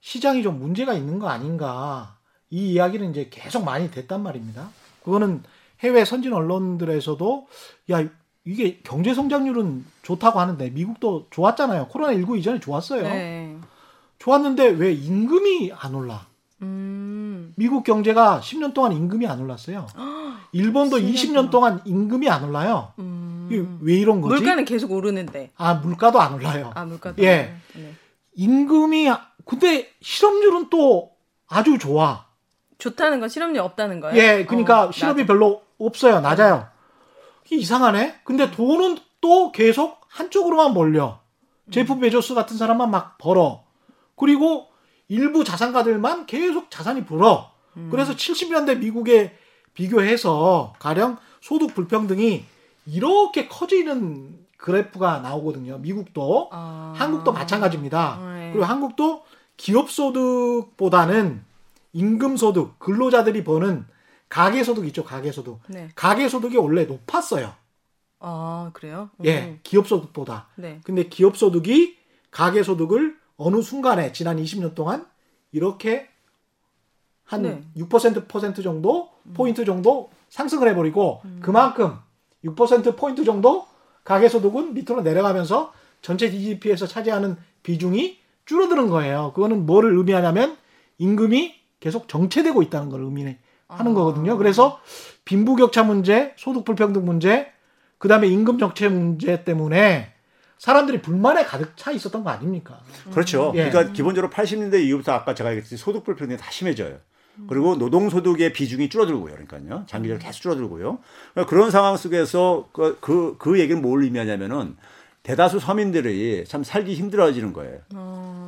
시장이 0.00 0.42
좀 0.44 0.60
문제가 0.60 0.94
있는 0.94 1.18
거 1.18 1.28
아닌가 1.28 2.16
이 2.50 2.72
이야기는 2.72 3.10
이제 3.10 3.28
계속 3.30 3.64
많이 3.64 3.90
됐단 3.90 4.22
말입니다. 4.22 4.70
그거는 5.02 5.42
해외 5.80 6.04
선진 6.04 6.32
언론들에서도 6.32 7.48
야 7.90 8.08
이게 8.44 8.78
경제 8.82 9.12
성장률은 9.12 9.84
좋다고 10.02 10.38
하는데 10.38 10.70
미국도 10.70 11.26
좋았잖아요. 11.30 11.88
코로나 11.88 12.14
19 12.14 12.38
이전에 12.38 12.60
좋았어요. 12.60 13.02
네. 13.02 13.58
좋았는데 14.20 14.68
왜 14.68 14.92
임금이 14.92 15.72
안 15.74 15.94
올라? 15.94 16.26
음. 16.62 16.97
미국 17.58 17.82
경제가 17.82 18.38
10년 18.40 18.72
동안 18.72 18.92
임금이 18.92 19.26
안 19.26 19.40
올랐어요. 19.40 19.88
일본도 20.52 20.98
10년 20.98 21.14
20년 21.14 21.50
동안 21.50 21.82
임금이 21.84 22.30
안 22.30 22.44
올라요. 22.44 22.92
음. 23.00 23.78
왜 23.82 23.96
이런 23.96 24.20
거지? 24.20 24.36
물가는 24.36 24.64
계속 24.64 24.92
오르는데. 24.92 25.50
아 25.56 25.74
물가도 25.74 26.20
안 26.20 26.34
올라요. 26.34 26.70
아, 26.74 26.84
물가도. 26.84 27.20
예. 27.24 27.56
네. 27.74 27.94
임금이 28.34 29.10
근데 29.44 29.90
실업률은 30.00 30.70
또 30.70 31.10
아주 31.48 31.78
좋아. 31.78 32.26
좋다는 32.78 33.18
건 33.18 33.28
실업률 33.28 33.60
없다는 33.62 33.98
거예요? 33.98 34.16
예, 34.16 34.44
그러니까 34.44 34.84
어, 34.84 34.92
실업이 34.92 35.22
낮아. 35.22 35.26
별로 35.26 35.62
없어요. 35.80 36.20
낮아요. 36.20 36.68
이게 37.44 37.56
이상하네. 37.56 38.20
근데 38.22 38.52
돈은 38.52 38.98
또 39.20 39.50
계속 39.50 40.00
한쪽으로만 40.08 40.72
몰려. 40.74 41.18
제프 41.72 41.98
베조스 41.98 42.34
같은 42.34 42.56
사람만 42.56 42.92
막 42.92 43.18
벌어. 43.18 43.64
그리고 44.14 44.68
일부 45.08 45.44
자산가들만 45.44 46.26
계속 46.26 46.70
자산이 46.70 47.04
불어. 47.04 47.52
그래서 47.90 48.12
70년대 48.12 48.78
미국에 48.78 49.36
비교해서 49.72 50.74
가령 50.78 51.16
소득 51.40 51.74
불평등이 51.74 52.44
이렇게 52.86 53.46
커지는 53.48 54.36
그래프가 54.56 55.20
나오거든요. 55.20 55.78
미국도. 55.78 56.48
아. 56.50 56.92
한국도 56.96 57.32
마찬가지입니다. 57.32 58.18
네. 58.34 58.50
그리고 58.50 58.64
한국도 58.64 59.24
기업 59.56 59.90
소득보다는 59.90 61.44
임금 61.92 62.36
소득, 62.36 62.78
근로자들이 62.78 63.44
버는 63.44 63.86
가계 64.28 64.62
소득 64.64 64.86
있죠, 64.88 65.04
가계 65.04 65.32
소득. 65.32 65.60
네. 65.68 65.88
가계 65.94 66.28
소득이 66.28 66.56
원래 66.56 66.84
높았어요. 66.84 67.54
아, 68.20 68.70
그래요? 68.74 69.10
예, 69.24 69.44
음. 69.44 69.60
기업 69.62 69.86
소득보다. 69.86 70.48
네. 70.56 70.80
근데 70.84 71.04
기업 71.04 71.36
소득이 71.36 71.96
가계 72.30 72.62
소득을 72.62 73.16
어느 73.38 73.62
순간에 73.62 74.12
지난 74.12 74.36
20년 74.36 74.74
동안 74.74 75.06
이렇게 75.52 76.08
한 77.24 77.42
네. 77.42 77.62
6% 77.76 78.28
퍼센트 78.28 78.62
정도 78.62 79.10
포인트 79.34 79.64
정도 79.64 80.10
상승을 80.28 80.68
해버리고 80.68 81.22
그만큼 81.40 81.94
6% 82.44 82.96
포인트 82.96 83.24
정도 83.24 83.66
가계 84.04 84.28
소득은 84.28 84.74
밑으로 84.74 85.02
내려가면서 85.02 85.72
전체 86.02 86.30
GDP에서 86.30 86.86
차지하는 86.86 87.36
비중이 87.62 88.18
줄어드는 88.46 88.88
거예요. 88.88 89.32
그거는 89.34 89.66
뭐를 89.66 89.96
의미하냐면 89.96 90.56
임금이 90.98 91.54
계속 91.80 92.08
정체되고 92.08 92.62
있다는 92.62 92.88
걸 92.88 93.02
의미하는 93.02 93.38
아. 93.68 93.82
거거든요. 93.84 94.36
그래서 94.38 94.80
빈부격차 95.24 95.82
문제, 95.84 96.32
소득 96.36 96.64
불평등 96.64 97.04
문제, 97.04 97.52
그다음에 97.98 98.28
임금 98.28 98.58
정체 98.58 98.88
문제 98.88 99.44
때문에 99.44 100.14
사람들이 100.58 101.00
불만에 101.00 101.44
가득 101.44 101.76
차 101.76 101.90
있었던 101.92 102.24
거 102.24 102.30
아닙니까? 102.30 102.80
그렇죠. 103.12 103.52
예. 103.54 103.70
그러니까 103.70 103.92
기본적으로 103.92 104.30
80년대 104.30 104.82
이후부터 104.84 105.12
아까 105.12 105.34
제가 105.34 105.50
얘기했듯이 105.50 105.76
소득 105.76 106.04
불평등이 106.04 106.38
다 106.38 106.50
심해져요. 106.50 106.98
그리고 107.48 107.76
노동소득의 107.76 108.52
비중이 108.52 108.88
줄어들고요. 108.88 109.32
그러니까요. 109.32 109.84
장기적으로 109.86 110.20
계속 110.20 110.40
줄어들고요. 110.42 110.98
그러니까 111.32 111.48
그런 111.48 111.70
상황 111.70 111.96
속에서 111.96 112.68
그, 112.72 112.98
그, 113.00 113.36
그 113.38 113.60
얘기는 113.60 113.80
뭘 113.80 114.02
의미하냐면은 114.02 114.76
대다수 115.22 115.60
서민들이 115.60 116.44
참 116.48 116.64
살기 116.64 116.94
힘들어지는 116.94 117.52
거예요. 117.52 117.80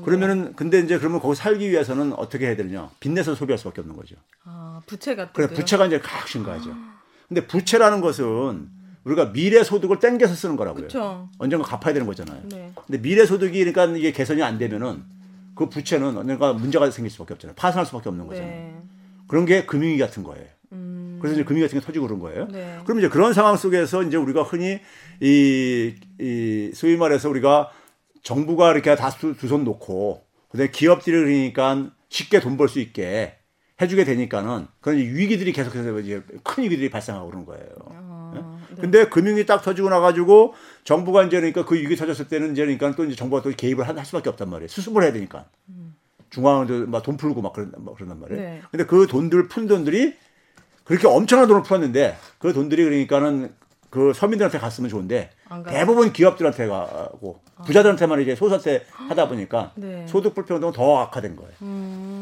그러면은 0.04 0.54
근데 0.56 0.80
이제 0.80 0.98
그러면 0.98 1.20
거기 1.20 1.36
살기 1.36 1.70
위해서는 1.70 2.14
어떻게 2.14 2.46
해야 2.46 2.56
되느냐? 2.56 2.90
빚내서 3.00 3.34
소비할 3.34 3.58
수밖에 3.58 3.82
없는 3.82 3.94
거죠. 3.94 4.16
아, 4.44 4.80
부채 4.86 5.14
같은 5.14 5.32
그래 5.34 5.46
부채가 5.46 5.86
이제 5.86 6.00
칵 6.00 6.26
증가하죠. 6.26 6.74
근데 7.28 7.46
부채라는 7.46 8.00
것은 8.00 8.70
우리가 9.04 9.32
미래 9.32 9.62
소득을 9.62 9.98
땡겨서 9.98 10.34
쓰는 10.34 10.56
거라고요. 10.56 10.84
그쵸. 10.84 11.28
언젠가 11.38 11.64
갚아야 11.64 11.94
되는 11.94 12.06
거잖아요. 12.06 12.42
네. 12.50 12.72
근데 12.86 13.00
미래 13.00 13.24
소득이 13.24 13.58
그러니까 13.64 13.86
이게 13.96 14.12
개선이 14.12 14.42
안 14.42 14.58
되면은 14.58 15.02
그 15.54 15.68
부채는 15.68 16.16
언젠가 16.16 16.52
문제가 16.52 16.90
생길 16.90 17.10
수밖에 17.10 17.34
없잖아요. 17.34 17.54
파산할 17.56 17.86
수밖에 17.86 18.08
없는 18.08 18.26
거잖아요. 18.26 18.50
네. 18.50 18.76
그런 19.26 19.44
게 19.46 19.64
금융위 19.64 19.98
같은 19.98 20.22
거예요. 20.22 20.44
음. 20.72 21.18
그래서 21.20 21.34
이제 21.34 21.44
금융위 21.44 21.66
같은 21.66 21.78
게 21.80 21.84
터지고 21.84 22.06
그런 22.06 22.20
거예요. 22.20 22.46
네. 22.50 22.78
그럼 22.84 22.98
이제 22.98 23.08
그런 23.08 23.32
상황 23.32 23.56
속에서 23.56 24.02
이제 24.02 24.16
우리가 24.16 24.42
흔히 24.42 24.80
이, 25.20 25.94
이 26.20 26.70
소위 26.74 26.96
말해서 26.96 27.28
우리가 27.30 27.70
정부가 28.22 28.72
이렇게 28.72 28.94
다 28.96 29.10
두 29.10 29.34
손 29.46 29.64
놓고 29.64 30.22
그다음에 30.50 30.70
기업들이 30.70 31.16
그러니까 31.54 31.90
쉽게 32.08 32.40
돈 32.40 32.56
벌 32.56 32.68
수 32.68 32.80
있게 32.80 33.36
해주게 33.80 34.04
되니까는 34.04 34.66
그런 34.80 34.98
위기들이 34.98 35.52
계속해서 35.52 35.98
이제 36.00 36.22
큰 36.42 36.64
위기들이 36.64 36.90
발생하고 36.90 37.26
그러는 37.28 37.46
거예요. 37.46 37.66
아, 37.86 37.92
네. 37.92 37.96
근데 38.80 39.08
금융이 39.08 39.46
딱 39.46 39.62
터지고 39.62 39.90
나가지고 39.90 40.54
정부가 40.84 41.24
이제 41.24 41.36
그러니까 41.36 41.64
그 41.64 41.74
위기 41.74 41.96
터졌을 41.96 42.28
때는 42.28 42.52
이제 42.52 42.62
그러니까 42.62 42.92
또 42.96 43.04
이제 43.04 43.14
정부가 43.14 43.42
또 43.42 43.50
개입을 43.50 43.86
할 43.86 44.04
수밖에 44.04 44.28
없단 44.28 44.48
말이에요. 44.48 44.68
수습을 44.68 45.02
해야 45.02 45.12
되니까. 45.12 45.46
중앙도 46.30 46.86
막 46.86 47.02
돈 47.02 47.16
풀고 47.16 47.42
막 47.42 47.52
그런, 47.52 47.72
막 47.78 47.94
그런단 47.96 48.20
말이에요. 48.20 48.40
네. 48.40 48.62
근데 48.70 48.84
그 48.86 49.06
돈들 49.08 49.48
푼 49.48 49.66
돈들이 49.66 50.14
그렇게 50.84 51.06
엄청난 51.08 51.48
돈을 51.48 51.62
풀었는데 51.62 52.16
그 52.38 52.52
돈들이 52.52 52.84
그러니까는 52.84 53.52
그 53.90 54.12
서민들한테 54.14 54.58
갔으면 54.58 54.88
좋은데? 54.88 55.30
대부분 55.68 56.12
기업들한테 56.12 56.68
가고 56.68 57.40
부자들한테만 57.66 58.22
이제 58.22 58.36
소사태 58.36 58.84
하다 58.92 59.28
보니까 59.28 59.72
네. 59.74 60.06
소득 60.06 60.34
불평등은 60.34 60.72
더 60.72 60.98
악화된 61.00 61.34
거예요. 61.34 61.52
음. 61.62 62.19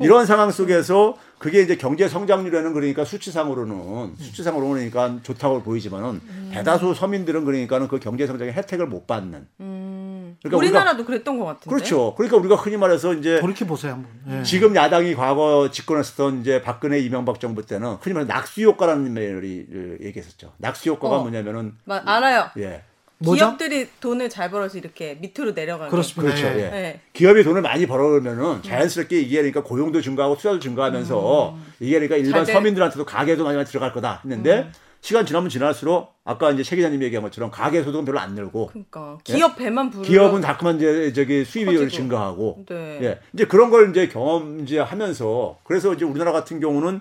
예? 0.00 0.04
이런 0.04 0.26
상황 0.26 0.50
속에서 0.50 1.16
그게 1.38 1.62
이제 1.62 1.76
경제 1.76 2.06
성장률에는 2.08 2.72
그러니까 2.74 3.04
수치상으로는 3.04 4.14
수치상으로는 4.18 4.90
그러니까 4.90 5.22
좋다고 5.22 5.62
보이지만은 5.62 6.20
대다수 6.52 6.94
서민들은 6.94 7.44
그러니까는 7.44 7.88
그 7.88 7.98
경제 7.98 8.26
성장의 8.26 8.52
혜택을 8.54 8.86
못 8.86 9.06
받는. 9.06 9.46
음. 9.60 10.36
그러니까 10.42 10.58
우리나라도 10.58 11.04
그랬던 11.04 11.38
것 11.38 11.44
같은데. 11.46 11.68
그렇죠. 11.70 12.14
그러니까 12.16 12.36
우리가 12.36 12.54
흔히 12.56 12.76
말해서 12.76 13.14
이제 13.14 13.40
돌이켜 13.40 13.64
보세요 13.66 13.92
한번. 13.92 14.10
예. 14.38 14.42
지금 14.42 14.74
야당이 14.76 15.14
과거 15.14 15.70
집권했었던 15.70 16.40
이제 16.40 16.62
박근혜 16.62 16.98
이명박 16.98 17.40
정부 17.40 17.64
때는 17.64 17.96
흔히 18.00 18.14
말해 18.14 18.26
낙수 18.26 18.62
효과라는 18.62 19.12
말을 19.12 19.98
얘기했었죠. 20.02 20.52
낙수 20.58 20.90
효과가 20.90 21.16
어. 21.16 21.22
뭐냐면은 21.22 21.74
마- 21.84 22.02
알아요. 22.04 22.50
예. 22.58 22.82
뭐죠? 23.20 23.44
기업들이 23.46 23.88
돈을 24.00 24.30
잘 24.30 24.50
벌어서 24.50 24.78
이렇게 24.78 25.18
밑으로 25.20 25.52
내려가는. 25.52 25.90
그렇습니다. 25.90 26.34
그렇죠. 26.34 26.58
예. 26.58 26.64
예. 26.64 26.70
네. 26.70 27.00
기업이 27.12 27.44
돈을 27.44 27.62
많이 27.62 27.86
벌어오면은 27.86 28.62
자연스럽게 28.62 29.20
이게 29.20 29.36
그러니까 29.36 29.62
고용도 29.62 30.00
증가하고 30.00 30.36
투자도 30.36 30.58
증가하면서 30.58 31.56
이게 31.80 31.92
그러니까 31.92 32.16
일반 32.16 32.28
음. 32.28 32.32
잘 32.32 32.46
돼. 32.46 32.52
서민들한테도 32.54 33.04
가게도 33.04 33.44
많이 33.44 33.56
많이 33.56 33.68
들어갈 33.68 33.92
거다 33.92 34.20
했는데 34.24 34.58
음. 34.60 34.72
시간 35.02 35.24
지나면 35.24 35.48
지날수록 35.48 36.14
아까 36.24 36.50
이제 36.50 36.62
최 36.62 36.76
기자님이 36.76 37.06
얘기한 37.06 37.22
것처럼 37.22 37.50
가계 37.50 37.82
소득은 37.82 38.04
별로 38.04 38.20
안 38.20 38.34
늘고 38.34 38.66
그러니까 38.66 39.18
기업 39.24 39.56
배만 39.56 39.90
부르. 39.90 40.04
예? 40.04 40.08
기업은 40.08 40.42
자꾸만 40.42 40.76
이제 40.76 41.12
저기 41.12 41.44
수입이 41.44 41.66
커지고. 41.76 41.88
증가하고 41.90 42.64
네. 42.68 42.98
예. 43.02 43.18
이제 43.32 43.46
그런 43.46 43.70
걸 43.70 43.90
이제 43.90 44.08
경험 44.08 44.60
이제 44.60 44.78
하면서 44.78 45.58
그래서 45.64 45.92
이제 45.94 46.04
우리나라 46.04 46.32
같은 46.32 46.60
경우는 46.60 47.00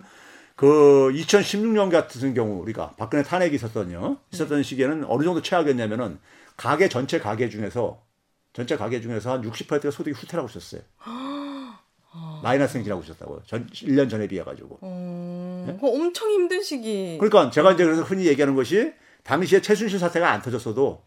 그 0.59 1.09
2016년 1.13 1.89
같은 1.89 2.33
경우 2.33 2.61
우리가 2.61 2.91
박근혜 2.97 3.23
탄핵이 3.23 3.55
있었던요. 3.55 4.17
있었던 4.33 4.61
시기에는 4.61 5.05
어느 5.07 5.23
정도 5.23 5.41
최악이었냐면은 5.41 6.19
가계 6.57 6.89
전체 6.89 7.17
가계 7.17 7.47
중에서 7.47 8.03
전체 8.51 8.75
가계 8.75 8.99
중에서 8.99 9.31
한 9.31 9.41
60%가 9.41 9.89
소득이 9.89 10.19
후퇴라고 10.19 10.49
있었어요. 10.49 10.81
마이너스 12.43 12.75
행진하고 12.75 13.01
있었다고요. 13.03 13.43
전 13.45 13.67
1년 13.67 14.09
전에 14.09 14.27
비해 14.27 14.43
가지고. 14.43 14.79
어, 14.81 15.65
그거 15.79 15.91
엄청 15.91 16.29
힘든 16.29 16.61
시기. 16.61 17.17
그러니까 17.21 17.51
제가 17.51 17.71
이제 17.71 17.85
그래서 17.85 18.01
흔히 18.01 18.25
얘기하는 18.25 18.53
것이 18.53 18.91
당시에 19.23 19.61
최순실 19.61 19.97
사태가 19.97 20.29
안 20.29 20.41
터졌어도 20.41 21.03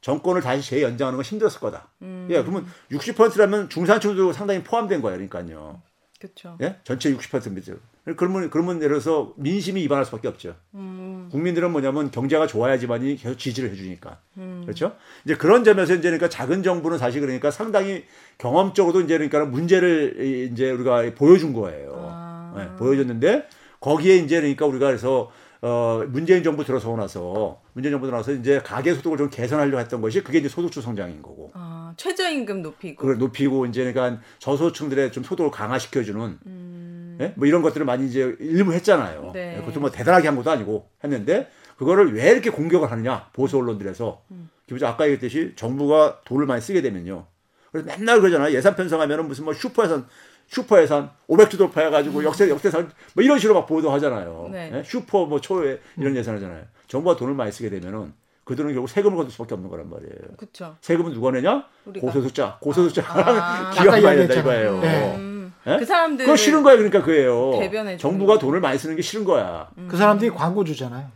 정권을 0.00 0.42
다시 0.42 0.68
재연장하는 0.68 1.16
건 1.18 1.24
힘들었을 1.24 1.60
거다. 1.60 1.90
예, 2.02 2.42
그러면 2.42 2.66
60%라면 2.90 3.68
중산층도 3.68 4.32
상당히 4.32 4.64
포함된 4.64 5.00
거예요. 5.00 5.16
그러니까요. 5.28 5.80
그렇죠. 6.18 6.58
예? 6.60 6.80
전체 6.82 7.14
60% 7.14 7.52
밑을. 7.52 7.78
그러면 8.14 8.50
그러면 8.50 8.76
예를 8.76 9.00
들어서 9.00 9.32
민심이 9.36 9.82
이반할 9.82 10.04
수밖에 10.04 10.28
없죠. 10.28 10.54
음. 10.74 11.28
국민들은 11.32 11.72
뭐냐면 11.72 12.12
경제가 12.12 12.46
좋아야지만이 12.46 13.16
계속 13.16 13.36
지지를 13.36 13.70
해주니까. 13.70 14.18
그렇죠? 14.62 14.94
이제 15.24 15.34
그런 15.34 15.64
점에서 15.64 15.94
이제 15.94 16.02
그러니까 16.02 16.28
작은 16.28 16.62
정부는 16.62 16.98
사실 16.98 17.20
그러니까 17.20 17.50
상당히 17.50 18.04
경험적으로도 18.38 19.00
이제 19.00 19.14
그러니까 19.14 19.44
문제를 19.46 20.50
이제 20.52 20.70
우리가 20.70 21.14
보여준 21.16 21.52
거예요. 21.52 22.06
아. 22.08 22.54
예, 22.58 22.76
보여줬는데 22.76 23.48
거기에 23.80 24.16
이제 24.16 24.40
그러니까 24.40 24.66
우리가 24.66 24.86
그래서 24.86 25.30
어 25.62 26.04
문재인 26.08 26.44
정부 26.44 26.64
들어서고 26.64 26.96
나서 26.96 27.60
문재인 27.72 27.92
정부 27.92 28.06
들어서 28.06 28.30
이제 28.32 28.60
가계 28.60 28.94
소득을 28.94 29.18
좀 29.18 29.30
개선하려고 29.30 29.80
했던 29.80 30.00
것이 30.00 30.22
그게 30.22 30.38
이제 30.38 30.48
소득주 30.48 30.80
성장인 30.80 31.22
거고. 31.22 31.50
아, 31.54 31.92
최저임금 31.96 32.62
높이고. 32.62 33.00
그걸 33.00 33.18
높이고 33.18 33.66
이제 33.66 33.90
그러니까 33.90 34.22
저소득층들의 34.38 35.10
좀 35.10 35.24
소득을 35.24 35.50
강화시켜주는 35.50 36.38
음. 36.46 36.75
예? 37.20 37.32
뭐 37.36 37.46
이런 37.46 37.62
것들을 37.62 37.84
많이 37.86 38.06
이제 38.06 38.36
일부 38.40 38.72
했잖아요. 38.72 39.30
네. 39.32 39.54
예, 39.56 39.60
그것도 39.60 39.80
뭐 39.80 39.90
대단하게 39.90 40.28
한 40.28 40.36
것도 40.36 40.50
아니고 40.50 40.88
했는데 41.02 41.50
그거를 41.76 42.14
왜 42.14 42.30
이렇게 42.30 42.50
공격을 42.50 42.90
하느냐 42.90 43.28
보수 43.32 43.58
언론들에서 43.58 44.22
음. 44.30 44.50
기본적으로 44.66 44.94
아까 44.94 45.04
얘기했듯이 45.04 45.52
정부가 45.56 46.20
돈을 46.24 46.46
많이 46.46 46.60
쓰게 46.60 46.82
되면요. 46.82 47.26
그래서 47.70 47.86
맨날 47.86 48.20
그러잖아요. 48.20 48.54
예산 48.54 48.74
편성하면은 48.74 49.28
무슨 49.28 49.44
뭐 49.44 49.52
슈퍼 49.52 49.84
예산 49.84 50.06
슈퍼 50.48 50.80
예산 50.80 51.10
500조 51.28 51.58
돌파해가지고 51.58 52.24
역세 52.24 52.48
역세산 52.48 52.90
뭐 53.14 53.24
이런 53.24 53.38
식으로 53.38 53.58
막 53.58 53.66
보도하잖아요. 53.66 54.44
음. 54.46 54.52
네. 54.52 54.70
예? 54.74 54.82
슈퍼 54.84 55.26
뭐 55.26 55.40
초에 55.40 55.80
이런 55.96 56.16
예산하잖아요. 56.16 56.64
정부가 56.88 57.16
돈을 57.16 57.34
많이 57.34 57.52
쓰게 57.52 57.70
되면은 57.70 58.12
그 58.44 58.54
돈은 58.54 58.72
결국 58.72 58.88
세금을 58.88 59.16
거둘 59.16 59.32
수밖에 59.32 59.54
없는 59.54 59.68
거란 59.68 59.90
말이에요. 59.90 60.36
그렇죠. 60.36 60.76
세금은 60.80 61.12
누가 61.12 61.32
내냐? 61.32 61.66
우리가. 61.84 62.06
고소득자. 62.06 62.58
고소득자. 62.60 63.02
아. 63.08 63.70
기업이 63.72 63.88
아까 63.88 64.00
많이 64.00 64.18
낸다 64.18 64.34
이야기했잖아요. 64.34 64.76
이거예요. 64.76 64.80
네. 64.80 65.35
음, 65.66 65.72
예? 65.72 65.78
그 65.78 65.84
사람들 65.84 66.24
그거 66.26 66.36
싫은 66.36 66.62
거야 66.62 66.76
그러니까 66.76 67.02
그예요. 67.02 67.52
대변해 67.58 67.96
정부가 67.96 68.34
거. 68.34 68.38
돈을 68.38 68.60
많이 68.60 68.78
쓰는 68.78 68.96
게 68.96 69.02
싫은 69.02 69.24
거야. 69.24 69.68
그 69.88 69.96
사람들이 69.96 70.30
광고 70.30 70.64
주잖아요. 70.64 71.10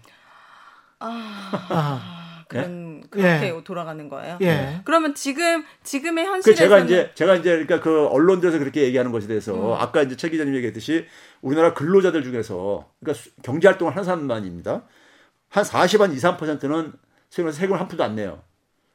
아, 0.98 1.66
아, 1.70 2.44
그런 2.48 3.03
그렇게 3.11 3.46
예. 3.57 3.64
돌아가는 3.64 4.09
거예요. 4.09 4.38
예. 4.42 4.80
그러면 4.84 5.14
지금 5.14 5.64
지금의 5.82 6.24
그 6.26 6.30
현실에서는 6.32 6.68
제가 6.68 6.78
이제 6.84 7.11
제가 7.14 7.36
이제 7.36 7.51
그러니까 7.51 7.80
그 7.80 8.07
언론들에서 8.09 8.59
그렇게 8.59 8.82
얘기하는 8.82 9.12
것에 9.12 9.26
대해서 9.26 9.55
음. 9.55 9.80
아까 9.80 10.03
이제 10.03 10.16
최 10.16 10.28
기자님 10.28 10.55
얘기했듯이 10.57 11.07
우리나라 11.40 11.72
근로자들 11.72 12.22
중에서 12.22 12.86
그러니까 13.01 13.22
수- 13.22 13.30
경제 13.42 13.68
활동을 13.68 13.92
하는 13.94 14.05
사람만입니다. 14.05 14.82
한 15.48 15.64
40, 15.64 16.01
한 16.01 16.12
2, 16.12 16.16
3%는 16.16 16.92
세금 17.30 17.51
세금을 17.51 17.80
한 17.80 17.88
푼도 17.88 18.05
안 18.05 18.14
내요. 18.16 18.42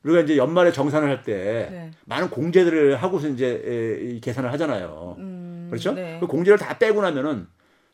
우리가 0.04 0.20
이제 0.22 0.38
연말에 0.38 0.72
정산을 0.72 1.10
할때 1.10 1.68
네. 1.72 1.92
많은 2.06 2.30
공제들을 2.30 2.98
하고서 2.98 3.28
이제 3.28 4.20
계산을 4.22 4.54
하잖아요. 4.54 5.16
음, 5.18 5.45
그렇죠? 5.70 5.94
네. 5.94 6.18
그 6.20 6.28
공제를 6.28 6.58
다 6.58 6.78
빼고 6.78 7.02
나면은 7.02 7.48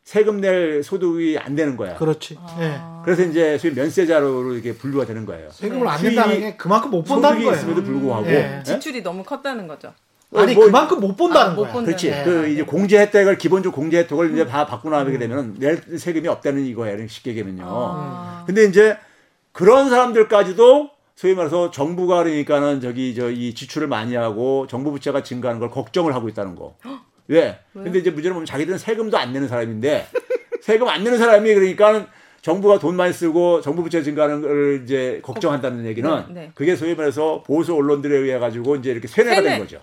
세금 0.04 0.42
낼 0.42 0.82
소득이 0.84 1.38
안 1.38 1.56
되는 1.56 1.78
거야. 1.78 1.96
그렇지. 1.96 2.38
예. 2.60 2.76
아. 2.80 3.02
그래서 3.06 3.24
이제 3.24 3.58
소위 3.60 3.74
면세자로 3.74 4.54
이렇게 4.54 4.74
분류가 4.74 5.06
되는 5.06 5.26
거예요. 5.26 5.50
세금을 5.52 5.88
안 5.88 6.02
낸다는 6.02 6.40
게 6.40 6.56
그만큼 6.58 6.90
못 6.92 7.04
본다는 7.04 7.38
소득이 7.38 7.46
거예요. 7.46 7.58
있음에도 7.60 7.84
불구하고 7.84 8.26
예. 8.28 8.60
예? 8.60 8.64
지출이 8.64 9.04
너무 9.04 9.24
컸다는 9.24 9.68
거죠. 9.68 9.94
아니 10.34 10.54
뭐- 10.56 10.66
그만큼 10.66 11.00
못 11.02 11.16
본다는 11.16 11.52
아, 11.52 11.56
못 11.56 11.64
거야. 11.64 11.74
본다. 11.74 11.86
그렇지. 11.88 12.08
예. 12.08 12.24
그 12.24 12.48
이제 12.48 12.64
공제 12.64 12.98
혜택을 13.00 13.38
기본적 13.38 13.74
공제 13.74 14.00
혜택을 14.00 14.32
이제 14.34 14.46
다 14.46 14.66
받고 14.66 14.90
나가게 14.90 15.18
되면은 15.20 15.56
낼 15.60 15.78
세금이 16.00 16.28
없다는 16.28 16.66
이거예요. 16.66 17.08
쉽게 17.08 17.32
얘기하면요. 17.32 17.64
아. 17.68 18.44
근데 18.48 18.64
이제 18.64 18.98
그런 19.52 19.90
사람들까지도 19.90 20.90
소위 21.16 21.36
말해서 21.36 21.70
정부가 21.70 22.24
그러니까는 22.24 22.82
저기 22.82 23.14
저 23.14 23.30
이 23.30 23.54
지출을 23.54 23.88
많이 23.88 24.16
하고 24.16 24.66
정부 24.68 24.90
부채가 24.92 25.22
증가하는 25.22 25.60
걸 25.60 25.70
걱정을 25.70 26.16
하고 26.16 26.28
있다는 26.30 26.56
거. 26.56 26.76
왜? 27.28 27.60
근데 27.74 28.00
이제 28.00 28.10
문제는 28.10 28.34
뭐냐면 28.36 28.46
자기들은 28.46 28.78
세금도 28.78 29.18
안 29.18 29.32
내는 29.34 29.48
사람인데 29.48 30.08
세금 30.62 30.88
안 30.88 31.04
내는 31.04 31.18
사람이 31.18 31.54
그러니까 31.54 32.08
정부가 32.42 32.80
돈 32.80 32.96
많이 32.96 33.14
쓰고 33.14 33.62
정부 33.62 33.84
부채 33.84 34.02
증가하는 34.02 34.42
걸 34.42 34.82
이제 34.84 35.20
걱정한다는 35.24 35.86
얘기는 35.86 36.10
네, 36.30 36.34
네. 36.34 36.52
그게 36.56 36.76
소위 36.76 36.96
말해서 36.96 37.44
보수 37.46 37.76
언론들에 37.76 38.18
의해 38.18 38.40
가지고 38.40 38.76
이제 38.78 38.92
이렇게 38.92 39.08
세뇌가 39.08 39.36
세뇌. 39.36 39.50
된 39.50 39.60
거죠. 39.60 39.80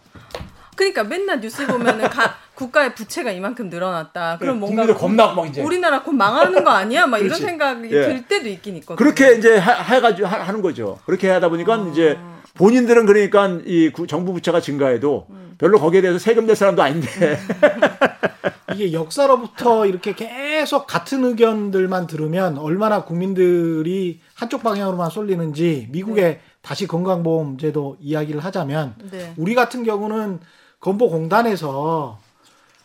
그러니까 0.77 1.03
맨날 1.03 1.41
뉴스 1.41 1.67
보면은 1.67 2.09
가, 2.09 2.37
국가의 2.55 2.95
부채가 2.95 3.33
이만큼 3.33 3.69
늘어났다. 3.69 4.39
그럼 4.39 4.61
뭔가 4.61 4.83
국민들 4.83 4.95
겁나고 5.01 5.35
막 5.43 5.49
이제 5.49 5.61
우리나라 5.63 6.03
곧 6.03 6.13
망하는 6.13 6.63
거 6.63 6.71
아니야? 6.71 7.07
막 7.07 7.19
이런. 7.19 7.37
생각이 7.37 7.87
예. 7.87 8.03
들 8.03 8.25
때도 8.27 8.49
있긴 8.49 8.77
있거든요. 8.77 8.97
그렇게 8.97 9.37
이제 9.37 9.57
하, 9.59 9.73
해가지고 9.95 10.29
하- 10.29 10.41
하는 10.47 10.63
거죠. 10.63 10.99
그렇게 11.07 11.29
하다 11.31 11.49
보니까 11.49 11.75
아. 11.75 11.89
이제 11.91 12.17
본인들은 12.55 13.07
그러니까 13.07 13.59
이 13.65 13.91
구- 13.91 14.07
정부 14.07 14.33
부채가 14.33 14.61
증가해도 14.61 15.27
음. 15.31 15.48
별로 15.59 15.79
거기에 15.79 16.01
대해서 16.01 16.19
세금 16.19 16.47
낼 16.47 16.57
사람도 16.57 16.83
아닌데 16.83 17.09
이게 18.75 18.93
역사로부터 18.93 19.87
이렇게 19.87 20.15
계속 20.15 20.87
같은 20.87 21.25
의견들만 21.25 22.07
들으면 22.07 22.59
얼마나 22.59 23.05
국민들이 23.05 24.21
한쪽 24.35 24.63
방향으로만 24.63 25.11
쏠리는지 25.11 25.89
미국의 25.91 26.41
다시 26.63 26.87
건강보험 26.87 27.59
제도 27.59 27.97
이야기를 28.01 28.45
하자면 28.45 28.95
네. 29.11 29.35
우리 29.37 29.55
같은 29.55 29.85
경우는 29.85 30.41
건보공단에서 30.81 32.19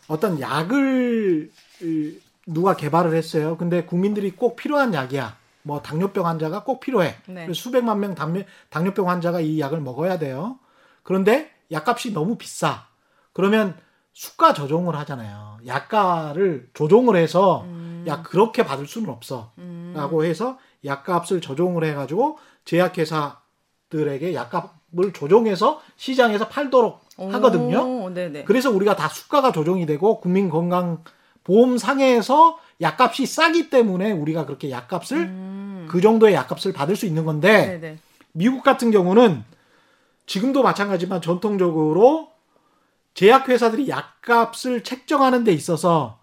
어떤 0.08 0.40
약을 0.40 1.50
이, 1.82 2.18
누가 2.46 2.76
개발을 2.76 3.14
했어요. 3.14 3.56
근데 3.56 3.84
국민들이 3.84 4.30
꼭 4.32 4.56
필요한 4.56 4.92
약이야. 4.94 5.36
뭐 5.62 5.80
당뇨병 5.80 6.26
환자가 6.26 6.64
꼭 6.64 6.80
필요해. 6.80 7.14
네. 7.26 7.48
수백만 7.54 8.00
명 8.00 8.14
당뇨, 8.14 8.42
당뇨병 8.68 9.08
환자가 9.08 9.40
이 9.40 9.60
약을 9.60 9.80
먹어야 9.80 10.18
돼요. 10.18 10.58
그런데 11.02 11.53
약값이 11.70 12.12
너무 12.12 12.36
비싸. 12.36 12.86
그러면 13.32 13.76
수가 14.12 14.54
조정을 14.54 14.96
하잖아요. 14.96 15.58
약가를 15.66 16.68
조정을 16.74 17.16
해서 17.16 17.66
야 18.06 18.22
그렇게 18.22 18.64
받을 18.64 18.86
수는 18.86 19.10
없어. 19.10 19.52
라고 19.92 20.24
해서 20.24 20.58
약값을 20.84 21.40
조정을 21.40 21.84
해가지고 21.84 22.38
제약회사들에게 22.64 24.34
약값을 24.34 25.12
조정해서 25.12 25.80
시장에서 25.96 26.48
팔도록 26.48 27.00
하거든요. 27.18 27.80
오, 27.80 28.10
네네. 28.10 28.44
그래서 28.44 28.70
우리가 28.70 28.96
다 28.96 29.08
수가가 29.08 29.52
조정이 29.52 29.86
되고 29.86 30.20
국민 30.20 30.50
건강 30.50 31.02
보험 31.44 31.78
상에서 31.78 32.58
약값이 32.80 33.26
싸기 33.26 33.70
때문에 33.70 34.12
우리가 34.12 34.46
그렇게 34.46 34.70
약값을 34.70 35.86
그 35.88 36.00
정도의 36.00 36.34
약값을 36.34 36.72
받을 36.72 36.96
수 36.96 37.06
있는 37.06 37.24
건데 37.24 37.74
음. 37.74 37.80
네네. 37.80 37.98
미국 38.32 38.62
같은 38.62 38.90
경우는 38.90 39.44
지금도 40.26 40.62
마찬가지지만 40.62 41.20
전통적으로 41.20 42.32
제약회사들이 43.14 43.88
약값을 43.88 44.82
책정하는 44.82 45.44
데 45.44 45.52
있어서 45.52 46.18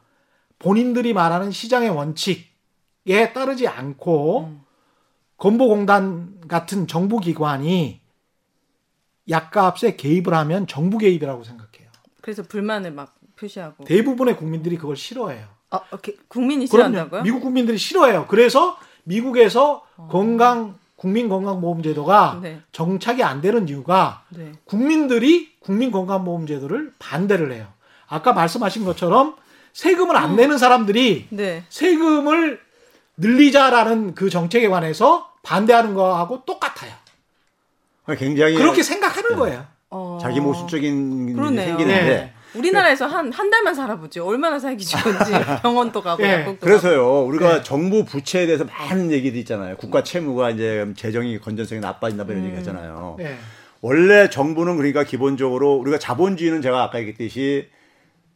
본인들이 0.60 1.14
말하는 1.14 1.52
시장의 1.52 1.90
원칙에 1.90 3.34
따르지 3.34 3.68
않고 3.68 4.46
음. 4.46 4.62
건보공단 5.38 6.42
같은 6.48 6.86
정부기관이 6.88 8.02
약값에 9.30 9.96
개입을 9.96 10.34
하면 10.34 10.68
정부 10.68 10.98
개입이라고 10.98 11.44
생각해요. 11.44 11.90
그래서 12.22 12.44
불만을 12.44 12.92
막 12.92 13.16
표시하고. 13.36 13.86
대부분의 13.86 14.38
국민들이 14.38 14.78
그걸 14.78 14.96
싫어해요. 14.96 15.48
아, 15.72 15.82
오케이. 15.92 16.16
국민이. 16.28 16.68
싫어한다고요? 16.68 17.24
미국 17.24 17.42
국민들이 17.42 17.78
싫어해요. 17.78 18.28
그래서 18.28 18.78
미국에서 19.04 19.84
건강 20.10 20.78
국민 21.02 21.30
건강보험제도가 21.30 22.42
네. 22.44 22.62
정착이 22.74 23.24
안 23.24 23.42
되는 23.42 23.68
이유가 23.68 24.22
네. 24.30 24.52
국민들이 24.66 25.52
국민건강보험제도를 25.62 26.94
반대를 27.00 27.52
해요. 27.54 27.66
아까 28.08 28.34
말씀하신 28.34 28.86
것처럼 28.86 29.36
세금을 29.74 30.16
안 30.16 30.36
내는 30.36 30.60
사람들이 30.60 31.26
네. 31.32 31.64
세금을 31.70 32.62
늘리자라는 33.18 34.14
그 34.14 34.30
정책에 34.30 34.70
관해서 34.70 35.32
반대하는 35.42 35.96
거하고 35.96 36.46
똑같아요. 36.46 36.92
굉장히 38.20 38.54
그렇게 38.54 38.84
생각하는 38.84 39.40
거예요. 39.40 39.66
어... 39.90 40.20
자기 40.22 40.40
모순적인 40.40 41.34
그러네요. 41.34 41.66
생기는데 41.66 42.06
네. 42.06 42.34
우리나라에서 42.56 43.08
한, 43.08 43.32
한 43.32 43.50
달만 43.50 43.74
살아보지. 43.74 44.20
얼마나 44.20 44.60
살기 44.60 44.86
좋은지. 44.86 45.32
병원도 45.62 46.02
가고, 46.02 46.24
예. 46.24 46.42
약국도. 46.42 46.66
그래서요 46.66 47.24
우리가 47.24 47.58
네. 47.58 47.64
정부 47.64 48.06
부채에 48.06 48.46
대해서 48.46 48.66
많은 48.66 49.12
얘기들 49.12 49.40
있잖아요. 49.40 49.78
국가 49.78 50.04
채무가 50.04 50.50
이제 50.50 50.92
재정이 50.96 51.40
건전성이 51.40 51.82
나빠진다 51.82 52.24
뭐 52.24 52.34
이런 52.34 52.46
얘기 52.46 52.56
하잖아요. 52.58 53.16
네. 53.18 53.38
원래 53.82 54.30
정부는 54.30 54.78
그러니까 54.78 55.04
기본적으로 55.04 55.76
우리가 55.76 55.98
자본주의는 55.98 56.62
제가 56.62 56.84
아까 56.84 57.00
얘기했듯이 57.00 57.70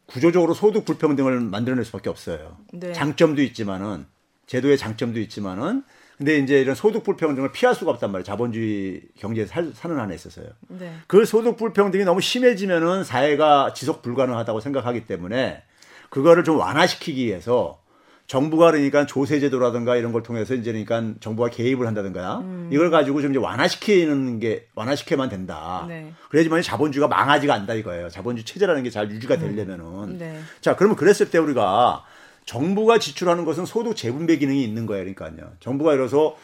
구조적으로 0.06 0.54
소득 0.54 0.84
불평등을 0.84 1.40
만들어낼 1.40 1.84
수밖에 1.84 2.10
없어요. 2.10 2.56
네. 2.72 2.92
장점도 2.92 3.42
있지만은 3.42 4.06
제도의 4.46 4.78
장점도 4.78 5.20
있지만은 5.20 5.82
근데 6.18 6.38
이제 6.38 6.60
이런 6.60 6.74
소득 6.74 7.04
불평등을 7.04 7.52
피할 7.52 7.74
수가 7.74 7.90
없단 7.90 8.10
말이에요. 8.10 8.24
자본주의 8.24 9.02
경제에 9.18 9.44
살, 9.44 9.70
사는 9.74 9.98
한에 9.98 10.14
있어서요. 10.14 10.46
네. 10.68 10.92
그 11.06 11.26
소득 11.26 11.56
불평등이 11.58 12.04
너무 12.04 12.20
심해지면은 12.22 13.04
사회가 13.04 13.74
지속 13.74 14.00
불가능하다고 14.02 14.60
생각하기 14.60 15.06
때문에 15.06 15.62
그거를 16.08 16.42
좀 16.44 16.58
완화시키기 16.58 17.26
위해서 17.26 17.80
정부가 18.28 18.72
그러니까 18.72 19.06
조세 19.06 19.38
제도라든가 19.38 19.94
이런 19.94 20.10
걸 20.12 20.22
통해서 20.22 20.54
이제 20.54 20.72
그러니까 20.72 21.14
정부가 21.20 21.48
개입을 21.50 21.86
한다든가 21.86 22.38
음. 22.38 22.70
이걸 22.72 22.90
가지고 22.90 23.20
좀 23.20 23.30
이제 23.30 23.38
완화시키는 23.38 24.40
게 24.40 24.66
완화시켜만 24.74 25.28
된다. 25.28 25.84
네. 25.86 26.12
그래야지만 26.30 26.62
자본주의가 26.62 27.06
망하지가 27.08 27.52
않다 27.54 27.74
이거예요. 27.74 28.08
자본주의 28.08 28.44
체제라는 28.44 28.82
게 28.82 28.90
잘 28.90 29.10
유지가 29.10 29.36
되려면은. 29.36 30.18
네. 30.18 30.40
자, 30.62 30.74
그러면 30.74 30.96
그랬을 30.96 31.30
때 31.30 31.38
우리가 31.38 32.04
정부가 32.56 32.98
지출하는 32.98 33.44
것은 33.44 33.66
소득 33.66 33.96
재분배 33.96 34.38
기능이 34.38 34.62
있는 34.64 34.86
거예요. 34.86 35.04
그러니까요. 35.04 35.52
정부가 35.60 35.94
이래서 35.94 36.36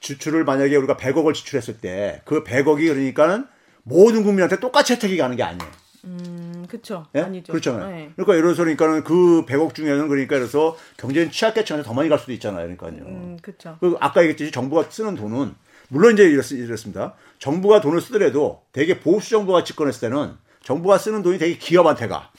지출을 0.00 0.44
만약에 0.44 0.76
우리가 0.76 0.96
100억을 0.96 1.32
지출했을 1.34 1.78
때 1.80 2.20
그 2.24 2.44
100억이 2.44 2.88
그러니까는 2.88 3.46
모든 3.84 4.22
국민한테 4.24 4.60
똑같이 4.60 4.92
혜택이 4.92 5.16
가는 5.16 5.36
게 5.36 5.42
아니에요. 5.42 5.70
음, 6.04 6.66
그쵸. 6.68 7.06
예? 7.14 7.20
아니죠. 7.20 7.52
그렇잖아요. 7.52 7.88
네. 7.90 8.10
그러니까 8.14 8.32
예를 8.34 8.42
들어서 8.54 8.62
그러니까는 8.62 9.04
그 9.04 9.44
100억 9.46 9.74
중에는 9.74 10.08
그러니까 10.08 10.36
그래서 10.38 10.76
경제인 10.96 11.30
취약계층한테 11.30 11.86
더 11.86 11.94
많이 11.94 12.08
갈 12.08 12.18
수도 12.18 12.32
있잖아요. 12.32 12.62
그러니까요. 12.76 13.06
음, 13.06 13.38
그쵸. 13.40 13.76
그 13.80 13.96
아까 14.00 14.20
얘기했듯이 14.22 14.50
정부가 14.52 14.84
쓰는 14.90 15.14
돈은 15.14 15.54
물론 15.88 16.12
이제 16.14 16.24
이렇, 16.24 16.42
이렇습니다. 16.52 17.14
정부가 17.38 17.80
돈을 17.80 18.00
쓰더라도 18.00 18.62
되게 18.72 19.00
보수 19.00 19.30
정부가 19.30 19.64
집권했을 19.64 20.10
때는 20.10 20.32
정부가 20.68 20.98
쓰는 20.98 21.22
돈이 21.22 21.38
되게 21.38 21.56
기업한테 21.56 22.08
가. 22.08 22.30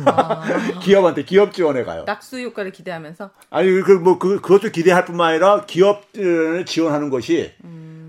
기업한테 0.80 1.22
기업 1.26 1.52
지원에 1.52 1.84
가요. 1.84 2.04
낙수 2.06 2.40
효과를 2.40 2.72
기대하면서. 2.72 3.28
아니 3.50 3.82
그뭐 3.82 4.18
그, 4.18 4.40
그것도 4.40 4.70
기대할 4.72 5.04
뿐만 5.04 5.32
아니라 5.32 5.66
기업을 5.66 6.64
지원하는 6.64 7.10
것이 7.10 7.52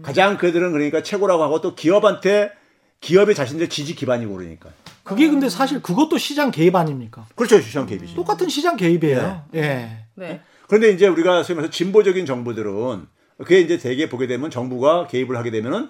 가장 0.02 0.38
그들은 0.38 0.72
그러니까 0.72 1.04
최고라고 1.04 1.44
하고 1.44 1.60
또 1.60 1.76
기업한테 1.76 2.54
기업의 3.02 3.36
자신들 3.36 3.68
지지 3.68 3.96
기반이고 3.96 4.34
그러니까. 4.34 4.70
그게 5.04 5.28
근데 5.28 5.50
사실 5.50 5.82
그것도 5.82 6.18
시장 6.20 6.52
개입 6.52 6.74
아닙니까? 6.74 7.26
그렇죠 7.36 7.60
시장 7.60 7.86
개입이지. 7.86 8.16
똑같은 8.16 8.48
시장 8.48 8.78
개입이에요. 8.78 9.44
예. 9.56 10.06
네. 10.14 10.42
그런데 10.68 10.92
이제 10.92 11.06
우리가 11.06 11.44
소위 11.44 11.58
말해서 11.58 11.70
진보적인 11.74 12.26
정부들은 12.26 13.08
그게 13.40 13.60
이제 13.60 13.78
대개 13.78 14.08
보게 14.08 14.26
되면 14.26 14.50
정부가 14.50 15.08
개입을 15.08 15.36
하게 15.36 15.52
되면은 15.52 15.90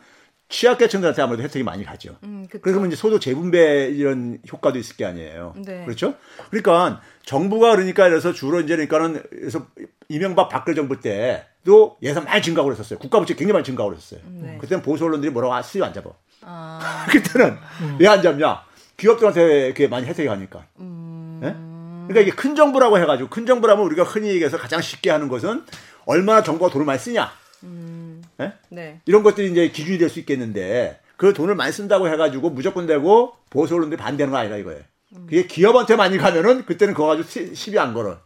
취약계층들한테 0.50 1.22
아무래도 1.22 1.44
혜택이 1.44 1.64
많이 1.64 1.84
가죠. 1.84 2.18
음. 2.24 2.48
그러면 2.62 2.88
이제 2.88 2.96
소득 2.96 3.20
재분배 3.20 3.90
이런 3.90 4.40
효과도 4.52 4.78
있을 4.78 4.96
게 4.96 5.06
아니에요. 5.06 5.54
네. 5.58 5.84
그렇죠? 5.86 6.16
그러니까 6.50 7.02
정부가 7.24 7.72
그러니까 7.72 8.08
그래서 8.08 8.32
주로 8.32 8.60
이제 8.62 8.76
그러니까는 8.76 9.24
그래서 9.30 9.66
이명박 10.08 10.50
박근혜 10.50 10.76
정부 10.76 11.00
때도 11.00 11.98
예산 12.04 12.26
많이 12.26 12.42
증가하고 12.42 12.70
그랬었어요. 12.70 13.00
국가 13.00 13.20
부채 13.20 13.34
굉장히 13.34 13.54
많이 13.54 13.66
증가하고 13.66 13.96
그랬었어요. 13.96 14.20
네. 14.42 14.58
그때는 14.60 14.84
보수 14.84 15.06
언론들이 15.06 15.32
뭐라고 15.32 15.54
아, 15.56 15.62
수요 15.64 15.84
안 15.84 15.94
잡아. 15.94 16.12
아, 16.42 17.08
그때는 17.10 17.58
음. 17.82 17.98
왜안 18.00 18.22
잡냐? 18.22 18.64
기업들한테 18.98 19.74
그게 19.74 19.88
많이 19.88 20.06
혜택이 20.06 20.28
가니까. 20.28 20.66
음. 20.80 21.42
예? 21.44 21.56
그러니까 22.08 22.22
이게 22.22 22.32
큰 22.32 22.56
정부라고 22.56 23.00
해가지고 23.00 23.30
큰 23.30 23.48
정부라면 23.48 23.84
우리가 23.86 24.04
흔히 24.04 24.30
얘기해서 24.30 24.58
가장 24.58 24.80
쉽게 24.80 25.10
하는 25.10 25.28
것은 25.28 25.66
얼마나 26.06 26.44
정부가 26.44 26.70
돈을 26.70 26.86
많이 26.86 27.00
쓰냐. 27.00 27.32
예? 28.42 28.54
네. 28.70 29.02
이런 29.06 29.24
것들이 29.24 29.52
이제 29.52 29.70
기준이 29.70 29.98
될 29.98 30.10
수 30.10 30.20
있겠는데 30.20 31.00
그 31.18 31.34
돈을 31.34 31.56
많이 31.56 31.72
쓴다고 31.72 32.08
해가지고 32.10 32.50
무조건 32.50 32.86
되고 32.88 33.34
보수 33.50 33.76
언론들이 33.76 33.98
반대하는 34.02 34.32
거 34.32 34.38
아니라 34.38 34.58
이거예요. 34.58 34.82
그게 35.14 35.46
기업한테 35.48 35.96
많이 35.96 36.18
가면은 36.18 36.66
그때는 36.66 36.94
그거 36.94 37.08
가지고 37.08 37.28
시- 37.30 37.56
시비 37.56 37.80
안 37.80 37.94
걸어. 37.94 38.18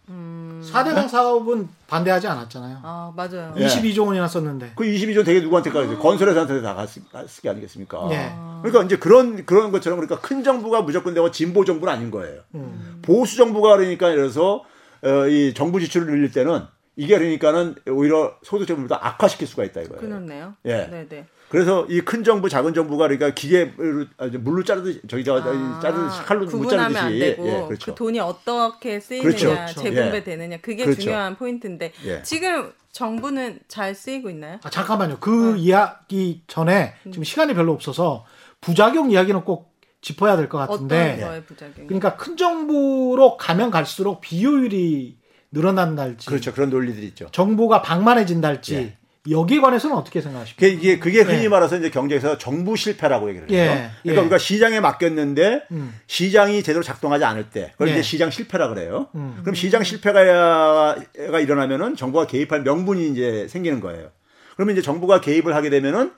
사대강 0.64 1.08
사업은 1.08 1.70
반대하지 1.88 2.28
않았잖아요. 2.28 2.80
아, 2.84 3.14
맞아요. 3.16 3.54
예. 3.58 3.66
22조 3.68 4.06
원이나 4.08 4.28
썼는데. 4.28 4.74
그 4.76 4.84
22조 4.84 5.24
되게 5.24 5.40
누구한테 5.40 5.70
가요? 5.70 5.98
건설회사한테 6.00 6.62
다 6.62 6.74
갔을, 6.74 7.02
갔을 7.12 7.42
게 7.42 7.50
아니겠습니까? 7.50 8.10
예. 8.12 8.32
그러니까 8.62 8.84
이제 8.84 8.98
그런 8.98 9.46
그런 9.46 9.72
것처럼 9.72 10.00
그러니까 10.00 10.20
큰 10.28 10.44
정부가 10.44 10.82
무조건 10.82 11.14
되고 11.14 11.32
진보 11.32 11.64
정부는 11.64 11.94
아닌 11.94 12.12
거예요. 12.12 12.42
음. 12.56 13.00
보수 13.04 13.38
정부가 13.38 13.78
그러니까 13.78 14.10
이래서 14.10 14.64
어, 15.04 15.28
이 15.28 15.54
정부 15.54 15.80
지출을 15.80 16.08
늘릴 16.08 16.32
때는 16.32 16.64
이게 17.00 17.18
그러니까는 17.18 17.76
오히려 17.88 18.36
소득적보다 18.44 19.00
악화시킬 19.02 19.48
수가 19.48 19.64
있다 19.64 19.82
이거예요. 19.82 20.02
그렇네요. 20.02 20.56
예. 20.66 20.86
네네. 20.88 21.26
그래서 21.48 21.86
이 21.90 22.02
큰 22.02 22.24
정부, 22.26 22.50
작은 22.50 22.74
정부가 22.74 23.08
그러니까 23.08 23.34
기계로 23.34 24.06
물로 24.42 24.64
자르듯이 24.66 25.02
저기 25.08 25.24
저 25.24 25.38
아, 25.40 25.80
자르듯이 25.82 26.22
칼로 26.24 26.42
못 26.42 26.52
구분하면 26.52 26.94
자르듯이 26.94 27.00
안 27.00 27.20
되고 27.20 27.48
예, 27.48 27.66
그렇죠. 27.68 27.92
그 27.94 27.96
돈이 27.98 28.20
어떻게 28.20 29.00
쓰이느냐, 29.00 29.28
그렇죠. 29.30 29.50
그렇죠. 29.56 29.82
재분배되느냐 29.82 30.58
그게 30.62 30.84
그렇죠. 30.84 31.02
중요한 31.02 31.38
포인트인데 31.38 31.94
예. 32.06 32.22
지금 32.24 32.74
정부는 32.92 33.60
잘 33.70 33.96
쓰이고 33.96 34.30
있나요? 34.30 34.60
아, 34.62 34.70
잠깐만요. 34.70 35.18
그 35.22 35.56
이야기 35.56 36.44
전에 36.48 36.96
지금 37.06 37.24
시간이 37.24 37.54
별로 37.54 37.72
없어서 37.72 38.26
부작용 38.60 39.10
이야기는 39.10 39.46
꼭 39.46 39.74
짚어야 40.02 40.36
될것 40.36 40.62
어떤 40.70 40.88
같은데. 40.88 41.24
거의 41.26 41.44
부작용? 41.44 41.88
그러니까 41.88 42.18
큰 42.18 42.36
정부로 42.36 43.38
가면 43.38 43.72
갈수록 43.72 44.20
비효율이 44.22 45.19
늘어난달지, 45.52 46.28
그렇죠. 46.28 46.54
그런 46.54 46.70
논리들이 46.70 47.06
있죠. 47.08 47.28
정부가 47.32 47.82
방만해진달지 47.82 48.76
예. 48.76 48.98
여기에 49.30 49.60
관해서는 49.60 49.96
어떻게 49.96 50.22
생각하십니까? 50.22 50.60
그게 50.60 50.74
이게 50.74 51.00
그게 51.00 51.22
흔히 51.22 51.44
예. 51.44 51.50
말해서 51.50 51.78
이제 51.78 51.90
경제에서 51.90 52.38
정부 52.38 52.76
실패라고 52.76 53.30
얘기를 53.30 53.50
해요. 53.50 53.58
예, 53.60 53.92
그러니까 54.04 54.22
예. 54.22 54.26
우리가 54.26 54.38
시장에 54.38 54.80
맡겼는데 54.80 55.64
음. 55.72 55.94
시장이 56.08 56.64
제대로 56.64 56.84
작동하지 56.84 57.26
않을 57.26 57.50
때 57.50 57.72
그걸 57.74 57.90
예. 57.90 57.94
이제 57.94 58.02
시장 58.02 58.30
실패라 58.30 58.70
그래요. 58.70 59.08
음. 59.16 59.40
그럼 59.42 59.56
시장 59.56 59.84
실패가 59.84 60.96
가 61.32 61.40
일어나면은 61.40 61.96
정부가 61.96 62.28
개입할 62.28 62.62
명분이 62.64 63.10
이제 63.10 63.48
생기는 63.50 63.80
거예요. 63.82 64.10
그러면 64.56 64.74
이제 64.74 64.82
정부가 64.82 65.22
개입을 65.22 65.54
하게 65.56 65.70
되면은 65.70 66.12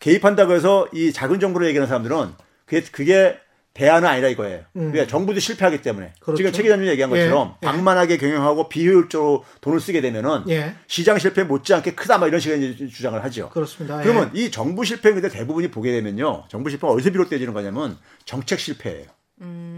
개입한다고 0.00 0.52
해서 0.52 0.88
이 0.92 1.12
작은 1.12 1.40
정부를 1.40 1.68
얘기하는 1.68 1.86
사람들은 1.86 2.32
그게 2.64 2.82
그게 2.90 3.38
대안은 3.74 4.08
아니라 4.08 4.28
이거예요. 4.28 4.64
음. 4.76 4.90
그러니까 4.90 5.06
정부도 5.06 5.38
실패하기 5.38 5.82
때문에 5.82 6.12
그렇죠. 6.20 6.36
지금 6.38 6.52
최 6.52 6.62
기자님이 6.62 6.88
얘기한 6.88 7.10
예, 7.14 7.24
것처럼 7.24 7.54
예. 7.62 7.66
방만하게 7.66 8.16
경영하고 8.16 8.68
비효율적으로 8.68 9.44
돈을 9.60 9.80
쓰게 9.80 10.00
되면은 10.00 10.44
예. 10.48 10.74
시장 10.88 11.18
실패 11.18 11.44
못지않게 11.44 11.94
크다 11.94 12.18
막 12.18 12.26
이런 12.26 12.40
식의 12.40 12.76
주장을 12.88 13.22
하죠. 13.24 13.50
그렇습니다. 13.50 13.98
그러면 14.02 14.30
이 14.34 14.50
정부 14.50 14.84
실패 14.84 15.12
근데 15.12 15.28
대부분이 15.28 15.68
보게 15.68 15.92
되면요. 15.92 16.46
정부 16.48 16.68
실패가 16.68 16.92
어디서 16.92 17.10
비롯되지는 17.10 17.52
거냐면 17.52 17.96
정책 18.24 18.58
실패예요. 18.58 19.06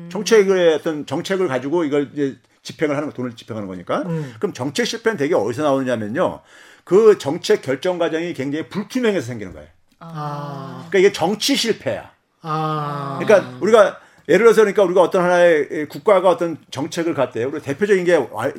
정책의 0.09 0.75
어떤 0.75 1.07
정책을 1.07 1.49
가지고 1.49 1.85
이걸 1.85 2.11
이제 2.13 2.37
집행을 2.63 2.97
하는 2.97 3.09
거, 3.09 3.15
돈을 3.15 3.37
집행하는 3.37 3.69
거니까. 3.69 4.03
음. 4.03 4.35
그럼 4.39 4.53
정책 4.53 4.87
실패는 4.87 5.17
되게 5.17 5.35
어디서 5.35 5.63
나오느냐면요. 5.63 6.41
그 6.85 7.19
정책 7.19 7.63
결정 7.63 7.99
과정이 7.99 8.35
굉장히 8.35 8.69
불투명해서 8.69 9.27
생기는 9.27 9.53
거예요. 9.53 9.69
아, 10.01 10.87
그러니까 10.89 10.99
이게 10.99 11.13
정치 11.13 11.55
실패야. 11.55 12.11
아, 12.43 13.19
그러니까 13.23 13.51
우리가 13.61 13.99
예를 14.29 14.45
들어서 14.45 14.61
그러니까 14.63 14.83
우리가 14.85 15.01
어떤 15.03 15.23
하나의 15.25 15.87
국가가 15.89 16.29
어떤 16.29 16.57
정책을 16.71 17.15
갖대요. 17.15 17.49
우리 17.49 17.61
대표적인 17.61 18.05
게 18.05 18.17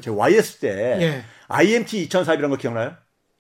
YS 0.10 0.60
때 0.60 0.98
예. 1.02 1.24
IMT 1.48 2.08
2004이라는 2.10 2.50
거 2.50 2.58
기억나요? 2.58 2.94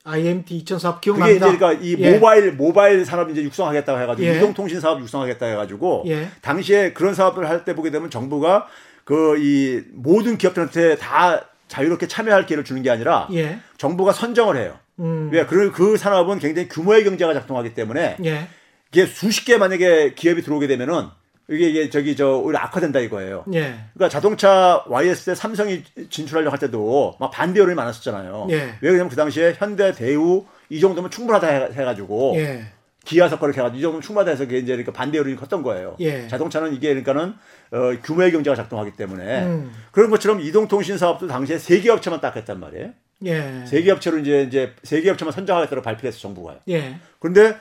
IMT 0.05 0.55
2004 0.57 0.95
그게 0.95 1.11
기억납니다. 1.11 1.47
이제 1.47 1.57
그러니까 1.57 1.81
이 1.83 1.95
예. 1.97 2.13
모바일 2.13 2.51
모바일 2.53 3.05
산업 3.05 3.29
이제 3.29 3.41
육성하겠다고 3.43 3.99
해가지고 4.01 4.27
예. 4.27 4.37
이동통신 4.37 4.79
사업 4.81 4.99
육성하겠다 5.01 5.45
해가지고 5.45 6.03
예. 6.07 6.27
당시에 6.41 6.93
그런 6.93 7.13
사업을 7.13 7.47
할 7.49 7.63
때 7.65 7.73
보게 7.75 7.89
되면 7.91 8.09
정부가 8.09 8.67
그 9.05 9.37
이 9.37 9.81
모든 9.93 10.37
기업들한테 10.37 10.95
다 10.97 11.45
자유롭게 11.69 12.07
참여할 12.07 12.45
기회를 12.45 12.63
주는 12.63 12.81
게 12.83 12.89
아니라 12.89 13.27
예. 13.33 13.59
정부가 13.77 14.11
선정을 14.13 14.57
해요. 14.57 14.77
음. 14.99 15.29
왜? 15.31 15.45
그, 15.45 15.71
그 15.71 15.97
산업은 15.97 16.39
굉장히 16.39 16.67
규모의 16.69 17.03
경제가 17.03 17.33
작동하기 17.33 17.73
때문에 17.73 18.17
예. 18.25 18.47
이게 18.93 19.05
수십 19.05 19.45
개 19.45 19.57
만약에 19.57 20.13
기업이 20.13 20.41
들어오게 20.43 20.67
되면은 20.67 21.07
이게, 21.49 21.69
이게 21.69 21.89
저기 21.89 22.15
저 22.15 22.37
오히려 22.37 22.59
악화된다 22.59 22.99
이거예요. 22.99 23.43
예. 23.53 23.75
그러니까 23.93 24.09
자동차 24.09 24.83
YS 24.87 25.25
때 25.25 25.35
삼성이 25.35 25.83
진출하려고 26.09 26.51
할 26.51 26.59
때도 26.59 27.15
막 27.19 27.31
반대 27.31 27.59
여론이 27.59 27.75
많았었잖아요. 27.75 28.47
예. 28.51 28.55
왜 28.55 28.71
그러냐면 28.79 29.09
그 29.09 29.15
당시에 29.15 29.53
현대, 29.57 29.91
대우 29.91 30.45
이 30.69 30.79
정도면 30.79 31.11
충분하다 31.11 31.47
해- 31.47 31.69
해가지고 31.73 32.33
예. 32.37 32.65
기아 33.03 33.27
사건을 33.27 33.53
해가지고 33.53 33.77
이 33.77 33.81
정도면 33.81 34.01
충분하다 34.01 34.31
해서 34.31 34.45
그게 34.45 34.59
이제 34.59 34.67
그러니까 34.71 34.93
반대 34.93 35.17
여론이 35.17 35.35
컸던 35.35 35.63
거예요. 35.63 35.97
예. 35.99 36.27
자동차는 36.29 36.73
이게 36.73 36.89
그러니까는 36.89 37.33
어, 37.71 37.93
규모의 38.03 38.31
경제가 38.31 38.55
작동하기 38.55 38.91
때문에 38.95 39.43
음. 39.43 39.71
그런 39.91 40.09
것처럼 40.09 40.39
이동통신 40.39 40.97
사업도 40.97 41.27
당시에 41.27 41.57
세 41.57 41.81
개 41.81 41.89
업체만 41.89 42.21
딱 42.21 42.35
했단 42.37 42.59
말이에요. 42.61 42.91
예. 43.25 43.65
세개 43.67 43.91
업체로 43.91 44.17
이제 44.19 44.43
이제 44.43 44.73
세 44.83 45.01
개 45.01 45.09
업체만 45.09 45.33
선정하겠다고 45.33 45.81
발표했어 45.81 46.19
정부가요. 46.19 46.59
예. 46.69 46.95
그런데 47.19 47.55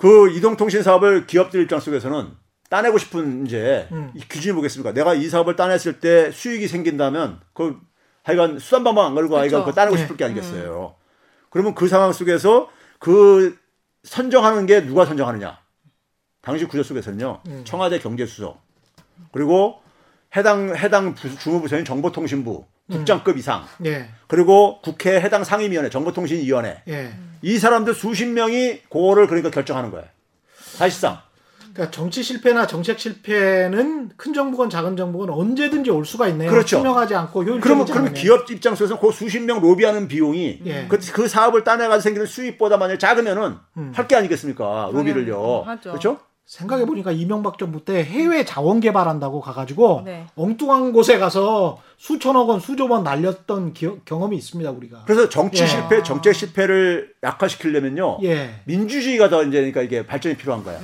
그 0.00 0.30
이동통신 0.30 0.82
사업을 0.82 1.26
기업들 1.26 1.60
입장 1.60 1.78
속에서는 1.78 2.30
따내고 2.70 2.96
싶은 2.96 3.44
이제 3.46 3.86
음. 3.92 4.10
이 4.14 4.20
기준이 4.20 4.54
뭐겠습니까? 4.54 4.94
내가 4.94 5.12
이 5.12 5.28
사업을 5.28 5.56
따냈을 5.56 6.00
때 6.00 6.30
수익이 6.30 6.68
생긴다면 6.68 7.40
그 7.52 7.78
하여간 8.22 8.58
수단방법 8.58 9.04
안 9.04 9.14
걸고 9.14 9.36
아이가. 9.36 9.58
그거 9.60 9.72
따내고 9.72 9.96
예. 9.98 10.00
싶을 10.00 10.16
게 10.16 10.24
아니겠어요. 10.24 10.94
그러면 11.50 11.74
그 11.74 11.86
상황 11.86 12.14
속에서 12.14 12.70
그 12.98 13.58
선정하는 14.04 14.64
게 14.64 14.86
누가 14.86 15.04
선정하느냐? 15.04 15.58
당시 16.40 16.64
구조 16.64 16.82
속에서는요. 16.82 17.42
음. 17.48 17.62
청와대 17.66 17.98
경제수석 17.98 18.58
그리고 19.32 19.82
해당 20.34 20.74
해당 20.74 21.14
부- 21.14 21.36
주무부서인 21.38 21.84
정보통신부 21.84 22.64
국장급 22.90 23.38
이상 23.38 23.64
예. 23.84 24.08
그리고 24.26 24.80
국회 24.82 25.20
해당 25.20 25.44
상임위원회 25.44 25.90
정보통신위원회 25.90 26.82
예. 26.88 27.12
이 27.42 27.58
사람들 27.58 27.94
수십 27.94 28.26
명이 28.26 28.80
그거를 28.90 29.26
그러니까 29.26 29.50
결정하는 29.50 29.90
거예요. 29.90 30.06
사실상. 30.54 31.18
그러니까 31.72 31.90
정치 31.92 32.22
실패나 32.22 32.66
정책 32.66 32.98
실패는 32.98 34.10
큰 34.16 34.34
정부건 34.34 34.70
작은 34.70 34.96
정부건 34.96 35.30
언제든지 35.30 35.90
올 35.90 36.04
수가 36.04 36.26
있네요. 36.28 36.50
그렇죠. 36.50 36.78
투명하지 36.78 37.14
않고 37.14 37.44
효율적이지 37.44 37.62
그러면, 37.62 37.86
그러면 37.86 38.08
않으면. 38.08 38.20
기업 38.20 38.50
입장에서 38.50 38.98
그 38.98 39.12
수십 39.12 39.40
명 39.40 39.60
로비하는 39.60 40.08
비용이 40.08 40.62
예. 40.66 40.86
그, 40.88 40.98
그 41.12 41.28
사업을 41.28 41.62
따내가지고 41.62 42.00
생기는 42.00 42.26
수입보다 42.26 42.76
만약 42.76 42.98
작으면은 42.98 43.56
음. 43.76 43.92
할게 43.94 44.16
아니겠습니까? 44.16 44.90
로비를요. 44.92 45.36
당연히 45.36 45.66
하죠. 45.66 45.90
그렇죠? 45.90 46.18
생각해 46.50 46.84
보니까 46.84 47.12
이명박 47.12 47.58
정부 47.58 47.84
때 47.84 48.02
해외 48.02 48.44
자원 48.44 48.80
개발한다고 48.80 49.40
가가지고 49.40 50.02
네. 50.04 50.26
엉뚱한 50.34 50.92
곳에 50.92 51.16
가서 51.16 51.78
수천억 51.96 52.48
원, 52.48 52.58
수조 52.58 52.88
원 52.88 53.04
날렸던 53.04 53.72
기억- 53.72 54.04
경험이 54.04 54.36
있습니다 54.38 54.68
우리가. 54.72 55.04
그래서 55.06 55.28
정치 55.28 55.62
예. 55.62 55.66
실패, 55.68 56.02
정책 56.02 56.34
실패를 56.34 57.12
약화시키려면요. 57.22 58.18
예. 58.24 58.50
민주주의가 58.64 59.28
더 59.28 59.44
이제 59.44 59.58
그러니까 59.58 59.82
이게 59.82 60.04
발전이 60.04 60.36
필요한 60.36 60.64
거야. 60.64 60.80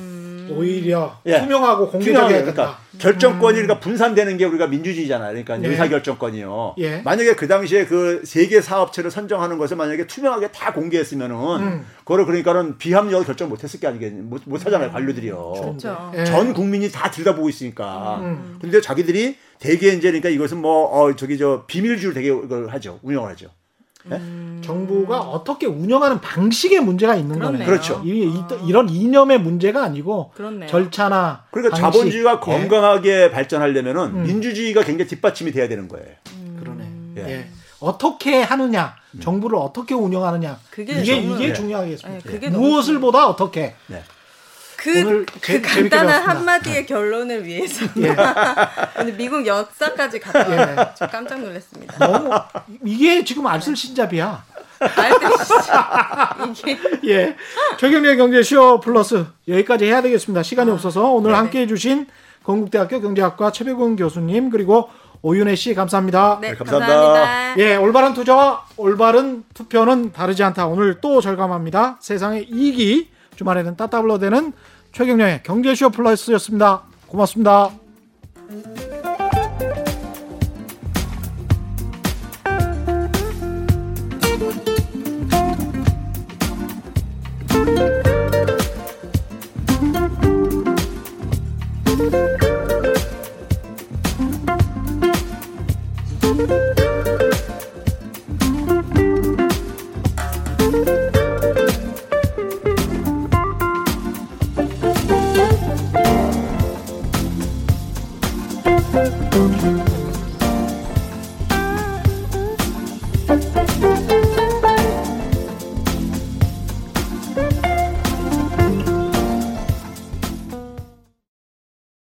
오히려 0.49 1.19
예. 1.27 1.41
투명하고 1.41 1.89
공개적이어야 1.91 2.29
그러니까 2.29 2.55
된다. 2.55 2.79
결정권이 2.99 3.55
그러니까 3.63 3.81
분산되는 3.81 4.37
게 4.37 4.45
우리가 4.45 4.69
민주주의잖아요. 4.69 5.31
그러니까 5.43 5.61
예. 5.65 5.69
의사 5.69 5.89
결정권이요. 5.89 6.77
예. 6.79 6.99
만약에 7.03 7.35
그 7.35 7.49
당시에 7.49 7.87
그 7.87 8.23
세계 8.25 8.61
사업체를 8.61 9.11
선정하는 9.11 9.59
것을 9.59 9.77
만약에 9.77 10.07
투명하게 10.07 10.53
다 10.53 10.73
공개했으면은 10.73 11.37
음. 11.61 11.87
그거를 12.07 12.25
그러니까는 12.25 12.79
비합리적으로 12.79 13.27
결정 13.27 13.49
못 13.49 13.65
했을 13.65 13.81
게 13.81 13.89
아니겠 13.89 14.13
못, 14.13 14.41
못 14.47 14.65
하잖아요 14.65 14.93
관료들이요. 14.93 15.53
그렇죠. 15.61 16.13
예. 16.15 16.25
전 16.25 16.55
국민이 16.55 16.89
다 16.89 17.11
들여다보고 17.11 17.49
있으니까. 17.49 18.21
음. 18.21 18.59
근데 18.61 18.81
자기들이 18.81 19.37
대개 19.59 19.89
이제 19.89 20.13
그러니까 20.13 20.29
이것은 20.29 20.59
뭐 20.59 20.85
어, 20.87 21.17
저기 21.17 21.37
저 21.37 21.65
비밀주의를 21.67 22.15
되게 22.15 22.29
이걸 22.29 22.69
하죠 22.69 23.01
운영을 23.03 23.29
하죠. 23.33 23.49
정부가 24.63 25.19
어떻게 25.19 25.67
운영하는 25.67 26.21
방식에 26.21 26.79
문제가 26.79 27.17
있는. 27.17 27.41
거네요. 27.41 27.67
그렇죠. 27.67 28.01
이, 28.05 28.33
이, 28.65 28.71
런 28.73 28.89
이념의 28.89 29.41
문제가 29.41 29.83
아니고 29.83 30.31
그렇네요. 30.37 30.69
절차나 30.69 31.47
그러니까 31.51 31.77
방식. 31.77 31.99
자본주의가 31.99 32.35
예. 32.35 32.39
건강하게 32.41 33.31
발전하려면은 33.33 34.03
음. 34.15 34.23
민주주의가 34.23 34.85
굉장히 34.85 35.09
뒷받침이 35.09 35.51
돼야 35.51 35.67
되는 35.67 35.89
거예요. 35.89 36.07
그러네. 36.61 36.91
예. 37.17 37.21
예. 37.23 37.49
어떻게 37.81 38.43
하느냐, 38.43 38.95
정부를 39.21 39.59
어떻게 39.59 39.95
운영하느냐 39.95 40.59
그게 40.71 41.01
이게 41.01 41.17
이게 41.19 41.49
예. 41.49 41.53
중요하겠습니다. 41.53 42.23
네, 42.25 42.33
그게 42.33 42.49
무엇을 42.51 43.01
보다 43.01 43.27
어떻게 43.29 43.75
네. 43.87 44.03
그, 44.77 45.01
오늘 45.01 45.27
그 45.41 45.61
간단한. 45.61 46.23
한마디의 46.23 46.87
결론을 46.87 47.45
위해서 47.45 47.87
예. 47.99 48.15
오늘 49.01 49.15
미국 49.15 49.47
역사까지 49.47 50.21
갔다 50.21 50.73
예. 50.73 50.95
저 50.97 51.07
깜짝 51.09 51.41
놀랐습니다. 51.41 51.99
너무 51.99 52.31
이게 52.85 53.25
지금 53.25 53.47
알쓸 53.47 53.75
신잡이야. 53.75 54.45
알뜰 54.79 55.29
이게 56.53 56.79
예. 57.05 57.37
최경련의 57.79 58.17
경제쇼 58.19 58.81
플러스 58.81 59.25
여기까지 59.49 59.87
해야 59.87 60.03
되겠습니다. 60.03 60.43
시간이 60.43 60.71
없어서 60.71 61.11
오늘 61.11 61.31
네네. 61.31 61.39
함께 61.39 61.61
해 61.63 61.67
주신 61.67 62.07
건국대학교 62.45 63.01
경제학과 63.01 63.51
최백운 63.51 63.97
교수님 63.97 64.51
그리고 64.51 64.89
오윤혜 65.23 65.55
씨 65.55 65.75
감사합니다. 65.75 66.39
네, 66.41 66.51
네, 66.51 66.55
감사합니다. 66.55 66.97
감사합니다. 66.97 67.59
예, 67.59 67.77
올바른 67.77 68.15
투자와 68.15 68.65
올바른 68.77 69.45
투표는 69.55 70.13
다르지 70.13 70.43
않다. 70.43 70.67
오늘 70.67 71.01
또 71.01 71.21
절감합니다. 71.21 71.99
세상의 72.01 72.49
이익이 72.51 73.11
주말에는 73.37 73.77
따따블로 73.77 74.19
되는 74.19 74.53
최경련의 74.93 75.43
경제쇼 75.43 75.91
플러스였습니다. 75.91 76.83
고맙습니다. 77.07 77.71